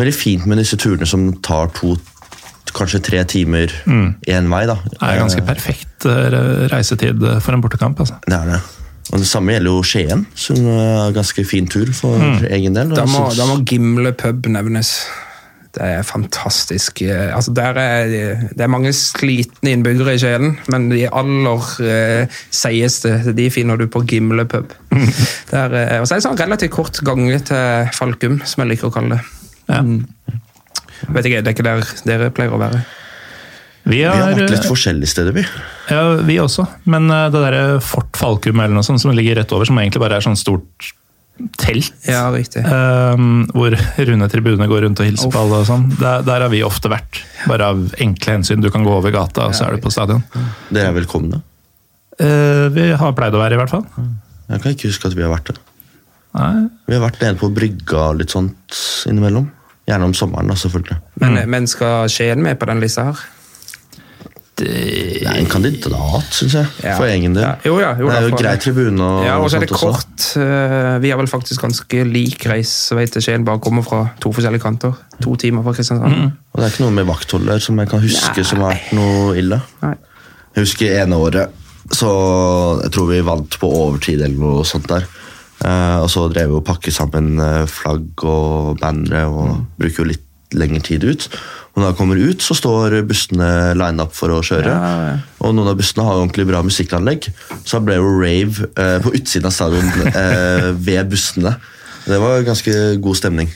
[0.00, 1.96] veldig fint med disse turene som tar to,
[2.76, 3.72] kanskje tre timer
[4.30, 4.62] én vei.
[4.70, 4.76] da.
[4.86, 7.98] Det er ganske perfekt eh, reisetid for en bortekamp.
[8.00, 8.20] altså.
[8.26, 8.60] Det er det.
[9.10, 12.14] Og Det samme gjelder jo Skien, som er en ganske fin tur for
[12.46, 12.92] egen del.
[12.94, 14.92] Da må, da må Gimle pub nevnes.
[15.76, 17.02] Det er fantastisk.
[17.06, 18.08] Eh, Altså, der er,
[18.50, 23.86] det er mange slitne innbyggere i Kjelen, men de aller eh, seigeste de finner du
[23.86, 24.72] på Gimle pub.
[25.52, 28.90] Der, eh, og så er det sånn relativt kort gange til Falkum, som jeg liker
[28.90, 29.22] å kalle det.
[29.70, 29.84] Ja.
[31.14, 32.82] Vet ikke, Det er ikke der dere pleier å være.
[33.86, 35.42] Vi Vi har vært litt forskjellige steder, vi.
[35.88, 39.54] ja, vi også, men eh, det derre Fort Falkum eller noe sånt som ligger rett
[39.56, 40.90] over, som egentlig bare er sånn stort
[41.60, 41.92] telt.
[42.08, 42.62] Ja, riktig.
[42.66, 43.74] Um, hvor
[44.10, 45.86] runde tribunene går rundt og hilser på alle og sånn.
[46.00, 47.22] Der, der har vi ofte vært.
[47.50, 48.62] Bare av enkle hensyn.
[48.64, 50.22] Du kan gå over gata, og så er du på stadion.
[50.68, 51.42] Dere er velkomne.
[52.20, 53.86] Uh, vi har pleid å være, i hvert fall.
[54.50, 55.58] Jeg kan ikke huske at vi har vært det.
[56.36, 58.76] Nei, Vi har vært nede på brygga litt sånt
[59.10, 59.48] innimellom.
[59.88, 61.00] Gjerne om sommeren, da, selvfølgelig.
[61.22, 63.22] Men, men skal Skien med på den lista her?
[64.60, 66.66] Det er en kandidat, syns jeg.
[66.84, 66.96] Ja.
[66.98, 67.42] For egen del.
[67.46, 69.70] Ja, jo, ja, jo, det er jo grei tribune og, Ja, og så er det
[69.72, 69.96] kort.
[70.16, 70.40] også.
[70.44, 74.62] Eh, Vi har vel faktisk ganske lik reisevei til Skien, bare kommer fra to forskjellige
[74.62, 74.92] kanter.
[75.22, 76.32] To timer fra Kristiansand.
[76.52, 79.34] Og det er ikke noe med vaktholder som jeg kan huske som har vært noe
[79.40, 79.60] ille.
[79.82, 79.94] Nei.
[80.56, 81.50] Jeg husker ene året,
[81.94, 82.08] så
[82.82, 85.04] jeg tror vi vant på overtid eller noe sånt der.
[85.64, 90.08] Eh, og så drev vi og pakket sammen eh, flagg og bannere og bruker jo
[90.14, 90.24] litt
[90.56, 91.26] lengre tid ut.
[91.70, 94.72] Og når jeg kommer ut, så står bussene line up for å kjøre.
[95.40, 97.28] Og noen av bussene har ordentlig bra musikkanlegg,
[97.62, 101.54] så da ble det jo rave eh, på utsiden av stadion eh, ved bussene.
[102.00, 102.74] Det var ganske
[103.04, 103.50] god stemning.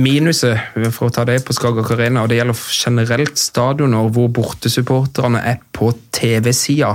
[0.00, 5.42] Minuset for å ta det på Skagerrak Arena, og det gjelder generelt stadioner hvor bortesupporterne
[5.46, 6.94] er på TV-sida,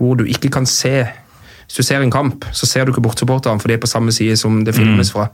[0.00, 1.04] hvor du ikke kan se
[1.70, 4.10] Hvis du ser en kamp, så ser du ikke bortsupporterne, for de er på samme
[4.10, 5.28] side som det filmes fra.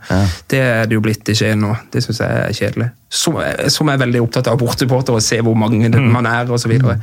[0.45, 1.71] Det er det jo blitt i Skien nå.
[1.89, 2.89] Det syns jeg er kjedelig.
[3.09, 3.39] Som,
[3.73, 5.97] som er veldig opptatt av bortsupportere, og se hvor mange mm.
[6.13, 6.67] man er, osv.
[6.67, 6.99] Så, videre.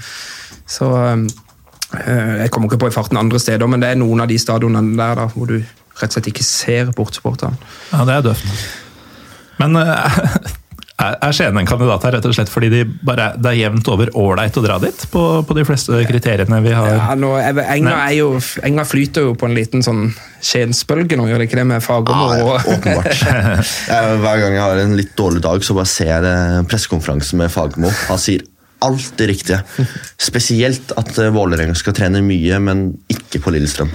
[0.70, 4.30] så øh, Jeg kommer ikke på i farten andre steder, men det er noen av
[4.30, 7.58] de stadionene der da, hvor du rett og slett ikke ser bortsupporterne.
[7.90, 8.64] Ja, det er døvt.
[9.58, 10.22] Men eh,
[11.02, 14.12] er Skien en kandidat her rett og slett fordi de bare, det er jevnt over
[14.14, 15.04] ålreit å dra dit?
[15.10, 16.90] På, på de fleste kriteriene vi har?
[16.94, 18.28] Ja, nå, Enga, er jo,
[18.64, 20.06] Enga flyter jo på en liten sånn
[20.44, 22.30] Skiensbølge nå, gjør det ikke det med Fagermo?
[22.30, 23.26] Ah, ja, åpenbart.
[24.24, 26.36] Hver gang jeg har en litt dårlig dag, så bare ser jeg det
[26.70, 27.90] pressekonferansen med Fagermo.
[28.10, 28.44] Han sier
[28.84, 29.62] alt det riktige.
[30.20, 33.92] Spesielt at eh, Vålerenga skal trene mye, men ikke på Lillestrøm.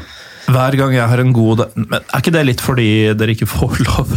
[0.50, 3.50] Hver gang jeg har en god dag Men er ikke det litt fordi dere ikke
[3.50, 4.16] får lov?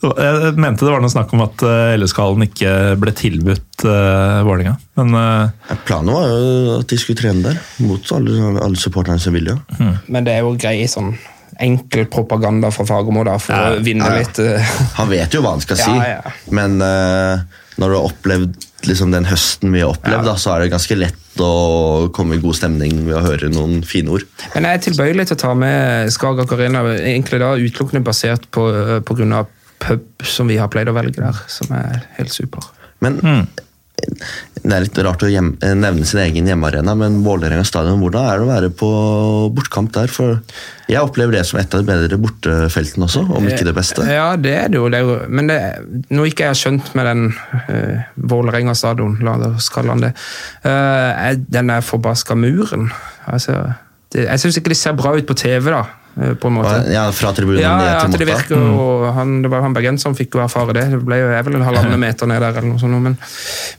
[0.00, 2.70] Jeg mente det var noe snakk om at eh, LSK-hallen ikke
[3.02, 4.78] ble tilbudt uh, Vålerenga.
[4.96, 9.36] Men uh, Planen var jo at de skulle trene der, mot alle, alle supporterne som
[9.36, 9.58] ville.
[9.76, 9.90] Ja.
[10.08, 11.12] Men det er jo grei sånn
[11.60, 14.24] enkel propaganda fra Fagermo da, for Ja, å vinne ja, ja.
[14.24, 14.38] litt
[15.02, 16.32] Han vet jo hva han skal si, Ja, ja.
[16.56, 17.42] men uh,
[17.76, 18.56] når du har opplevd
[18.88, 20.32] liksom, den høsten vi har opplevd, Ja.
[20.32, 23.84] da, så er det ganske lett å komme i god stemning ved å høre noen
[23.84, 24.24] fine ord.
[24.54, 28.64] Men jeg er tilbøyelig til å ta med Skagerrak Arena, egentlig da utelukkende basert på,
[29.04, 29.48] på grunn av
[29.80, 32.68] pub som vi har pleid å velge der, som er helt super.
[33.00, 33.20] Men
[34.60, 38.26] det er litt rart å hjem, eh, nevne sin egen hjemmearena, men Vålerenga stadion, hvordan
[38.28, 38.88] er det å være på
[39.56, 40.12] bortkamp der?
[40.12, 40.40] For
[40.90, 44.04] jeg opplever det som et av de bedre bortefeltene også, om ikke det beste.
[44.04, 44.88] Ja, det er det jo.
[44.92, 45.58] Det er jo men det,
[46.10, 50.12] noe ikke jeg har skjønt med den uh, Vålerenga stadion, la oss kalle den det,
[50.66, 52.90] uh, den der forbaska muren.
[53.30, 53.62] Altså,
[54.12, 55.86] det, jeg syns ikke det ser bra ut på TV, da.
[56.16, 56.76] Eh, På en måte.
[56.92, 58.38] Ja, fra tribunen Ja, ned ja, til at det Motta.
[58.40, 60.88] virker jo han, Det var han bergenseren fikk jo erfare det.
[60.94, 62.98] Det ble jo jeg vel en halvannen meter ned der, eller noe sånt.
[63.04, 63.18] Men,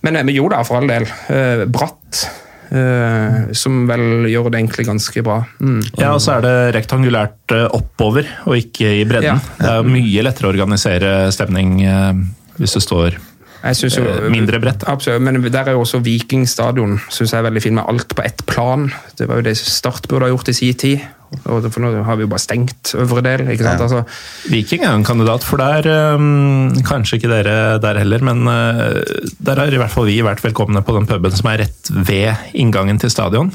[0.05, 1.09] men, men jo da, for all del.
[1.33, 2.23] Eh, bratt.
[2.71, 5.41] Uh, som vel gjør det egentlig ganske bra.
[5.59, 5.81] Mm.
[5.99, 9.41] ja, og så er det rektangulært eh, oppover, og ikke i bredden.
[9.41, 9.57] Ja.
[9.59, 12.15] Det er mye lettere å organisere stemning uh,
[12.61, 13.17] hvis det står
[13.61, 14.83] jo, Eh, mindre bredt.
[14.89, 18.15] Absolutt, men der er jo også Viking stadion synes jeg er veldig fin, med alt
[18.15, 18.91] på ett plan.
[19.17, 20.99] Det var jo det Start burde ha gjort i sin tid.
[21.47, 23.45] Og for nå har vi jo bare stengt øvre del.
[23.53, 23.79] ikke sant?
[23.79, 23.87] Ja.
[23.87, 24.03] Altså,
[24.51, 28.99] Viking er jo en kandidat, for der um, Kanskje ikke dere der heller, men uh,
[29.39, 32.51] der har i hvert fall vi vært velkomne på den puben som er rett ved
[32.51, 33.53] inngangen til stadion.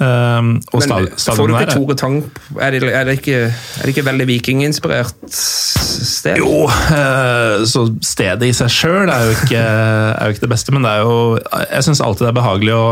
[0.00, 2.14] Eh, og men får du ikke er- Tore Tang
[2.56, 6.38] Er det, er det, ikke, er det ikke veldig vikinginspirert sted?
[6.40, 10.94] Jo, eh, så stedet i seg sjøl er, er jo ikke det beste, men det
[10.94, 11.18] er jo
[11.66, 12.86] Jeg syns alltid det er behagelig å,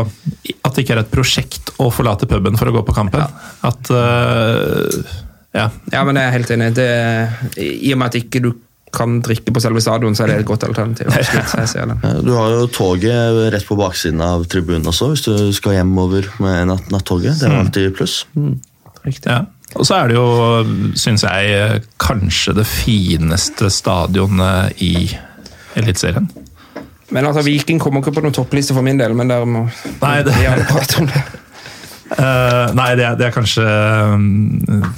[0.61, 3.25] at det ikke er et prosjekt å forlate puben for å gå på kampen.
[3.65, 4.85] At uh,
[5.55, 5.69] Ja.
[5.91, 6.73] Ja, men jeg er helt enig.
[6.77, 6.89] Det,
[7.57, 8.51] I og med at ikke du
[8.95, 11.07] kan drikke på selve stadion, så er det et godt alternativ.
[11.13, 11.93] Absolutt, jeg ser
[12.25, 16.67] Du har jo toget rett på baksiden av tribunen også, hvis du skal hjemover med
[16.71, 17.37] natt nattoget.
[17.39, 17.59] Det er Mm.
[17.65, 18.25] alltid pluss.
[19.05, 19.29] Riktig.
[19.31, 19.43] ja.
[19.77, 20.25] Og så er det jo,
[20.97, 25.09] syns jeg, kanskje det fineste stadionet i
[25.77, 26.25] Eliteserien.
[27.13, 29.67] Men altså, Viking kommer ikke på noen toppliste for min del, men der må
[30.01, 30.33] Nei, det-
[30.73, 31.21] prate om det.
[32.17, 34.89] Uh, nei, det er, det er kanskje eh,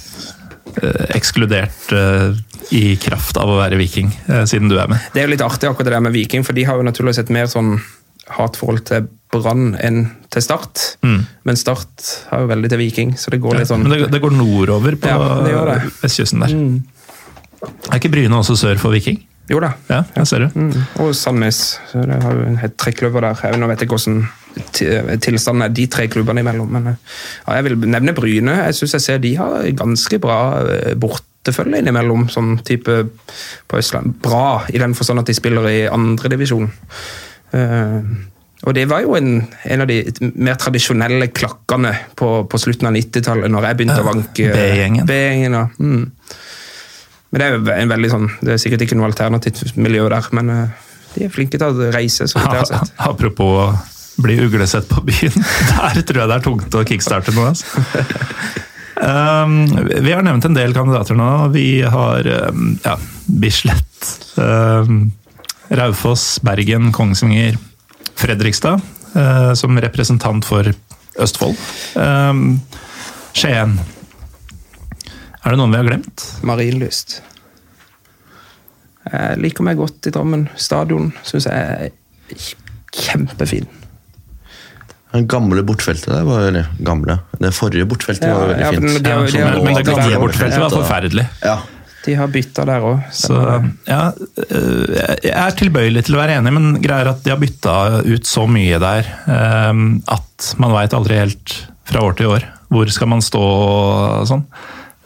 [1.15, 2.35] ekskludert eh,
[2.75, 5.01] i kraft av å være viking, eh, siden du er med.
[5.13, 7.21] Det er jo litt artig akkurat det der med Viking, for de har jo naturligvis
[7.23, 7.75] et mer sånn
[8.31, 10.83] hatforhold til Brann enn til Start.
[11.03, 14.21] Men Start har jo veldig til Viking, så det går litt sånn Men det, det
[14.23, 15.79] går nordover på Ja, det det.
[16.03, 16.55] vestkysten der.
[17.91, 19.19] Er ikke Bryne også sør for Viking?
[19.51, 19.73] Jo da.
[19.89, 20.51] Ja, jeg ser det.
[20.55, 20.71] Mm.
[21.03, 21.59] Og Sandnes.
[21.91, 23.27] Så det har jo en helt tre der.
[23.35, 24.21] Jeg, vet ikke hvordan
[24.75, 28.57] tilstanden er de tre klubbene imellom, men eh, ja, jeg vil nevne Bryne.
[28.67, 32.97] Jeg syns jeg ser de har ganske bra eh, bortefølge innimellom, sånn type
[33.67, 34.17] på Østland.
[34.23, 36.69] Bra i den forstand at de spiller i andredivisjon.
[37.51, 37.99] Uh,
[38.61, 39.41] og det var jo en,
[39.73, 39.97] en av de
[40.37, 45.07] mer tradisjonelle klakkene på, på slutten av 90-tallet, når jeg begynte å vanke B-gjengen.
[45.09, 45.65] B-gjengen, ja.
[45.81, 46.05] Mm.
[47.31, 50.27] Men det er jo en veldig sånn, det er sikkert ikke noe alternativt miljø der,
[50.37, 52.93] men eh, de er flinke til å reise, så vidt jeg har sett.
[53.01, 53.71] Apropos
[54.17, 55.37] bli uglesett på byen.
[55.71, 57.53] Der tror jeg det er tungt å kickstarte noe.
[57.53, 57.85] Altså.
[59.01, 59.65] Um,
[60.05, 61.29] vi har nevnt en del kandidater nå.
[61.55, 65.07] Vi har um, ja, Bislett, um,
[65.73, 67.57] Raufoss, Bergen, Kongsvinger,
[68.19, 68.83] Fredrikstad
[69.15, 70.69] uh, som representant for
[71.21, 71.57] Østfold.
[71.95, 72.61] Um,
[73.33, 73.79] Skien.
[75.41, 76.27] Er det noen vi har glemt?
[76.45, 77.21] Marienlyst.
[79.11, 80.45] Jeg liker meg godt i Drammen.
[80.61, 82.43] Stadion syns jeg er
[82.93, 83.65] kjempefin.
[85.11, 87.17] Den gamle bortfeltet der var eller, gamle.
[87.41, 88.85] Det forrige bortfeltet Ja, var veldig ja, fint.
[88.85, 91.25] men de de, de Som Men det gamle bortfeltet var forferdelig.
[91.43, 91.57] Ja.
[92.05, 93.01] De har bytta der òg.
[93.85, 93.99] Ja,
[94.47, 97.75] øh, jeg er tilbøyelig til å være enig, men greier at de har bytta
[98.07, 99.83] ut så mye der øh,
[100.15, 101.57] at man veit aldri helt
[101.91, 104.45] fra år til år hvor skal man stå og sånn.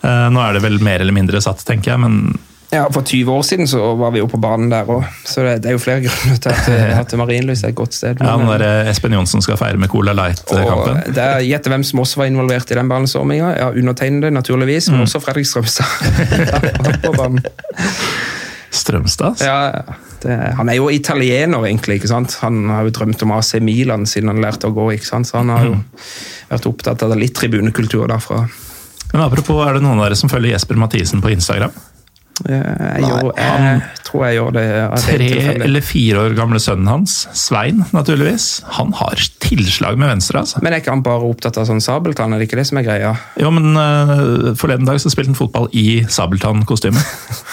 [0.06, 2.38] Eh, Nå er det vel mer eller mindre satt, tenker jeg, men
[2.76, 5.62] Ja, For 20 år siden så var vi jo på banen der òg, så det,
[5.64, 6.68] det er jo flere grunner til at,
[7.00, 8.20] at Marienlyst er et godt sted.
[8.20, 10.96] ja, Men, er der Espen Johnsen skal feire med Cola Light-kampen.
[11.16, 13.50] er Gjette hvem som også var involvert i den banesorminga.
[13.56, 15.86] Ja, undertegnede, naturligvis, men også Fredrik Strømstad.
[18.76, 19.28] Strømstad?
[19.28, 19.46] altså.
[19.46, 19.82] Ja, ja.
[20.24, 21.96] det, han er jo italiener, egentlig.
[22.02, 22.36] ikke sant?
[22.44, 24.86] Han har jo drømt om AC Milan siden han lærte å gå.
[24.98, 25.28] ikke sant?
[25.30, 25.76] Så han har jo
[26.52, 28.40] vært opptatt av litt tribunekultur derfra.
[29.14, 31.72] Men apropos, er det noen av dere som følger Jesper Mathisen på Instagram?
[32.44, 34.64] Jeg, gjør, jeg tror jeg gjør det.
[35.06, 35.28] Tre
[35.66, 40.41] eller fire år gamle sønnen hans, Svein naturligvis, han har tilslag med venstre.
[40.44, 40.60] altså.
[40.64, 42.36] Men er ikke han bare opptatt av sånn sabeltann?
[42.36, 43.14] Er det ikke det som er greia?
[43.40, 47.06] Jo, men uh, Forleden dag så spilte han fotball i sabeltannkostyme.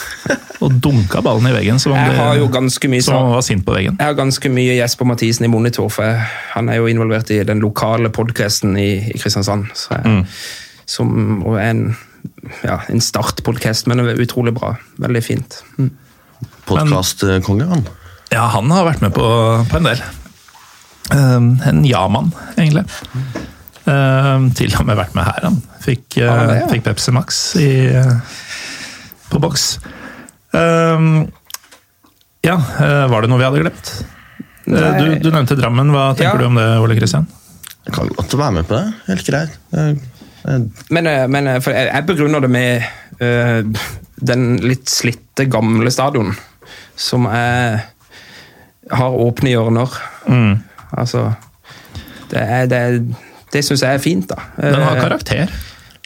[0.64, 3.36] og dunka ballen i veggen som om, det, har jo ganske mye som om han
[3.38, 3.98] var sint på veggen.
[4.02, 6.26] Jeg har ganske mye Jesper Mathisen i monitor, for jeg,
[6.56, 9.70] han er jo involvert i den lokale podkasten i, i Kristiansand.
[9.78, 10.24] Så jeg,
[10.90, 11.92] Som og en,
[12.62, 14.74] ja, en startpodkast, men utrolig bra.
[15.02, 15.58] Veldig fint.
[15.78, 15.90] Mm.
[16.68, 17.86] Podkastkonge, han.
[18.32, 19.26] Ja, han har vært med på,
[19.68, 20.02] på en del.
[21.12, 22.86] Um, en ja-mann, egentlig.
[23.84, 25.58] Um, til og med vært med her, han.
[25.82, 26.70] Fikk, uh, ah, ja.
[26.70, 28.16] fikk Pepsi Max i, uh,
[29.32, 29.66] på boks.
[30.54, 31.26] Um,
[32.46, 33.92] ja, uh, var det noe vi hadde glemt?
[34.70, 35.92] Uh, du, du nevnte Drammen.
[35.92, 36.44] Hva tenker Ja.
[36.44, 37.28] du om det, Ole Kristian?
[37.82, 38.86] Jeg kan godt være med på det.
[39.10, 39.60] Helt greit.
[40.44, 42.86] Men, eh, men eh, for jeg, begrunner det med
[43.22, 43.62] uh,
[44.22, 46.32] den litt slitte, gamle stadion,
[46.98, 47.84] som er,
[48.90, 49.94] har åpne hjørner.
[50.92, 51.28] Altså
[52.32, 52.80] Det, er- det,
[53.52, 54.38] det syns jeg er fint, da.
[54.60, 55.52] Den har karakter.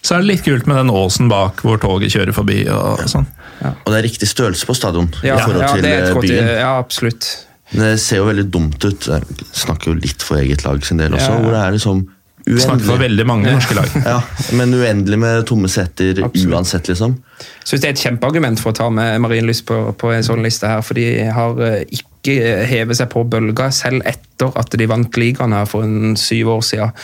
[0.07, 2.61] Så er det litt kult med den åsen bak hvor toget kjører forbi.
[2.71, 3.27] og sånn.
[3.67, 5.71] Og det er riktig størrelse på stadion ja, i forhold ja,
[6.13, 6.51] til byen.
[6.61, 7.27] Ja, absolutt.
[7.73, 9.09] Det ser jo veldig dumt ut.
[9.11, 11.41] Jeg snakker jo litt for eget lag sin del også, Ja.
[11.43, 12.05] hvor det er liksom
[12.47, 13.95] Snakker for veldig mange norske lag.
[14.07, 14.21] Ja,
[14.55, 16.55] men uendelig med tomme setter Absolutt.
[16.55, 17.17] uansett, liksom.
[17.65, 20.71] synes det er et kjempeargument for å ta med Marienlyst på, på en sånn liste
[20.71, 22.37] her, for de har eh, ikke
[22.71, 26.63] hevet seg på bølga selv etter at de vant ligaen her for en syv år
[26.67, 26.95] siden.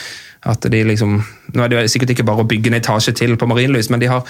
[0.47, 1.19] At de liksom,
[1.55, 3.99] nå er det jo sikkert ikke bare å bygge en etasje til på Marienlyst, men
[4.03, 4.23] de har,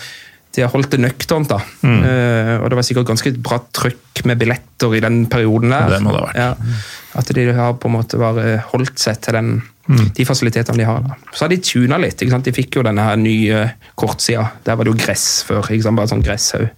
[0.54, 1.50] de har holdt det nøkternt.
[1.50, 1.62] da.
[1.86, 5.94] Eh, og det var sikkert ganske bra trykk med billetter i den perioden der.
[5.94, 6.42] Det må det ha vært.
[6.42, 6.82] Ja,
[7.22, 9.50] at de har på en måte bare holdt seg til den,
[9.88, 11.02] de fasilitetene de har.
[11.04, 11.18] da.
[11.34, 12.16] Så har de tuna litt.
[12.16, 12.46] ikke sant?
[12.48, 13.64] De fikk jo denne her nye
[14.00, 14.46] kortsida.
[14.64, 15.68] Der var det jo gress før.
[15.68, 16.00] ikke sant?
[16.00, 16.70] Bare sånn gresshaug.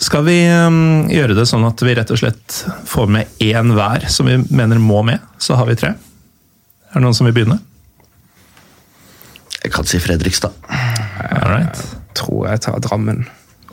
[0.00, 4.06] Skal vi um, gjøre det sånn at vi rett og slett får med én hver
[4.12, 5.20] som vi mener må med?
[5.40, 5.94] Så har vi tre.
[6.90, 7.60] Er det noen som vil begynne?
[9.60, 10.56] Jeg kan si Fredrikstad.
[10.70, 11.82] All right.
[12.16, 13.26] Tror jeg tar Drammen.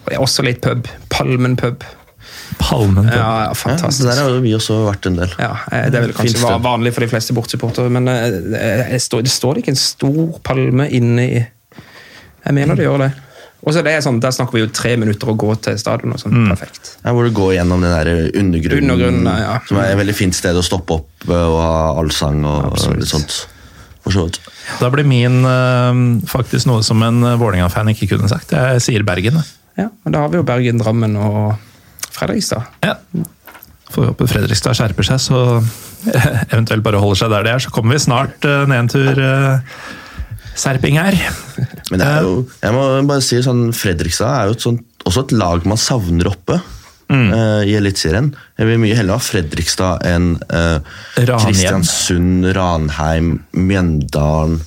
[0.04, 0.88] Og det er også litt pub.
[1.12, 1.84] Palmen pub.
[2.60, 3.06] Palmen.
[3.11, 5.34] Ja, ja Ja, det der har jo vi også vært en del.
[5.40, 6.64] Ja, eh, Det er vel kanskje sted.
[6.64, 10.90] vanlig for de fleste bortsupportere, men eh, det står, det står ikke en stor palme
[10.90, 11.45] inne i
[12.48, 13.11] Jeg mener det gjør det.
[13.68, 16.14] Og så er sånn, Der snakker vi jo tre minutter å gå til stadion.
[16.14, 16.98] og sånn, Perfekt.
[17.03, 19.60] Ja, hvor du går gjennom den der undergrunnen, Undergrunnen, ja.
[19.68, 22.99] som er et veldig fint sted å stoppe opp eh, og ha allsang og Absolutt.
[22.99, 23.48] litt sånt.
[24.80, 25.44] Da blir min
[26.32, 28.53] faktisk noe som en Vålerenga-fan ikke kunne sagt.
[28.56, 29.44] Jeg sier Bergen.
[29.76, 31.57] Ja, men Da har vi jo Bergen, Drammen og
[32.18, 32.65] Fredrikstad.
[32.85, 32.98] Ja.
[33.94, 35.44] Får håpe Fredrikstad skjerper seg, så
[36.53, 37.64] eventuelt bare holder seg der de er.
[37.64, 39.84] Så kommer vi snart uh, ned en tur uh,
[40.57, 41.18] serping her.
[41.91, 45.27] Men det er jo, jeg må bare si sånn, Fredrikstad er jo et sånt, også
[45.27, 48.34] et lag man savner oppe eh, i Eliteserien.
[48.60, 50.81] Jeg vil mye heller ha Fredrikstad enn uh.
[51.15, 54.57] Kristiansund, Ranheim, Mjøndalen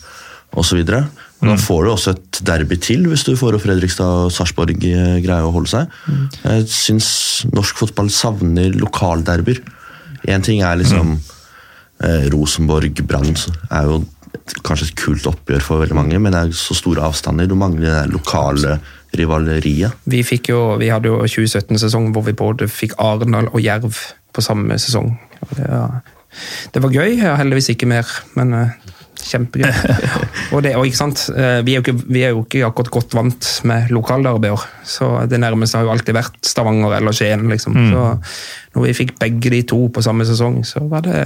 [0.56, 0.80] osv.
[1.40, 5.46] Da får du også et derby til hvis du får Fredrikstad og Sarpsborg eh, greier
[5.46, 5.98] å holde seg.
[6.44, 7.10] Jeg syns
[7.54, 9.62] norsk fotball savner lokalderbyer.
[10.28, 14.02] Én ting er liksom eh, Rosenborg, Brann er jo
[14.66, 17.48] kanskje et kult oppgjør for veldig mange, men det er så store avstander.
[17.48, 18.78] Du mangler det lokale
[19.16, 19.96] rivaleriet.
[20.10, 23.96] Vi, jo, vi hadde jo 2017-sesong hvor vi både fikk Arendal og Jerv
[24.30, 25.12] på samme sesong.
[25.56, 25.86] Det, ja,
[26.74, 28.74] det var gøy, heldigvis ikke mer, men eh,
[29.26, 29.70] kjempegøy.
[30.54, 32.92] og, det, og ikke sant, eh, vi er, jo ikke, vi er jo ikke akkurat
[32.98, 37.46] godt vant med lokaldarbeider, så det nærmeste har jo alltid vært Stavanger eller Skien.
[37.52, 37.76] liksom.
[37.90, 38.06] Så
[38.76, 41.24] når vi fikk begge de to på samme sesong, så var det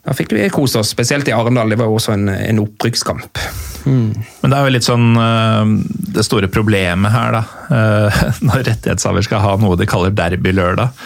[0.00, 1.68] da fikk vi kose oss, spesielt i Arendal.
[1.68, 3.40] Det var jo også en, en opprykkskamp.
[3.84, 4.14] Men
[4.48, 5.70] det er jo litt sånn eh,
[6.16, 7.42] Det store problemet her, da.
[7.72, 10.96] eh, Når rettighetshaver skal ha noe de kaller derby-lørdag,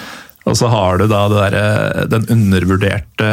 [0.45, 3.29] og så har du da det derre- den undervurderte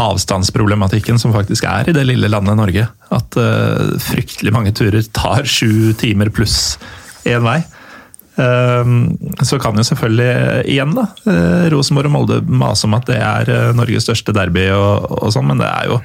[0.00, 2.86] avstandsproblematikken som faktisk er i det lille landet Norge.
[3.12, 6.78] At uh, fryktelig mange turer tar sju timer pluss
[7.28, 7.60] én vei.
[8.40, 9.12] Uh,
[9.44, 13.18] så kan jo selvfølgelig eh, igjen da, uh, Rosenborg og Molde mase om at det
[13.20, 15.98] er Norges største derby, og, og sånn, men det er jo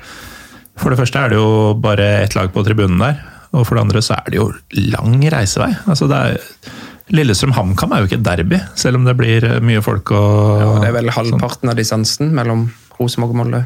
[0.76, 3.22] For det første er det jo bare ett lag på tribunen der,
[3.56, 4.50] og for det andre så er det jo
[4.92, 5.70] lang reisevei.
[5.88, 6.74] Altså det er
[7.16, 10.90] Lillestrøm-HamKam er jo ikke et derby, selv om det blir mye folk og ja, det
[10.90, 11.16] er vel sånn.
[11.20, 12.66] halvparten av distansen mellom
[12.98, 13.62] Rosenborg og Molde.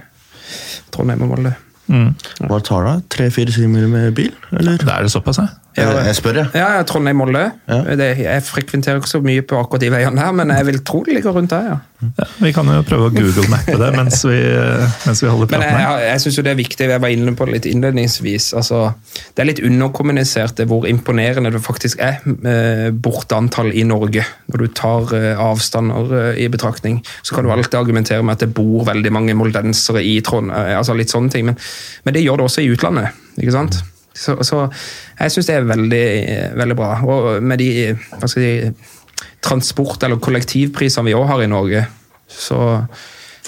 [0.94, 1.56] Trondheim og Molde.
[1.90, 2.12] Mm.
[2.46, 2.96] Hva tar det?
[3.16, 4.78] Tre-fire timer med bil, eller?
[4.82, 5.48] Det er det såpass, ja.
[5.78, 6.50] Jeg, jeg spør, jeg.
[6.58, 7.44] Ja, ja Trondheim-Molde.
[7.70, 7.78] Ja.
[8.18, 11.14] Jeg frekventerer ikke så mye på akkurat de veiene her, men jeg vil tro det
[11.20, 12.08] ligger rundt der, ja.
[12.18, 12.26] ja.
[12.42, 14.40] Vi kan jo prøve å google-mappe det mens vi,
[15.06, 16.02] mens vi holder Men praten jeg, her.
[16.02, 18.50] jeg, jeg syns jo det er viktig, jeg var inne på det litt innledningsvis.
[18.60, 18.82] altså
[19.28, 24.26] Det er litt underkommunisert hvor imponerende det faktisk er med borteantall i Norge.
[24.50, 28.48] Når du tar eh, avstander eh, i betraktning, så kan du alltid argumentere med at
[28.48, 30.52] det bor veldig mange moldensere i Trond.
[30.52, 31.62] eh, altså litt sånne ting, men,
[32.04, 33.16] men det gjør det også i utlandet.
[33.38, 33.82] ikke sant?
[34.20, 36.06] Så, så jeg syns det er veldig,
[36.60, 36.90] veldig bra.
[37.08, 38.52] Og med de hva skal si,
[39.44, 41.86] transport- eller kollektivprisene vi òg har i Norge,
[42.30, 42.60] så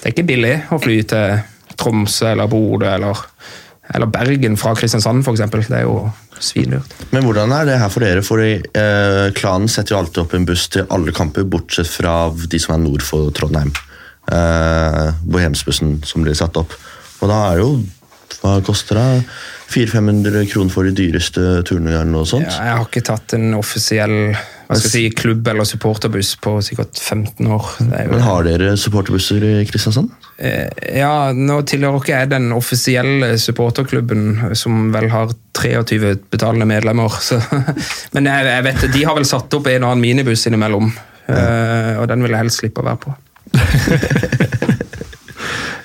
[0.02, 1.42] det er ikke billig å fly til
[1.78, 3.20] Tromsø eller Bodø eller,
[3.94, 5.44] eller Bergen fra Kristiansand f.eks.
[5.70, 6.08] Det er jo
[6.42, 6.96] svindyrt.
[7.14, 8.24] Men hvordan er det her for dere?
[8.26, 12.62] Fordi eh, Klanen setter jo alltid opp en buss til alle kamper, bortsett fra de
[12.62, 13.70] som er nord for Trondheim.
[14.32, 16.74] Eh, Bohemsbussen som blir satt opp.
[17.22, 17.74] Og da er det jo
[18.42, 19.24] Hva koster det?
[19.72, 22.48] 400-500 kroner for de dyreste turene og noe sånt?
[22.50, 24.16] Ja, jeg har ikke tatt en offisiell
[24.72, 27.66] hva skal jeg si, klubb- eller supporterbuss på sikkert 15 år.
[27.82, 30.14] Det er jo, Men har dere supporterbusser i Kristiansand?
[30.40, 37.12] Eh, ja, nå tilhører ikke jeg den offisielle supporterklubben som vel har 23 betalende medlemmer.
[37.20, 37.42] Så.
[38.16, 40.88] Men jeg, jeg vet, de har vel satt opp en og annen minibuss innimellom.
[41.28, 43.18] eh, Og den vil jeg helst slippe å være på.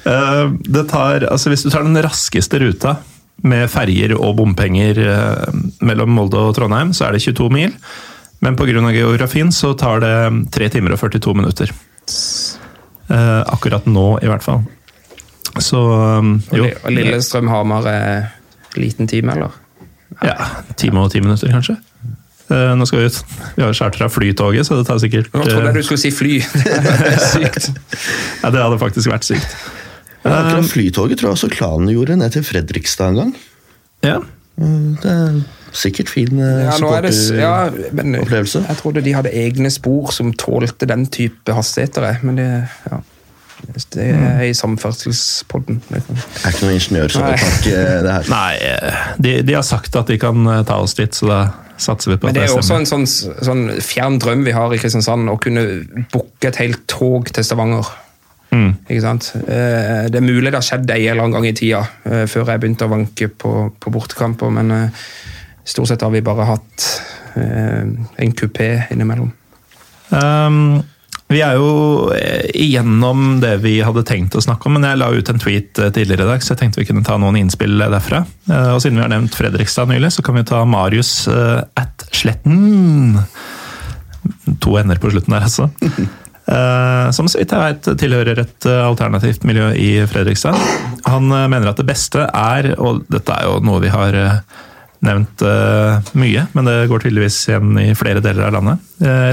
[0.07, 2.93] Eh, Det tar, altså hvis du tar den raskeste ruta
[3.49, 5.57] med ferjer og bompenger eh,
[5.87, 7.75] mellom Molde og Trondheim, så er det 22 mil.
[8.45, 8.93] Men pga.
[8.93, 10.15] geografien så tar det
[10.53, 11.73] 3 timer og 42 minutter.
[13.09, 14.65] Eh, akkurat nå, i hvert fall.
[15.63, 16.67] Så um, jo.
[16.85, 18.27] Og Lillestrøm-Hamar er
[18.77, 19.55] liten time, eller?
[20.23, 20.35] Ja,
[20.77, 21.79] time og ti minutter, kanskje.
[22.47, 23.17] Eh, nå skal Vi ut.
[23.57, 26.13] Vi har chartra Flytoget, så det tar sikkert Nå trodde eh, jeg du skulle si
[26.15, 26.37] fly.
[26.65, 27.73] Det er sykt.
[28.43, 29.57] ja, Det hadde faktisk vært sykt.
[30.27, 33.37] Ja, akkurat Flytoget tror jeg også Klanen gjorde ned til Fredrikstad en gang.
[34.05, 34.19] Ja,
[34.57, 35.35] Mm, Det er
[35.77, 37.67] sikkert fin eh, Ja, nå er det, s- ja.
[38.65, 42.07] Jeg trodde de hadde egne spor som tålte den type hastigheter.
[42.25, 42.47] Men det,
[42.91, 43.01] ja.
[43.93, 45.83] det er i samferdselspodden.
[45.91, 48.31] Det Jeg er ikke noen ingeniør, så jeg kan ikke det her.
[48.33, 51.41] Nei, eh, de, de har sagt at de kan eh, ta oss dit, så da
[51.77, 53.07] satser vi på Men at det det er jo også en sånn,
[53.45, 55.67] sånn fjern drøm vi har i Kristiansand, å kunne
[56.13, 57.93] booke et helt tog til Stavanger.
[58.57, 58.73] Mm.
[58.89, 59.31] Ikke sant?
[59.45, 62.53] Eh, Det er mulig det har skjedd en eller annen gang i tida, eh, før
[62.53, 65.07] jeg begynte å vanke på, på bortekamper, men eh,
[65.67, 66.91] stort sett har vi bare hatt
[67.37, 67.83] eh,
[68.25, 69.33] en kupé innimellom.
[70.09, 70.85] Um,
[71.27, 72.13] vi er jo
[72.55, 76.23] igjennom det vi hadde tenkt å snakke om, men jeg la ut en tweet tidligere
[76.23, 78.21] i dag, så jeg tenkte vi kunne ta noen innspill derfra.
[78.71, 83.19] Og siden vi har nevnt Fredrikstad nylig, så kan vi ta Marius at Sletten.
[84.63, 85.67] To ender på slutten der, altså.
[86.47, 90.57] Eh, Som så vidt jeg vet tilhører et eh, alternativt miljø i Fredrikstad.
[91.09, 94.17] Han eh, mener at det beste er, og dette er jo noe vi har
[95.07, 95.43] nevnt
[96.17, 98.87] mye, men det går tydeligvis igjen i flere deler av landet.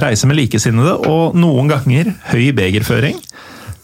[0.03, 3.15] Reise med likesinnede og noen ganger høy begerføring.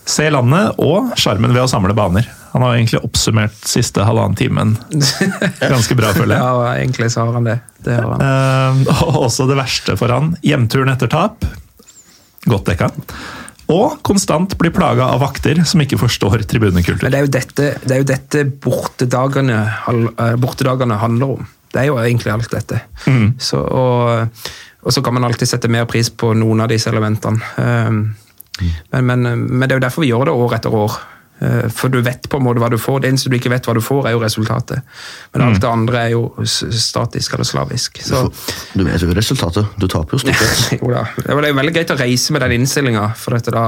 [0.10, 2.28] Se landet og sjarmen ved å samle baner.
[2.52, 4.76] Han har egentlig oppsummert siste halvannen timen
[5.74, 6.44] ganske bra, føler jeg.
[6.44, 7.60] Ja, egentlig så har han det.
[7.86, 8.86] Det har han.
[8.90, 10.34] Eh, og også det verste for han.
[10.46, 11.46] Hjemturen etter tap.
[12.48, 12.92] Godt dekka.
[13.70, 17.06] Og konstant blir plaga av vakter som ikke forstår tribunekultur.
[17.06, 19.60] Men det er jo dette, det er jo dette bortedagene,
[19.92, 21.50] eh, bortedagene handler om.
[21.70, 22.80] Det er jo egentlig alt dette.
[23.38, 24.42] Så, og,
[24.82, 27.46] og så kan man alltid sette mer pris på noen av disse elementene.
[27.62, 28.00] Um,
[28.90, 30.98] men, men, men det er jo derfor vi gjør det år etter år.
[31.42, 33.04] Uh, For du vet på en måte hva du får.
[33.04, 34.84] Det eneste du ikke vet hva du får, er jo resultatet.
[35.34, 38.02] Men alt det andre er jo statisk eller slavisk.
[38.06, 38.26] Så
[38.74, 39.78] Du vet jo resultatet.
[39.80, 40.78] Du taper jo stort sett.
[40.82, 41.08] jo da.
[41.18, 43.66] Det er veldig greit å reise med den innstillinga, for dette da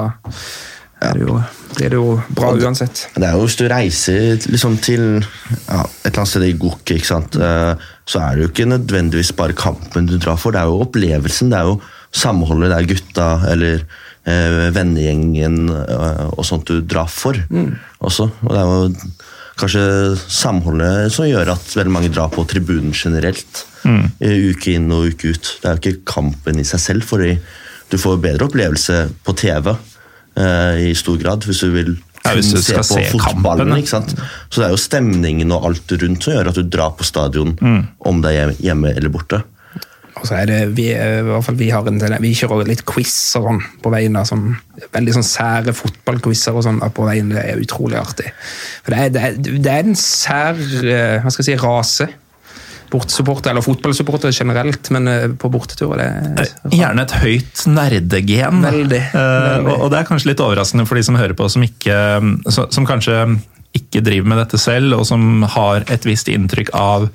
[1.01, 1.37] er det jo,
[1.79, 2.05] det jo
[2.37, 3.07] bra uansett.
[3.15, 6.83] Det er jo Hvis du reiser liksom til ja, et eller annet sted i Gok,
[6.93, 7.37] ikke sant?
[7.41, 7.73] eh,
[8.05, 10.53] så er det jo ikke nødvendigvis bare kampen du drar for.
[10.53, 11.79] Det er jo opplevelsen, det er jo
[12.11, 17.37] samholdet, det er gutta eller eh, vennegjengen eh, og sånt du drar for.
[18.01, 18.29] også.
[18.45, 19.11] Og det er jo
[19.61, 19.83] kanskje
[20.31, 23.65] samholdet som gjør at veldig mange drar på tribunen generelt.
[23.85, 25.51] eh, Uke inn og uke ut.
[25.61, 27.35] Det er jo ikke kampen i seg selv, fordi
[27.91, 29.73] du får bedre opplevelse på TV
[30.37, 33.65] eh, i stor grad hvis du vil Ja, hvis du se skal se fotballen.
[33.65, 34.11] kampen, ikke sant?
[34.53, 37.55] Så det er jo stemningen og alt rundt som gjør at du drar på stadion,
[37.59, 37.87] Mm.
[38.05, 39.41] om det er hjemme eller borte.
[40.19, 42.83] Og så er det, vi, eh, i hvert fall vi, har en, vi kjører litt
[42.89, 44.17] quiz og sånn på veien.
[44.17, 44.49] da, sånn,
[44.91, 47.31] Veldig sånn sære fotballquizer og sånn på veien.
[47.31, 48.33] Det er utrolig artig.
[48.83, 52.09] For det er, det er, det er en sær eh, hva skal jeg si, rase.
[52.91, 56.01] Bortsupporter, eller fotballsupporter generelt, men eh, på borteturer
[56.35, 58.65] det er Gjerne et høyt nerdegen.
[58.65, 59.71] Veldig, veldig.
[59.71, 61.97] og, og det er kanskje litt overraskende for de som hører på, som, ikke,
[62.51, 63.23] som, som kanskje
[63.79, 67.07] ikke driver med dette selv, og som har et visst inntrykk av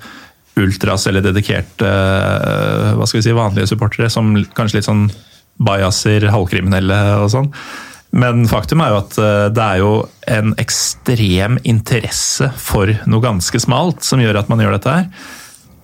[0.61, 5.07] ultras eller dedikerte eh, hva skal vi si, vanlige supportere, som kanskje litt sånn
[5.67, 7.51] bajaser, halvkriminelle og sånn.
[8.17, 9.91] Men faktum er jo at eh, det er jo
[10.37, 15.11] en ekstrem interesse for noe ganske smalt som gjør at man gjør dette her.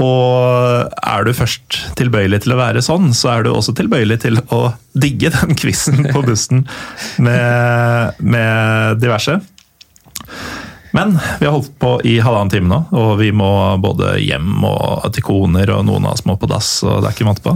[0.03, 4.39] Og er du først tilbøyelig til å være sånn, så er du også tilbøyelig til
[4.55, 4.65] å
[4.97, 6.65] digge den quizen på bussen
[7.21, 9.37] med, med diverse.
[10.93, 13.49] Men vi har holdt på i halvannen time nå, og vi må
[13.81, 17.15] både hjem og til koner, og noen av oss må på dass, og det er
[17.15, 17.55] ikke måte på.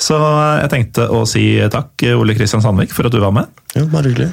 [0.00, 3.50] Så jeg tenkte å si takk, Ole Kristian Sandvik, for at du var med.
[3.74, 4.30] Jo, bare hyggelig.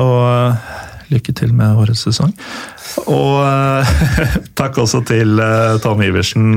[0.00, 0.72] Og eh,
[1.12, 2.32] lykke til med årets sesong.
[3.04, 3.94] Og eh,
[4.58, 6.56] takk også til eh, Tom Iversen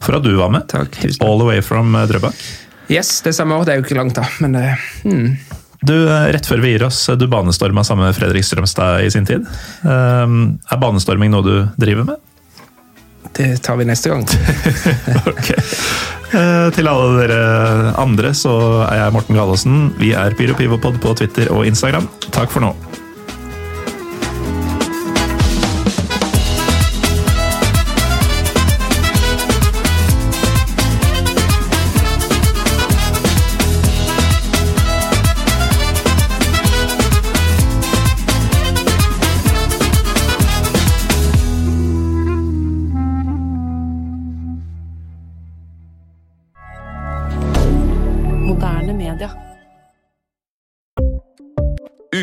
[0.00, 0.66] for at du var med.
[0.72, 0.96] Takk.
[1.20, 2.40] All the way from Drøbak.
[2.90, 3.68] Yes, det samme år.
[3.68, 4.26] Det er jo ikke langt, da.
[4.42, 4.66] Men det
[5.04, 5.59] hmm.
[5.86, 9.24] Du, eh, Rett før vi gir oss, du banestorma sammen med Fredrik Strømstad i sin
[9.28, 9.46] tid.
[9.84, 10.26] Eh,
[10.74, 12.26] Er banestorming noe du driver med?
[13.36, 14.24] det tar vi neste gang.
[15.30, 15.50] Ok.
[16.34, 18.52] Eh, Til alle dere andre så
[18.88, 19.78] er jeg Morten Galaasen.
[20.00, 22.08] Vi er Pyro Pivopod på Twitter og Instagram.
[22.30, 22.72] Takk for nå.